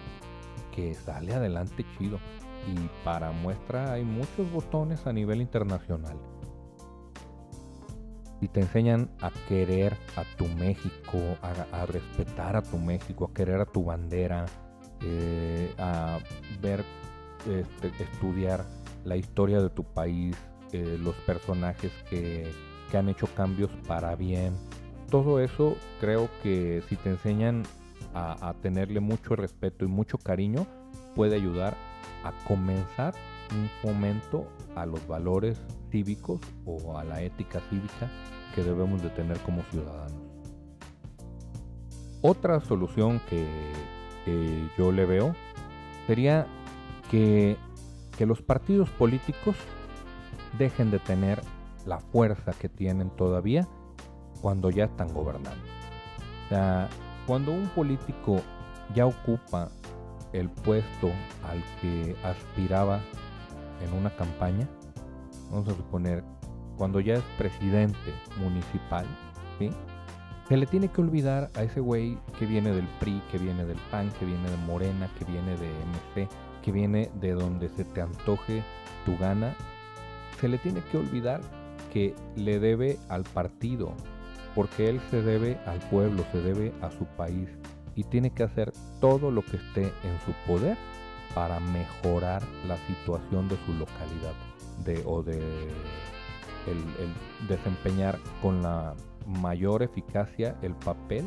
que 0.76 0.94
sale 0.94 1.34
adelante 1.34 1.86
chido. 1.98 2.20
y 2.68 2.90
para 3.06 3.32
muestra 3.32 3.94
hay 3.94 4.04
muchos 4.04 4.52
botones 4.52 5.08
a 5.08 5.14
nivel 5.14 5.42
internacional. 5.42 6.18
Y 8.42 8.48
te 8.48 8.62
enseñan 8.62 9.10
a 9.22 9.32
querer 9.48 9.98
a 10.16 10.24
tu 10.38 10.48
México, 10.48 11.20
a, 11.42 11.86
respetar 11.86 12.56
a 12.56 12.62
tu 12.62 12.78
México, 12.78 13.30
a 13.30 13.34
querer 13.34 13.60
a 13.60 13.66
tu 13.66 13.84
bandera, 13.84 14.46
eh, 15.02 15.74
a 15.78 16.20
ver, 16.62 16.84
este, 17.48 17.88
estudiar 18.02 18.66
la 19.04 19.18
historia 19.18 19.62
de 19.62 19.70
tu 19.70 19.84
país, 19.84 20.38
eh, 20.72 20.98
los 21.02 21.16
personajes 21.16 21.92
que, 22.10 22.50
que 22.90 22.98
han 22.98 23.10
hecho 23.10 23.28
cambios 23.36 23.72
para 23.88 24.16
bien. 24.16 24.54
Todo 25.10 25.40
eso 25.40 25.76
creo 26.00 26.30
que 26.44 26.84
si 26.88 26.96
te 26.96 27.10
enseñan 27.10 27.64
a, 28.14 28.54
tenerle 28.62 29.00
mucho 29.00 29.36
respeto 29.36 29.86
y 29.86 29.88
mucho 29.88 30.18
cariño, 30.18 30.66
puede 31.16 31.36
ayudar 31.36 31.76
a 32.24 32.32
comenzar 32.46 33.14
un 33.52 33.70
fomento 33.82 34.48
a 34.76 34.86
los 34.86 35.06
valores 35.08 35.62
cívicos 35.92 36.40
o 36.66 36.98
a 36.98 37.04
la 37.04 37.22
ética 37.22 37.60
cívica 37.70 38.10
que 38.54 38.64
debemos 38.64 39.02
de 39.02 39.10
tener 39.10 39.38
como 39.40 39.64
ciudadanos. 39.64 40.22
Otra 42.22 42.60
solución 42.60 43.22
que, 43.30 43.46
yo 44.78 44.92
le 44.92 45.06
veo 45.06 45.34
sería 46.06 46.46
que, 47.10 47.58
que 48.16 48.28
los 48.28 48.44
partidos 48.44 48.88
políticos 48.92 49.56
dejen 50.60 50.92
de 50.92 51.00
tener 51.00 51.42
la 51.88 52.00
fuerza 52.00 52.54
que 52.54 52.70
tienen 52.70 53.10
todavía 53.10 53.68
cuando 54.42 54.70
ya 54.70 54.86
están 54.86 55.12
gobernando. 55.14 55.64
O 56.46 56.50
sea, 56.50 56.90
cuando 57.26 57.52
un 57.52 57.68
político 57.70 58.42
ya 58.94 59.08
ocupa 59.08 59.70
el 60.34 60.50
puesto 60.50 61.12
al 61.44 61.64
que 61.82 62.16
aspiraba 62.24 63.00
en 63.82 63.94
una 63.94 64.10
campaña, 64.16 64.68
vamos 65.52 65.68
a 65.68 65.76
suponer, 65.76 66.24
cuando 66.78 67.00
ya 67.00 67.16
es 67.16 67.24
presidente 67.38 68.14
municipal, 68.38 69.06
se 70.48 70.58
le 70.58 70.66
tiene 70.66 70.88
que 70.88 71.02
olvidar 71.02 71.50
a 71.56 71.64
ese 71.64 71.80
güey 71.80 72.18
que 72.38 72.46
viene 72.46 72.72
del 72.72 72.88
PRI, 73.00 73.22
que 73.32 73.38
viene 73.38 73.66
del 73.66 73.78
PAN, 73.92 74.10
que 74.18 74.26
viene 74.26 74.50
de 74.50 74.58
Morena, 74.58 75.10
que 75.18 75.26
viene 75.26 75.58
de 75.58 75.68
MC, 75.68 76.28
que 76.64 76.72
viene 76.72 77.12
de 77.16 77.34
donde 77.34 77.70
se 77.70 77.84
te 77.84 78.02
antoje 78.02 78.64
tu 79.06 79.18
gana. 79.18 79.54
Se 80.40 80.48
le 80.48 80.58
tiene 80.58 80.82
que 80.92 80.98
olvidar 80.98 81.42
que 81.94 82.16
le 82.36 82.60
debe 82.60 82.98
al 83.10 83.24
partido, 83.24 83.94
porque 84.56 84.90
él 84.90 85.02
se 85.12 85.22
debe 85.22 85.60
al 85.66 85.80
pueblo, 85.90 86.24
se 86.32 86.42
debe 86.42 86.74
a 86.82 86.90
su 86.92 87.06
país 87.06 87.50
y 87.96 88.04
tiene 88.06 88.32
que 88.32 88.44
hacer 88.44 88.72
todo 89.02 89.30
lo 89.30 89.44
que 89.44 89.58
esté 89.58 89.84
en 89.84 90.20
su 90.26 90.32
poder 90.48 90.78
para 91.34 91.60
mejorar 91.60 92.42
la 92.68 92.78
situación 92.88 93.48
de 93.48 93.58
su 93.66 93.74
localidad 93.74 94.34
de, 94.86 95.04
o 95.06 95.24
de 95.24 95.42
desempeñar 97.48 98.20
con 98.42 98.62
la 98.62 98.96
mayor 99.26 99.84
eficacia 99.84 100.56
el 100.62 100.74
papel 100.76 101.26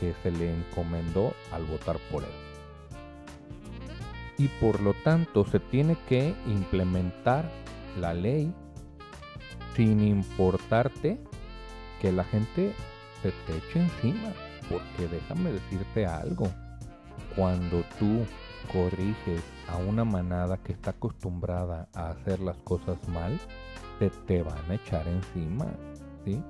que 0.00 0.14
se 0.22 0.30
le 0.30 0.54
encomendó 0.54 1.32
al 1.52 1.64
votar 1.64 1.98
por 2.10 2.22
él. 2.22 2.30
Y 4.38 4.48
por 4.60 4.80
lo 4.80 4.92
tanto 4.92 5.44
se 5.46 5.60
tiene 5.60 5.96
que 6.08 6.34
implementar 6.46 7.50
la 7.98 8.12
ley 8.12 8.52
sin 9.74 10.02
importarte 10.02 11.18
que 12.00 12.12
la 12.12 12.24
gente 12.24 12.74
se 13.22 13.30
te 13.30 13.56
eche 13.56 13.80
encima. 13.80 14.32
Porque 14.68 15.08
déjame 15.08 15.52
decirte 15.52 16.06
algo. 16.06 16.48
Cuando 17.34 17.82
tú 17.98 18.26
corriges 18.72 19.42
a 19.68 19.76
una 19.76 20.04
manada 20.04 20.58
que 20.58 20.72
está 20.72 20.90
acostumbrada 20.90 21.88
a 21.94 22.10
hacer 22.10 22.40
las 22.40 22.56
cosas 22.58 22.96
mal, 23.08 23.38
se 23.98 24.10
te 24.10 24.42
van 24.42 24.70
a 24.70 24.74
echar 24.74 25.06
encima. 25.08 25.66
¿sí? 26.24 26.42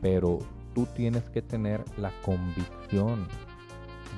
Pero 0.00 0.38
tú 0.74 0.86
tienes 0.94 1.22
que 1.30 1.42
tener 1.42 1.84
la 1.96 2.10
convicción 2.22 3.26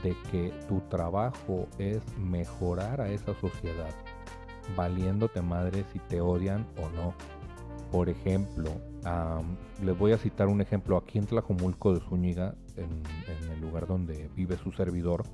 de 0.03 0.17
que 0.31 0.53
tu 0.69 0.81
trabajo 0.89 1.69
es 1.79 2.01
mejorar 2.19 3.01
a 3.01 3.11
esa 3.11 3.35
sociedad, 3.35 3.95
valiéndote 4.77 5.43
madre 5.43 5.85
si 5.93 5.99
te 6.01 6.21
odian 6.21 6.67
o 6.79 6.89
no. 6.91 7.15
Por 7.91 8.09
ejemplo, 8.09 8.71
les 9.83 9.97
voy 9.97 10.13
a 10.13 10.19
citar 10.19 10.49
un 10.49 10.61
ejemplo 10.61 10.97
aquí 10.97 11.19
en 11.19 11.27
Tlajomulco 11.27 11.95
de 11.95 12.01
Zúñiga, 12.01 12.55
en, 12.77 13.03
el 13.53 13.61
lugar 13.61 13.87
donde 13.87 14.29
vive 14.35 14.57
su 14.59 14.73
servidor. 14.73 15.25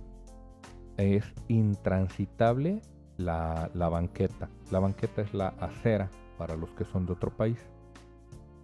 Es 0.97 1.32
intransitable 1.49 2.82
la, 3.16 3.70
banqueta. 3.74 4.49
La 4.70 4.78
banqueta 4.78 5.22
es 5.22 5.32
la 5.34 5.49
acera 5.61 6.11
para 6.38 6.57
los 6.57 6.70
que 6.70 6.84
son 6.84 7.07
de 7.07 7.12
otro 7.12 7.30
país. 7.30 7.59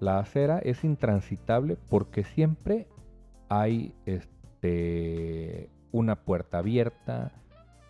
La 0.00 0.18
acera 0.18 0.58
es 0.58 0.84
intransitable 0.84 1.76
porque 1.88 2.24
siempre 2.24 2.86
hay 3.48 3.94
este, 4.06 5.70
una 5.90 6.16
puerta 6.16 6.58
abierta, 6.58 7.32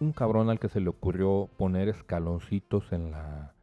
un 0.00 0.12
cabrón 0.12 0.48
al 0.48 0.58
que 0.58 0.68
se 0.68 0.80
le 0.80 0.88
ocurrió 0.88 1.50
poner 1.56 1.88
escaloncitos 1.88 2.92
en 2.92 3.10
la, 3.10 3.54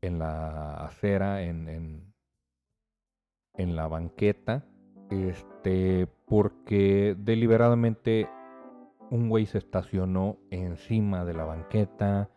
en 0.00 0.18
la 0.18 0.84
acera, 0.84 1.42
en, 1.42 2.12
en, 3.54 3.76
la 3.76 3.88
banqueta, 3.88 4.64
este, 5.10 6.06
porque 6.26 7.14
deliberadamente 7.18 8.28
un 9.10 9.28
güey 9.28 9.46
se 9.46 9.58
estacionó 9.58 10.38
encima 10.50 11.24
de 11.24 11.34
la 11.34 11.44
banqueta, 11.44 12.30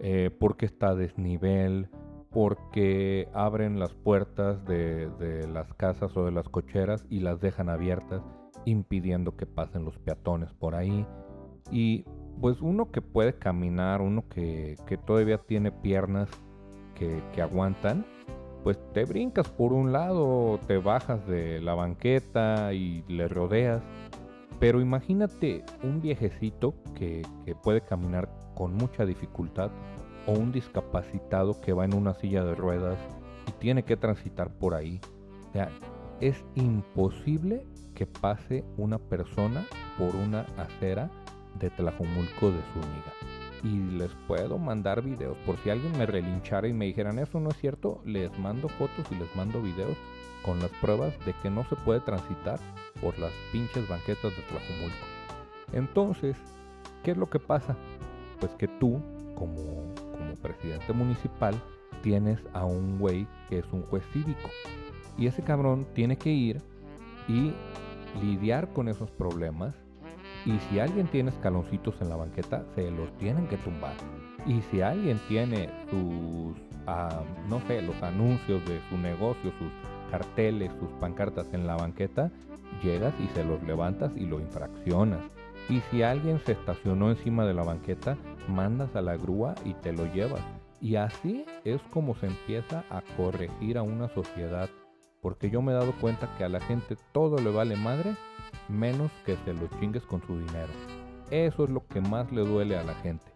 eh, 0.00 0.30
porque 0.38 0.66
está 0.66 0.90
a 0.90 0.94
desnivel, 0.94 1.88
porque 2.30 3.28
abren 3.32 3.78
las 3.78 3.94
puertas 3.94 4.64
de, 4.64 5.10
las 5.52 5.72
casas 5.74 6.16
o 6.16 6.24
de 6.24 6.32
las 6.32 6.48
cocheras 6.48 7.06
y 7.08 7.20
las 7.20 7.40
dejan 7.40 7.68
abiertas, 7.68 8.22
impidiendo 8.64 9.36
que 9.36 9.46
pasen 9.46 9.84
los 9.84 9.98
peatones 9.98 10.52
por 10.52 10.74
ahí. 10.74 11.06
Y 11.70 12.04
pues 12.40 12.60
uno 12.60 12.90
que 12.90 13.02
puede 13.02 13.34
caminar, 13.34 14.00
uno 14.00 14.24
que 14.28 14.76
todavía 15.06 15.38
tiene 15.38 15.72
piernas 15.72 16.28
que, 16.98 17.42
aguantan, 17.42 18.04
pues 18.64 18.78
te 18.92 19.04
brincas 19.04 19.48
por 19.48 19.72
un 19.72 19.92
lado, 19.92 20.58
te 20.66 20.78
bajas 20.78 21.26
de 21.26 21.60
la 21.60 21.74
banqueta 21.74 22.72
y 22.72 23.04
le 23.08 23.28
rodeas. 23.28 23.82
Pero 24.60 24.80
imagínate 24.80 25.64
un 25.82 26.00
viejecito 26.00 26.74
que, 26.96 27.22
puede 27.62 27.80
caminar 27.80 28.28
con 28.54 28.74
mucha 28.74 29.06
dificultad 29.06 29.70
o 30.26 30.32
un 30.32 30.52
discapacitado 30.52 31.60
que 31.60 31.72
va 31.72 31.84
en 31.84 31.94
una 31.94 32.14
silla 32.14 32.44
de 32.44 32.54
ruedas 32.54 32.98
y 33.46 33.52
tiene 33.52 33.84
que 33.84 33.96
transitar 33.96 34.50
por 34.50 34.74
ahí. 34.74 35.00
O 35.54 35.58
es 36.20 36.44
imposible 36.56 37.64
que 37.94 38.06
pase 38.06 38.64
una 38.76 38.98
persona 38.98 39.64
por 39.96 40.16
una 40.16 40.40
acera 40.56 41.10
de 41.58 41.70
Tlajomulco 41.70 42.50
de 42.50 42.60
Zúñiga 42.72 43.12
y 43.62 43.96
les 43.96 44.10
puedo 44.26 44.58
mandar 44.58 45.02
videos. 45.02 45.36
Por 45.46 45.56
si 45.58 45.70
alguien 45.70 45.96
me 45.96 46.06
relinchara 46.06 46.68
y 46.68 46.72
me 46.72 46.86
dijeran 46.86 47.18
eso 47.18 47.40
no 47.40 47.50
es 47.50 47.56
cierto, 47.56 48.00
les 48.04 48.36
mando 48.38 48.68
fotos 48.68 49.06
y 49.10 49.14
les 49.16 49.34
mando 49.36 49.62
videos 49.62 49.96
con 50.42 50.60
las 50.60 50.70
pruebas 50.80 51.14
de 51.24 51.34
que 51.42 51.50
no 51.50 51.64
se 51.64 51.76
puede 51.76 52.00
transitar 52.00 52.58
por 53.00 53.18
las 53.18 53.32
pinches 53.52 53.88
banquetas 53.88 54.36
de 54.36 54.42
Tlajumulco. 54.42 55.06
Entonces, 55.72 56.36
¿qué 57.02 57.12
es 57.12 57.16
lo 57.16 57.28
que 57.28 57.38
pasa? 57.38 57.76
Pues 58.40 58.52
que 58.52 58.68
tú, 58.68 59.00
como, 59.34 59.94
como 60.12 60.34
presidente 60.42 60.92
municipal, 60.92 61.54
tienes 62.02 62.38
a 62.52 62.64
un 62.64 62.98
güey 62.98 63.26
que 63.48 63.58
es 63.58 63.66
un 63.72 63.82
juez 63.82 64.04
cívico. 64.12 64.48
Y 65.16 65.26
ese 65.26 65.42
cabrón 65.42 65.86
tiene 65.94 66.16
que 66.16 66.30
ir 66.30 66.62
y 67.26 67.52
lidiar 68.20 68.72
con 68.72 68.88
esos 68.88 69.10
problemas 69.10 69.74
y 70.44 70.58
si 70.60 70.78
alguien 70.78 71.06
tiene 71.08 71.30
escaloncitos 71.30 72.00
en 72.00 72.08
la 72.08 72.16
banqueta, 72.16 72.64
se 72.74 72.90
los 72.90 73.12
tienen 73.18 73.46
que 73.48 73.56
tumbar. 73.58 73.94
Y 74.46 74.62
si 74.70 74.80
alguien 74.80 75.20
tiene 75.28 75.68
sus, 75.90 76.56
ah, 76.86 77.22
no 77.48 77.60
sé, 77.66 77.82
los 77.82 78.00
anuncios 78.02 78.64
de 78.66 78.80
su 78.88 78.96
negocio, 78.96 79.52
sus 79.58 79.72
carteles, 80.10 80.72
sus 80.78 80.90
pancartas 81.00 81.52
en 81.52 81.66
la 81.66 81.76
banqueta, 81.76 82.30
llegas 82.82 83.14
y 83.20 83.28
se 83.28 83.44
los 83.44 83.62
levantas 83.62 84.12
y 84.16 84.26
lo 84.26 84.40
infraccionas. 84.40 85.20
Y 85.68 85.80
si 85.90 86.02
alguien 86.02 86.40
se 86.40 86.52
estacionó 86.52 87.10
encima 87.10 87.44
de 87.44 87.54
la 87.54 87.62
banqueta, 87.62 88.16
mandas 88.48 88.94
a 88.96 89.02
la 89.02 89.16
grúa 89.16 89.54
y 89.64 89.74
te 89.74 89.92
lo 89.92 90.06
llevas. 90.12 90.40
Y 90.80 90.96
así 90.96 91.44
es 91.64 91.82
como 91.92 92.14
se 92.14 92.26
empieza 92.26 92.84
a 92.88 93.02
corregir 93.16 93.76
a 93.76 93.82
una 93.82 94.08
sociedad. 94.08 94.70
Porque 95.20 95.50
yo 95.50 95.60
me 95.60 95.72
he 95.72 95.74
dado 95.74 95.92
cuenta 96.00 96.28
que 96.38 96.44
a 96.44 96.48
la 96.48 96.60
gente 96.60 96.96
todo 97.12 97.36
le 97.38 97.50
vale 97.50 97.76
madre 97.76 98.14
menos 98.68 99.10
que 99.26 99.36
se 99.44 99.52
lo 99.52 99.68
chingues 99.80 100.04
con 100.04 100.22
su 100.22 100.38
dinero. 100.38 100.72
Eso 101.30 101.64
es 101.64 101.70
lo 101.70 101.86
que 101.86 102.00
más 102.00 102.30
le 102.32 102.42
duele 102.42 102.78
a 102.78 102.84
la 102.84 102.94
gente. 102.94 103.26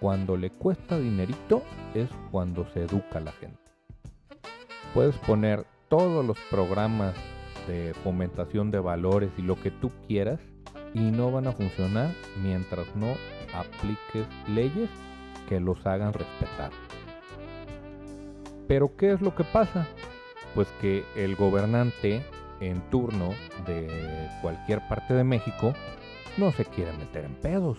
Cuando 0.00 0.36
le 0.36 0.50
cuesta 0.50 0.98
dinerito 0.98 1.62
es 1.94 2.08
cuando 2.30 2.66
se 2.72 2.84
educa 2.84 3.18
a 3.18 3.22
la 3.22 3.32
gente. 3.32 3.58
Puedes 4.94 5.16
poner 5.18 5.66
todos 5.88 6.24
los 6.24 6.38
programas 6.50 7.14
de 7.66 7.94
fomentación 8.02 8.70
de 8.70 8.80
valores 8.80 9.30
y 9.38 9.42
lo 9.42 9.60
que 9.60 9.70
tú 9.70 9.90
quieras 10.06 10.40
y 10.92 11.10
no 11.10 11.30
van 11.30 11.46
a 11.46 11.52
funcionar 11.52 12.12
mientras 12.42 12.94
no 12.94 13.14
apliques 13.54 14.26
leyes 14.48 14.90
que 15.48 15.60
los 15.60 15.84
hagan 15.86 16.12
respetar. 16.12 16.70
Pero 18.68 18.96
¿qué 18.96 19.12
es 19.12 19.20
lo 19.20 19.34
que 19.34 19.44
pasa? 19.44 19.86
Pues 20.54 20.68
que 20.80 21.04
el 21.16 21.36
gobernante 21.36 22.22
en 22.60 22.80
turno 22.90 23.30
de 23.66 24.28
cualquier 24.40 24.86
parte 24.88 25.14
de 25.14 25.24
México 25.24 25.74
no 26.36 26.52
se 26.52 26.64
quiere 26.64 26.92
meter 26.92 27.24
en 27.24 27.34
pedos. 27.34 27.78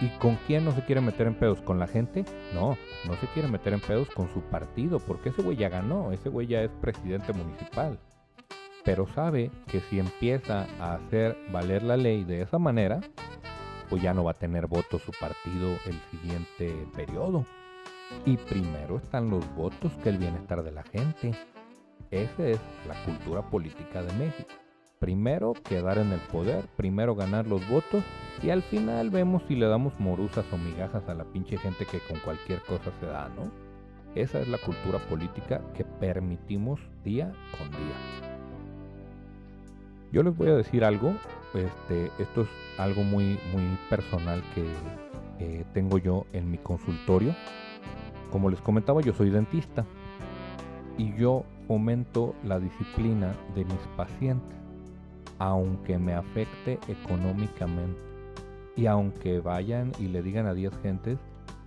¿Y 0.00 0.08
con 0.18 0.36
quién 0.46 0.64
no 0.64 0.72
se 0.72 0.84
quiere 0.84 1.00
meter 1.00 1.26
en 1.26 1.34
pedos? 1.34 1.60
¿Con 1.60 1.80
la 1.80 1.88
gente? 1.88 2.24
No, 2.54 2.76
no 3.06 3.14
se 3.16 3.26
quiere 3.28 3.48
meter 3.48 3.72
en 3.72 3.80
pedos 3.80 4.08
con 4.10 4.32
su 4.32 4.42
partido, 4.42 5.00
porque 5.00 5.30
ese 5.30 5.42
güey 5.42 5.56
ya 5.56 5.68
ganó, 5.68 6.12
ese 6.12 6.28
güey 6.28 6.46
ya 6.46 6.62
es 6.62 6.70
presidente 6.80 7.32
municipal. 7.32 7.98
Pero 8.84 9.08
sabe 9.08 9.50
que 9.66 9.80
si 9.80 9.98
empieza 9.98 10.66
a 10.80 10.94
hacer 10.94 11.36
valer 11.50 11.82
la 11.82 11.96
ley 11.96 12.22
de 12.22 12.42
esa 12.42 12.58
manera, 12.58 13.00
pues 13.90 14.00
ya 14.00 14.14
no 14.14 14.22
va 14.22 14.30
a 14.30 14.34
tener 14.34 14.68
votos 14.68 15.02
su 15.02 15.10
partido 15.12 15.68
el 15.86 16.00
siguiente 16.12 16.86
periodo. 16.94 17.44
Y 18.24 18.36
primero 18.36 18.98
están 18.98 19.28
los 19.30 19.44
votos 19.56 19.92
que 20.02 20.10
el 20.10 20.18
bienestar 20.18 20.62
de 20.62 20.72
la 20.72 20.84
gente. 20.84 21.32
Esa 22.10 22.46
es 22.46 22.60
la 22.86 22.94
cultura 23.04 23.42
política 23.42 24.02
de 24.02 24.12
México. 24.12 24.54
Primero 24.98 25.52
quedar 25.52 25.98
en 25.98 26.10
el 26.10 26.18
poder, 26.18 26.64
primero 26.76 27.14
ganar 27.14 27.46
los 27.46 27.66
votos 27.68 28.02
y 28.42 28.50
al 28.50 28.62
final 28.62 29.10
vemos 29.10 29.44
si 29.46 29.54
le 29.54 29.66
damos 29.66 29.98
morusas 30.00 30.44
o 30.52 30.58
migajas 30.58 31.08
a 31.08 31.14
la 31.14 31.24
pinche 31.24 31.56
gente 31.56 31.86
que 31.86 32.00
con 32.00 32.18
cualquier 32.18 32.60
cosa 32.62 32.90
se 32.98 33.06
da, 33.06 33.28
¿no? 33.28 33.48
Esa 34.16 34.40
es 34.40 34.48
la 34.48 34.58
cultura 34.58 34.98
política 35.08 35.60
que 35.74 35.84
permitimos 35.84 36.80
día 37.04 37.32
con 37.56 37.70
día. 37.70 38.28
Yo 40.10 40.24
les 40.24 40.36
voy 40.36 40.48
a 40.48 40.54
decir 40.54 40.82
algo, 40.82 41.12
este, 41.54 42.10
esto 42.18 42.42
es 42.42 42.48
algo 42.78 43.04
muy, 43.04 43.38
muy 43.52 43.78
personal 43.88 44.42
que 44.54 44.64
eh, 45.38 45.64
tengo 45.74 45.98
yo 45.98 46.26
en 46.32 46.50
mi 46.50 46.58
consultorio. 46.58 47.36
Como 48.32 48.50
les 48.50 48.60
comentaba, 48.60 49.00
yo 49.00 49.12
soy 49.12 49.30
dentista 49.30 49.84
y 50.96 51.14
yo 51.14 51.44
fomento 51.68 52.34
la 52.42 52.58
disciplina 52.58 53.32
de 53.54 53.64
mis 53.64 53.86
pacientes 53.96 54.57
aunque 55.38 55.98
me 55.98 56.14
afecte 56.14 56.78
económicamente. 56.88 58.00
Y 58.76 58.86
aunque 58.86 59.40
vayan 59.40 59.92
y 59.98 60.08
le 60.08 60.22
digan 60.22 60.46
a 60.46 60.54
10 60.54 60.72
gentes 60.82 61.18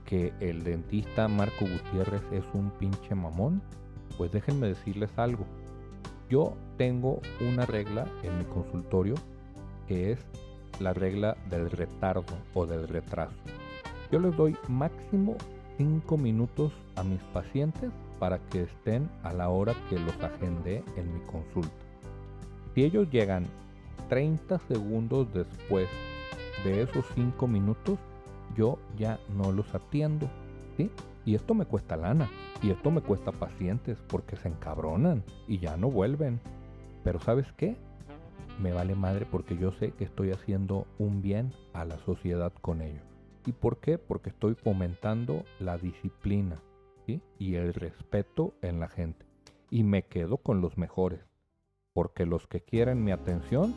que 0.05 0.33
el 0.39 0.63
dentista 0.63 1.27
Marco 1.27 1.65
Gutiérrez 1.65 2.23
es 2.31 2.43
un 2.53 2.71
pinche 2.71 3.15
mamón, 3.15 3.61
pues 4.17 4.31
déjenme 4.31 4.67
decirles 4.67 5.09
algo. 5.17 5.45
Yo 6.29 6.53
tengo 6.77 7.21
una 7.41 7.65
regla 7.65 8.05
en 8.23 8.37
mi 8.37 8.45
consultorio 8.45 9.15
que 9.87 10.11
es 10.11 10.19
la 10.79 10.93
regla 10.93 11.35
del 11.49 11.69
retardo 11.69 12.33
o 12.53 12.65
del 12.65 12.87
retraso. 12.87 13.35
Yo 14.11 14.19
les 14.19 14.35
doy 14.35 14.55
máximo 14.67 15.35
5 15.77 16.17
minutos 16.17 16.73
a 16.95 17.03
mis 17.03 17.21
pacientes 17.33 17.91
para 18.19 18.39
que 18.49 18.63
estén 18.63 19.09
a 19.23 19.33
la 19.33 19.49
hora 19.49 19.73
que 19.89 19.99
los 19.99 20.21
agendé 20.21 20.83
en 20.95 21.13
mi 21.13 21.19
consulta. 21.21 21.80
Si 22.73 22.83
ellos 22.83 23.09
llegan 23.09 23.45
30 24.09 24.59
segundos 24.59 25.33
después 25.33 25.87
de 26.63 26.83
esos 26.83 27.05
5 27.15 27.47
minutos, 27.47 27.99
yo 28.55 28.77
ya 28.97 29.19
no 29.35 29.51
los 29.51 29.73
atiendo. 29.73 30.29
¿sí? 30.77 30.89
Y 31.25 31.35
esto 31.35 31.53
me 31.53 31.65
cuesta 31.65 31.97
lana. 31.97 32.29
Y 32.61 32.69
esto 32.69 32.91
me 32.91 33.01
cuesta 33.01 33.31
pacientes 33.31 33.97
porque 34.07 34.35
se 34.35 34.47
encabronan 34.47 35.23
y 35.47 35.59
ya 35.59 35.77
no 35.77 35.89
vuelven. 35.89 36.39
Pero 37.03 37.19
¿sabes 37.19 37.51
qué? 37.57 37.75
Me 38.61 38.71
vale 38.71 38.95
madre 38.95 39.25
porque 39.29 39.57
yo 39.57 39.71
sé 39.71 39.91
que 39.91 40.03
estoy 40.03 40.31
haciendo 40.31 40.85
un 40.99 41.21
bien 41.21 41.51
a 41.73 41.85
la 41.85 41.97
sociedad 41.99 42.53
con 42.61 42.81
ello. 42.81 43.01
¿Y 43.45 43.53
por 43.53 43.79
qué? 43.79 43.97
Porque 43.97 44.29
estoy 44.29 44.53
fomentando 44.53 45.43
la 45.59 45.77
disciplina 45.77 46.61
y 47.39 47.55
el 47.55 47.73
respeto 47.73 48.53
en 48.61 48.79
la 48.79 48.87
gente. 48.87 49.25
Y 49.69 49.83
me 49.83 50.03
quedo 50.03 50.37
con 50.37 50.61
los 50.61 50.77
mejores 50.77 51.30
porque 51.93 52.25
los 52.25 52.47
que 52.47 52.61
quieren 52.61 53.03
mi 53.03 53.11
atención 53.11 53.73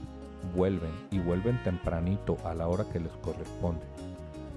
vuelven 0.55 0.93
y 1.11 1.19
vuelven 1.19 1.63
tempranito 1.65 2.37
a 2.45 2.55
la 2.55 2.69
hora 2.69 2.85
que 2.93 3.01
les 3.01 3.13
corresponde. 3.19 3.85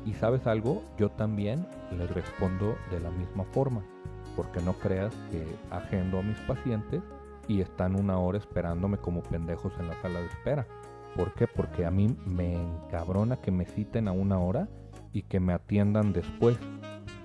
Y 0.05 0.13
sabes 0.13 0.47
algo, 0.47 0.83
yo 0.97 1.09
también 1.09 1.65
les 1.97 2.09
respondo 2.11 2.75
de 2.91 2.99
la 2.99 3.11
misma 3.11 3.43
forma, 3.45 3.83
porque 4.35 4.61
no 4.61 4.73
creas 4.73 5.13
que 5.31 5.45
agendo 5.71 6.19
a 6.19 6.23
mis 6.23 6.39
pacientes 6.41 7.01
y 7.47 7.61
están 7.61 7.99
una 7.99 8.19
hora 8.19 8.37
esperándome 8.37 8.97
como 8.97 9.23
pendejos 9.23 9.73
en 9.79 9.87
la 9.87 10.01
sala 10.01 10.19
de 10.19 10.27
espera. 10.27 10.67
¿Por 11.15 11.33
qué? 11.33 11.47
Porque 11.47 11.85
a 11.85 11.91
mí 11.91 12.15
me 12.25 12.53
encabrona 12.53 13.37
que 13.37 13.51
me 13.51 13.65
citen 13.65 14.07
a 14.07 14.11
una 14.11 14.39
hora 14.39 14.69
y 15.13 15.23
que 15.23 15.39
me 15.39 15.53
atiendan 15.53 16.13
después. 16.13 16.57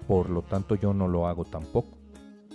Por 0.09 0.31
lo 0.31 0.43
tanto 0.43 0.75
yo 0.75 0.95
no 0.95 1.09
lo 1.09 1.27
hago 1.27 1.45
tampoco. 1.45 2.02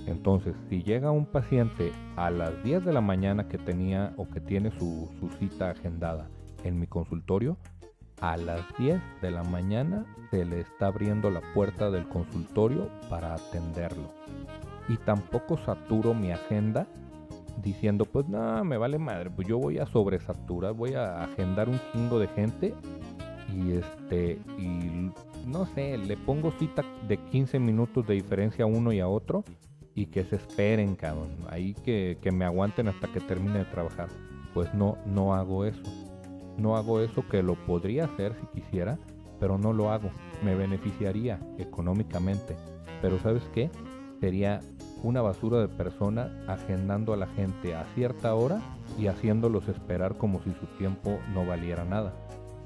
Entonces, 0.07 0.55
si 0.69 0.83
llega 0.83 1.11
un 1.11 1.25
paciente 1.25 1.91
a 2.15 2.31
las 2.31 2.63
10 2.63 2.85
de 2.85 2.93
la 2.93 3.01
mañana 3.01 3.49
que 3.49 3.57
tenía 3.57 4.13
o 4.15 4.27
que 4.29 4.39
tiene 4.39 4.71
su, 4.71 5.09
cita 5.37 5.71
agendada 5.71 6.29
en 6.63 6.79
mi 6.79 6.87
consultorio, 6.87 7.57
a 8.21 8.37
las 8.37 8.61
10 8.77 9.01
de 9.21 9.31
la 9.31 9.43
mañana 9.43 10.05
se 10.31 10.45
le 10.45 10.61
está 10.61 10.87
abriendo 10.87 11.29
la 11.29 11.41
puerta 11.53 11.91
del 11.91 12.07
consultorio 12.07 12.89
para 13.09 13.35
atenderlo. 13.35 14.09
Y 14.87 14.95
tampoco 14.95 15.57
saturo 15.57 16.13
mi 16.13 16.31
agenda 16.31 16.87
diciendo, 17.61 18.05
pues 18.05 18.29
no, 18.29 18.63
me 18.63 18.77
vale 18.77 18.97
madre, 18.97 19.29
pues 19.29 19.45
yo 19.45 19.57
voy 19.57 19.77
a 19.77 19.85
sobresaturar, 19.87 20.73
voy 20.73 20.93
a 20.93 21.23
agendar 21.23 21.67
un 21.67 21.79
chingo 21.91 22.17
de 22.17 22.27
gente 22.29 22.73
y 23.53 23.73
este, 23.73 24.39
y 24.57 25.11
no 25.45 25.65
sé, 25.65 25.97
le 25.97 26.15
pongo 26.15 26.51
cita 26.51 26.85
de 27.07 27.17
15 27.17 27.59
minutos 27.59 28.07
de 28.07 28.13
diferencia 28.13 28.63
a 28.63 28.67
uno 28.67 28.93
y 28.93 29.01
a 29.01 29.07
otro 29.07 29.43
y 29.97 30.05
que 30.05 30.23
se 30.25 30.35
esperen, 30.35 30.95
cabrón. 30.95 31.35
Ahí 31.49 31.73
que, 31.73 32.19
que, 32.21 32.31
me 32.31 32.45
aguanten 32.45 32.87
hasta 32.87 33.07
que 33.07 33.19
termine 33.19 33.57
de 33.57 33.65
trabajar. 33.65 34.09
Pues 34.53 34.71
no, 34.75 34.95
no 35.07 35.33
hago 35.33 35.65
eso. 35.65 35.81
No 36.55 36.77
hago 36.77 37.01
eso 37.01 37.27
que 37.27 37.41
lo 37.41 37.55
podría 37.65 38.05
hacer 38.05 38.35
si 38.39 38.61
quisiera, 38.61 38.99
pero 39.39 39.57
no 39.57 39.73
lo 39.73 39.89
hago. 39.89 40.11
Me 40.43 40.53
beneficiaría 40.53 41.39
económicamente. 41.57 42.55
Pero 43.01 43.17
¿sabes 43.17 43.41
qué? 43.55 43.71
Sería 44.21 44.59
una 45.01 45.23
basura 45.23 45.57
de 45.61 45.67
persona 45.67 46.31
agendando 46.47 47.11
a 47.11 47.17
la 47.17 47.27
gente 47.27 47.73
a 47.73 47.83
cierta 47.95 48.35
hora 48.35 48.61
y 48.99 49.07
haciéndolos 49.07 49.67
esperar 49.67 50.15
como 50.15 50.43
si 50.43 50.53
su 50.53 50.67
tiempo 50.77 51.17
no 51.33 51.43
valiera 51.43 51.85
nada. 51.85 52.13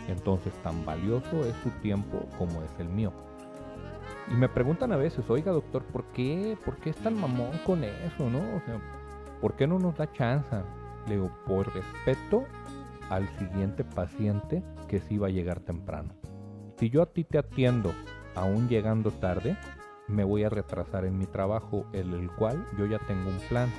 Entonces 0.09 0.51
tan 0.63 0.83
valioso 0.83 1.45
es 1.45 1.55
su 1.63 1.69
tiempo 1.81 2.25
como 2.37 2.61
es 2.61 2.71
el 2.77 2.89
mío. 2.89 3.13
Y 4.31 4.33
me 4.33 4.47
preguntan 4.47 4.93
a 4.93 4.97
veces, 4.97 5.29
oiga 5.29 5.51
doctor, 5.51 5.83
¿por 5.83 6.05
qué? 6.13 6.57
¿Por 6.63 6.77
qué 6.77 6.91
es 6.91 6.95
tan 6.95 7.19
mamón 7.19 7.51
con 7.65 7.83
eso, 7.83 8.29
no? 8.29 8.39
O 8.39 8.61
sea, 8.65 8.79
¿por 9.41 9.55
qué 9.55 9.67
no 9.67 9.77
nos 9.77 9.97
da 9.97 10.09
chance? 10.13 10.55
Le 11.07 11.15
digo, 11.15 11.29
por 11.45 11.73
respeto 11.73 12.45
al 13.09 13.27
siguiente 13.37 13.83
paciente 13.83 14.63
que 14.87 15.01
sí 15.01 15.17
va 15.17 15.27
a 15.27 15.31
llegar 15.31 15.59
temprano. 15.59 16.13
Si 16.77 16.89
yo 16.89 17.01
a 17.01 17.07
ti 17.07 17.25
te 17.25 17.39
atiendo 17.39 17.93
aún 18.33 18.69
llegando 18.69 19.11
tarde, 19.11 19.57
me 20.07 20.23
voy 20.23 20.45
a 20.45 20.49
retrasar 20.49 21.03
en 21.03 21.17
mi 21.17 21.25
trabajo, 21.25 21.85
en 21.91 22.13
el 22.13 22.31
cual 22.31 22.65
yo 22.77 22.85
ya 22.85 22.99
tengo 22.99 23.29
un 23.29 23.39
plan, 23.49 23.69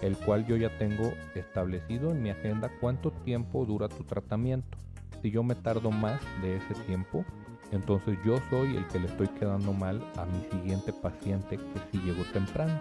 el 0.00 0.16
cual 0.16 0.46
yo 0.46 0.56
ya 0.56 0.70
tengo 0.78 1.12
establecido 1.34 2.10
en 2.10 2.22
mi 2.22 2.30
agenda 2.30 2.70
cuánto 2.80 3.10
tiempo 3.10 3.66
dura 3.66 3.88
tu 3.88 4.04
tratamiento. 4.04 4.78
Si 5.20 5.30
yo 5.30 5.42
me 5.42 5.54
tardo 5.54 5.90
más 5.90 6.22
de 6.40 6.56
ese 6.56 6.74
tiempo, 6.86 7.26
entonces 7.72 8.18
yo 8.24 8.38
soy 8.50 8.76
el 8.76 8.86
que 8.88 8.98
le 8.98 9.06
estoy 9.06 9.28
quedando 9.28 9.72
mal 9.72 10.02
a 10.16 10.24
mi 10.24 10.42
siguiente 10.50 10.92
paciente 10.92 11.56
que 11.56 11.80
sí 11.90 11.98
llegó 12.04 12.24
temprano. 12.32 12.80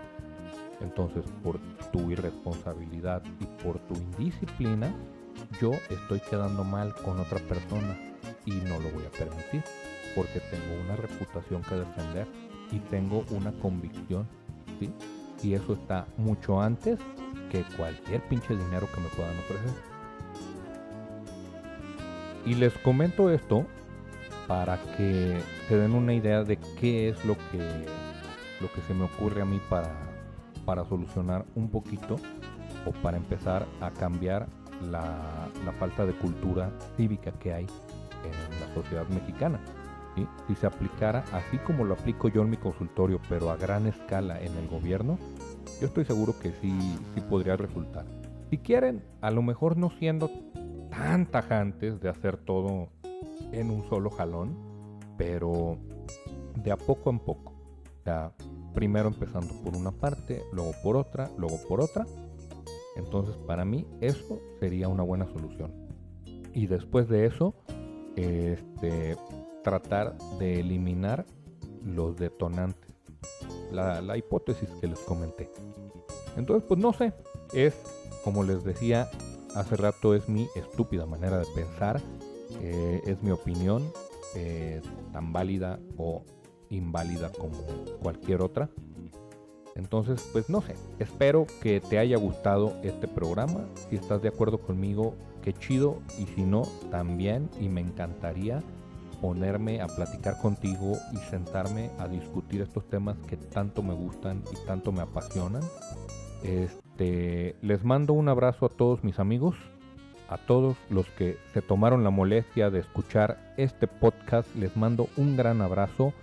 Entonces 0.81 1.23
por 1.43 1.59
tu 1.91 2.09
irresponsabilidad 2.09 3.21
y 3.39 3.63
por 3.63 3.79
tu 3.79 3.95
indisciplina, 3.95 4.91
yo 5.61 5.71
estoy 5.89 6.19
quedando 6.29 6.63
mal 6.63 6.93
con 7.03 7.19
otra 7.19 7.39
persona 7.39 7.95
y 8.45 8.51
no 8.51 8.79
lo 8.79 8.89
voy 8.91 9.05
a 9.05 9.11
permitir 9.11 9.63
porque 10.15 10.39
tengo 10.51 10.81
una 10.85 10.95
reputación 10.95 11.61
que 11.63 11.75
defender 11.75 12.27
y 12.71 12.79
tengo 12.79 13.23
una 13.31 13.51
convicción. 13.53 14.27
Y 15.43 15.53
eso 15.53 15.73
está 15.73 16.07
mucho 16.17 16.61
antes 16.61 16.99
que 17.51 17.63
cualquier 17.77 18.21
pinche 18.27 18.55
dinero 18.55 18.87
que 18.93 19.01
me 19.01 19.09
puedan 19.09 19.37
ofrecer. 19.39 19.71
Y 22.45 22.55
les 22.55 22.73
comento 22.79 23.29
esto 23.29 23.65
para 24.49 24.81
que 24.97 25.39
se 25.67 25.77
den 25.77 25.93
una 25.93 26.11
idea 26.11 26.43
de 26.43 26.57
qué 26.79 27.09
es 27.09 27.23
lo 27.23 27.35
que, 27.51 27.85
lo 28.59 28.73
que 28.73 28.81
se 28.87 28.95
me 28.95 29.03
ocurre 29.03 29.43
a 29.43 29.45
mí 29.45 29.61
para, 29.69 29.93
para 30.65 30.83
solucionar 30.85 31.45
un 31.53 31.69
poquito 31.69 32.15
o 32.87 32.91
para 33.03 33.17
empezar 33.17 33.67
a 33.79 33.91
cambiar 33.91 34.47
la, 34.89 35.47
falta 35.77 36.03
de 36.03 36.13
cultura 36.13 36.71
cívica 36.97 37.31
que 37.33 37.53
hay 37.53 37.67
en 38.23 38.59
la 38.59 38.73
sociedad 38.73 39.07
mexicana. 39.09 39.59
Si 40.47 40.55
se 40.55 40.65
aplicara 40.65 41.23
así 41.31 41.59
como 41.59 41.85
lo 41.85 41.93
aplico 41.93 42.27
yo 42.27 42.41
en 42.41 42.49
mi 42.49 42.57
consultorio, 42.57 43.21
pero 43.29 43.51
a 43.51 43.55
gran 43.55 43.85
escala 43.85 44.41
en 44.41 44.57
el 44.57 44.67
gobierno, 44.67 45.19
yo 45.79 45.85
estoy 45.85 46.05
seguro 46.05 46.33
que 46.39 46.53
sí, 46.53 46.75
sí 47.13 47.21
podría 47.21 47.55
resultar. 47.55 48.05
Si 48.49 48.57
quieren, 48.57 49.03
a 49.21 49.29
lo 49.29 49.43
mejor 49.43 49.77
no 49.77 49.91
siendo 49.91 50.31
tan 50.89 51.27
tajantes 51.27 52.01
de 52.01 52.09
hacer 52.09 52.37
todo 52.37 52.89
en 53.51 53.71
un 53.71 53.87
solo 53.89 54.09
jalón, 54.09 54.55
pero 55.17 55.77
de 56.55 56.71
a 56.71 56.77
poco 56.77 57.09
en 57.09 57.19
poco. 57.19 57.53
Primero 58.73 59.09
empezando 59.09 59.53
por 59.63 59.75
una 59.75 59.91
parte, 59.91 60.41
luego 60.51 60.71
por 60.83 60.97
otra, 60.97 61.29
luego 61.37 61.59
por 61.67 61.81
otra. 61.81 62.05
Entonces 62.95 63.35
para 63.37 63.65
mí 63.65 63.85
eso 64.01 64.39
sería 64.59 64.87
una 64.87 65.03
buena 65.03 65.27
solución. 65.27 65.71
Y 66.53 66.67
después 66.67 67.07
de 67.07 67.25
eso, 67.25 67.53
este, 68.15 69.15
tratar 69.63 70.17
de 70.39 70.59
eliminar 70.59 71.25
los 71.83 72.17
detonantes. 72.17 72.89
La, 73.71 74.01
la 74.01 74.17
hipótesis 74.17 74.69
que 74.81 74.87
les 74.87 74.99
comenté. 74.99 75.51
Entonces, 76.35 76.63
pues 76.67 76.79
no 76.79 76.91
sé, 76.93 77.13
es 77.53 77.75
como 78.23 78.43
les 78.43 78.63
decía 78.63 79.09
hace 79.55 79.75
rato, 79.75 80.15
es 80.15 80.27
mi 80.29 80.47
estúpida 80.55 81.05
manera 81.05 81.37
de 81.37 81.45
pensar, 81.55 82.01
eh, 82.61 83.01
es 83.05 83.21
mi 83.23 83.31
opinión, 83.31 83.83
eh, 84.35 84.81
tan 85.11 85.33
válida 85.33 85.79
o 85.97 86.23
inválida 86.69 87.31
como 87.31 87.57
cualquier 88.01 88.41
otra. 88.41 88.69
Entonces, 89.75 90.27
pues 90.33 90.49
no 90.49 90.61
sé, 90.61 90.75
espero 90.99 91.47
que 91.61 91.79
te 91.79 91.99
haya 91.99 92.17
gustado 92.17 92.73
este 92.83 93.07
programa. 93.07 93.65
Si 93.89 93.95
estás 93.95 94.21
de 94.21 94.27
acuerdo 94.27 94.59
conmigo, 94.59 95.15
qué 95.41 95.53
chido. 95.53 95.99
Y 96.19 96.25
si 96.25 96.41
no, 96.41 96.63
también. 96.91 97.49
Y 97.59 97.69
me 97.69 97.81
encantaría 97.81 98.61
ponerme 99.21 99.81
a 99.81 99.87
platicar 99.87 100.39
contigo 100.41 100.97
y 101.13 101.17
sentarme 101.29 101.91
a 101.97 102.07
discutir 102.07 102.61
estos 102.61 102.87
temas 102.87 103.17
que 103.27 103.37
tanto 103.37 103.83
me 103.83 103.93
gustan 103.93 104.43
y 104.51 104.65
tanto 104.65 104.91
me 104.91 105.01
apasionan. 105.01 105.63
Este, 106.43 107.55
les 107.61 107.83
mando 107.83 108.13
un 108.13 108.29
abrazo 108.29 108.65
a 108.65 108.69
todos 108.69 109.03
mis 109.03 109.19
amigos, 109.19 109.55
a 110.29 110.37
todos 110.37 110.77
los 110.89 111.07
que 111.09 111.37
se 111.53 111.61
tomaron 111.61 112.03
la 112.03 112.09
molestia 112.09 112.69
de 112.69 112.79
escuchar 112.79 113.53
este 113.57 113.87
podcast. 113.87 114.53
Les 114.55 114.75
mando 114.77 115.09
un 115.17 115.35
gran 115.35 115.61
abrazo. 115.61 116.13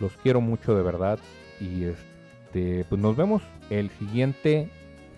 Los 0.00 0.12
quiero 0.22 0.40
mucho 0.40 0.74
de 0.74 0.82
verdad 0.82 1.18
y 1.60 1.84
este, 1.84 2.84
pues 2.88 3.00
nos 3.00 3.16
vemos 3.16 3.42
el 3.68 3.90
siguiente 3.90 4.70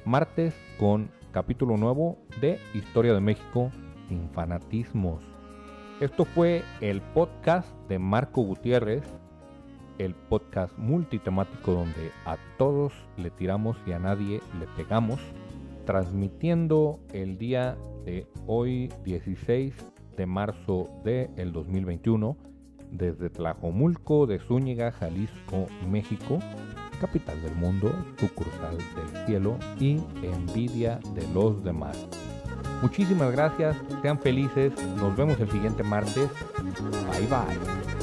martes 0.04 0.54
con 0.78 1.10
capítulo 1.30 1.76
nuevo 1.76 2.18
de 2.40 2.58
Historia 2.74 3.14
de 3.14 3.20
México 3.20 3.70
sin 4.08 4.28
fanatismos. 4.30 5.22
Esto 6.00 6.24
fue 6.24 6.62
el 6.80 7.00
podcast 7.00 7.68
de 7.88 7.98
Marco 7.98 8.42
Gutiérrez 8.42 9.04
el 9.98 10.14
podcast 10.14 10.76
multitemático 10.78 11.72
donde 11.72 12.10
a 12.24 12.36
todos 12.58 12.92
le 13.16 13.30
tiramos 13.30 13.76
y 13.86 13.92
a 13.92 13.98
nadie 13.98 14.40
le 14.58 14.66
pegamos, 14.76 15.20
transmitiendo 15.86 17.00
el 17.12 17.38
día 17.38 17.76
de 18.04 18.26
hoy 18.46 18.92
16 19.04 19.74
de 20.16 20.26
marzo 20.26 20.88
del 21.04 21.52
2021 21.52 22.36
desde 22.90 23.30
Tlajomulco 23.30 24.26
de 24.26 24.38
Zúñiga, 24.38 24.92
Jalisco, 24.92 25.66
México, 25.88 26.38
capital 27.00 27.42
del 27.42 27.54
mundo, 27.54 27.92
sucursal 28.18 28.76
del 28.76 29.26
cielo 29.26 29.56
y 29.80 30.00
envidia 30.22 31.00
de 31.14 31.26
los 31.32 31.64
demás. 31.64 32.06
Muchísimas 32.82 33.32
gracias, 33.32 33.76
sean 34.02 34.18
felices, 34.18 34.72
nos 34.96 35.16
vemos 35.16 35.38
el 35.40 35.50
siguiente 35.50 35.82
martes. 35.82 36.28
Bye 37.12 37.26
bye. 37.28 38.01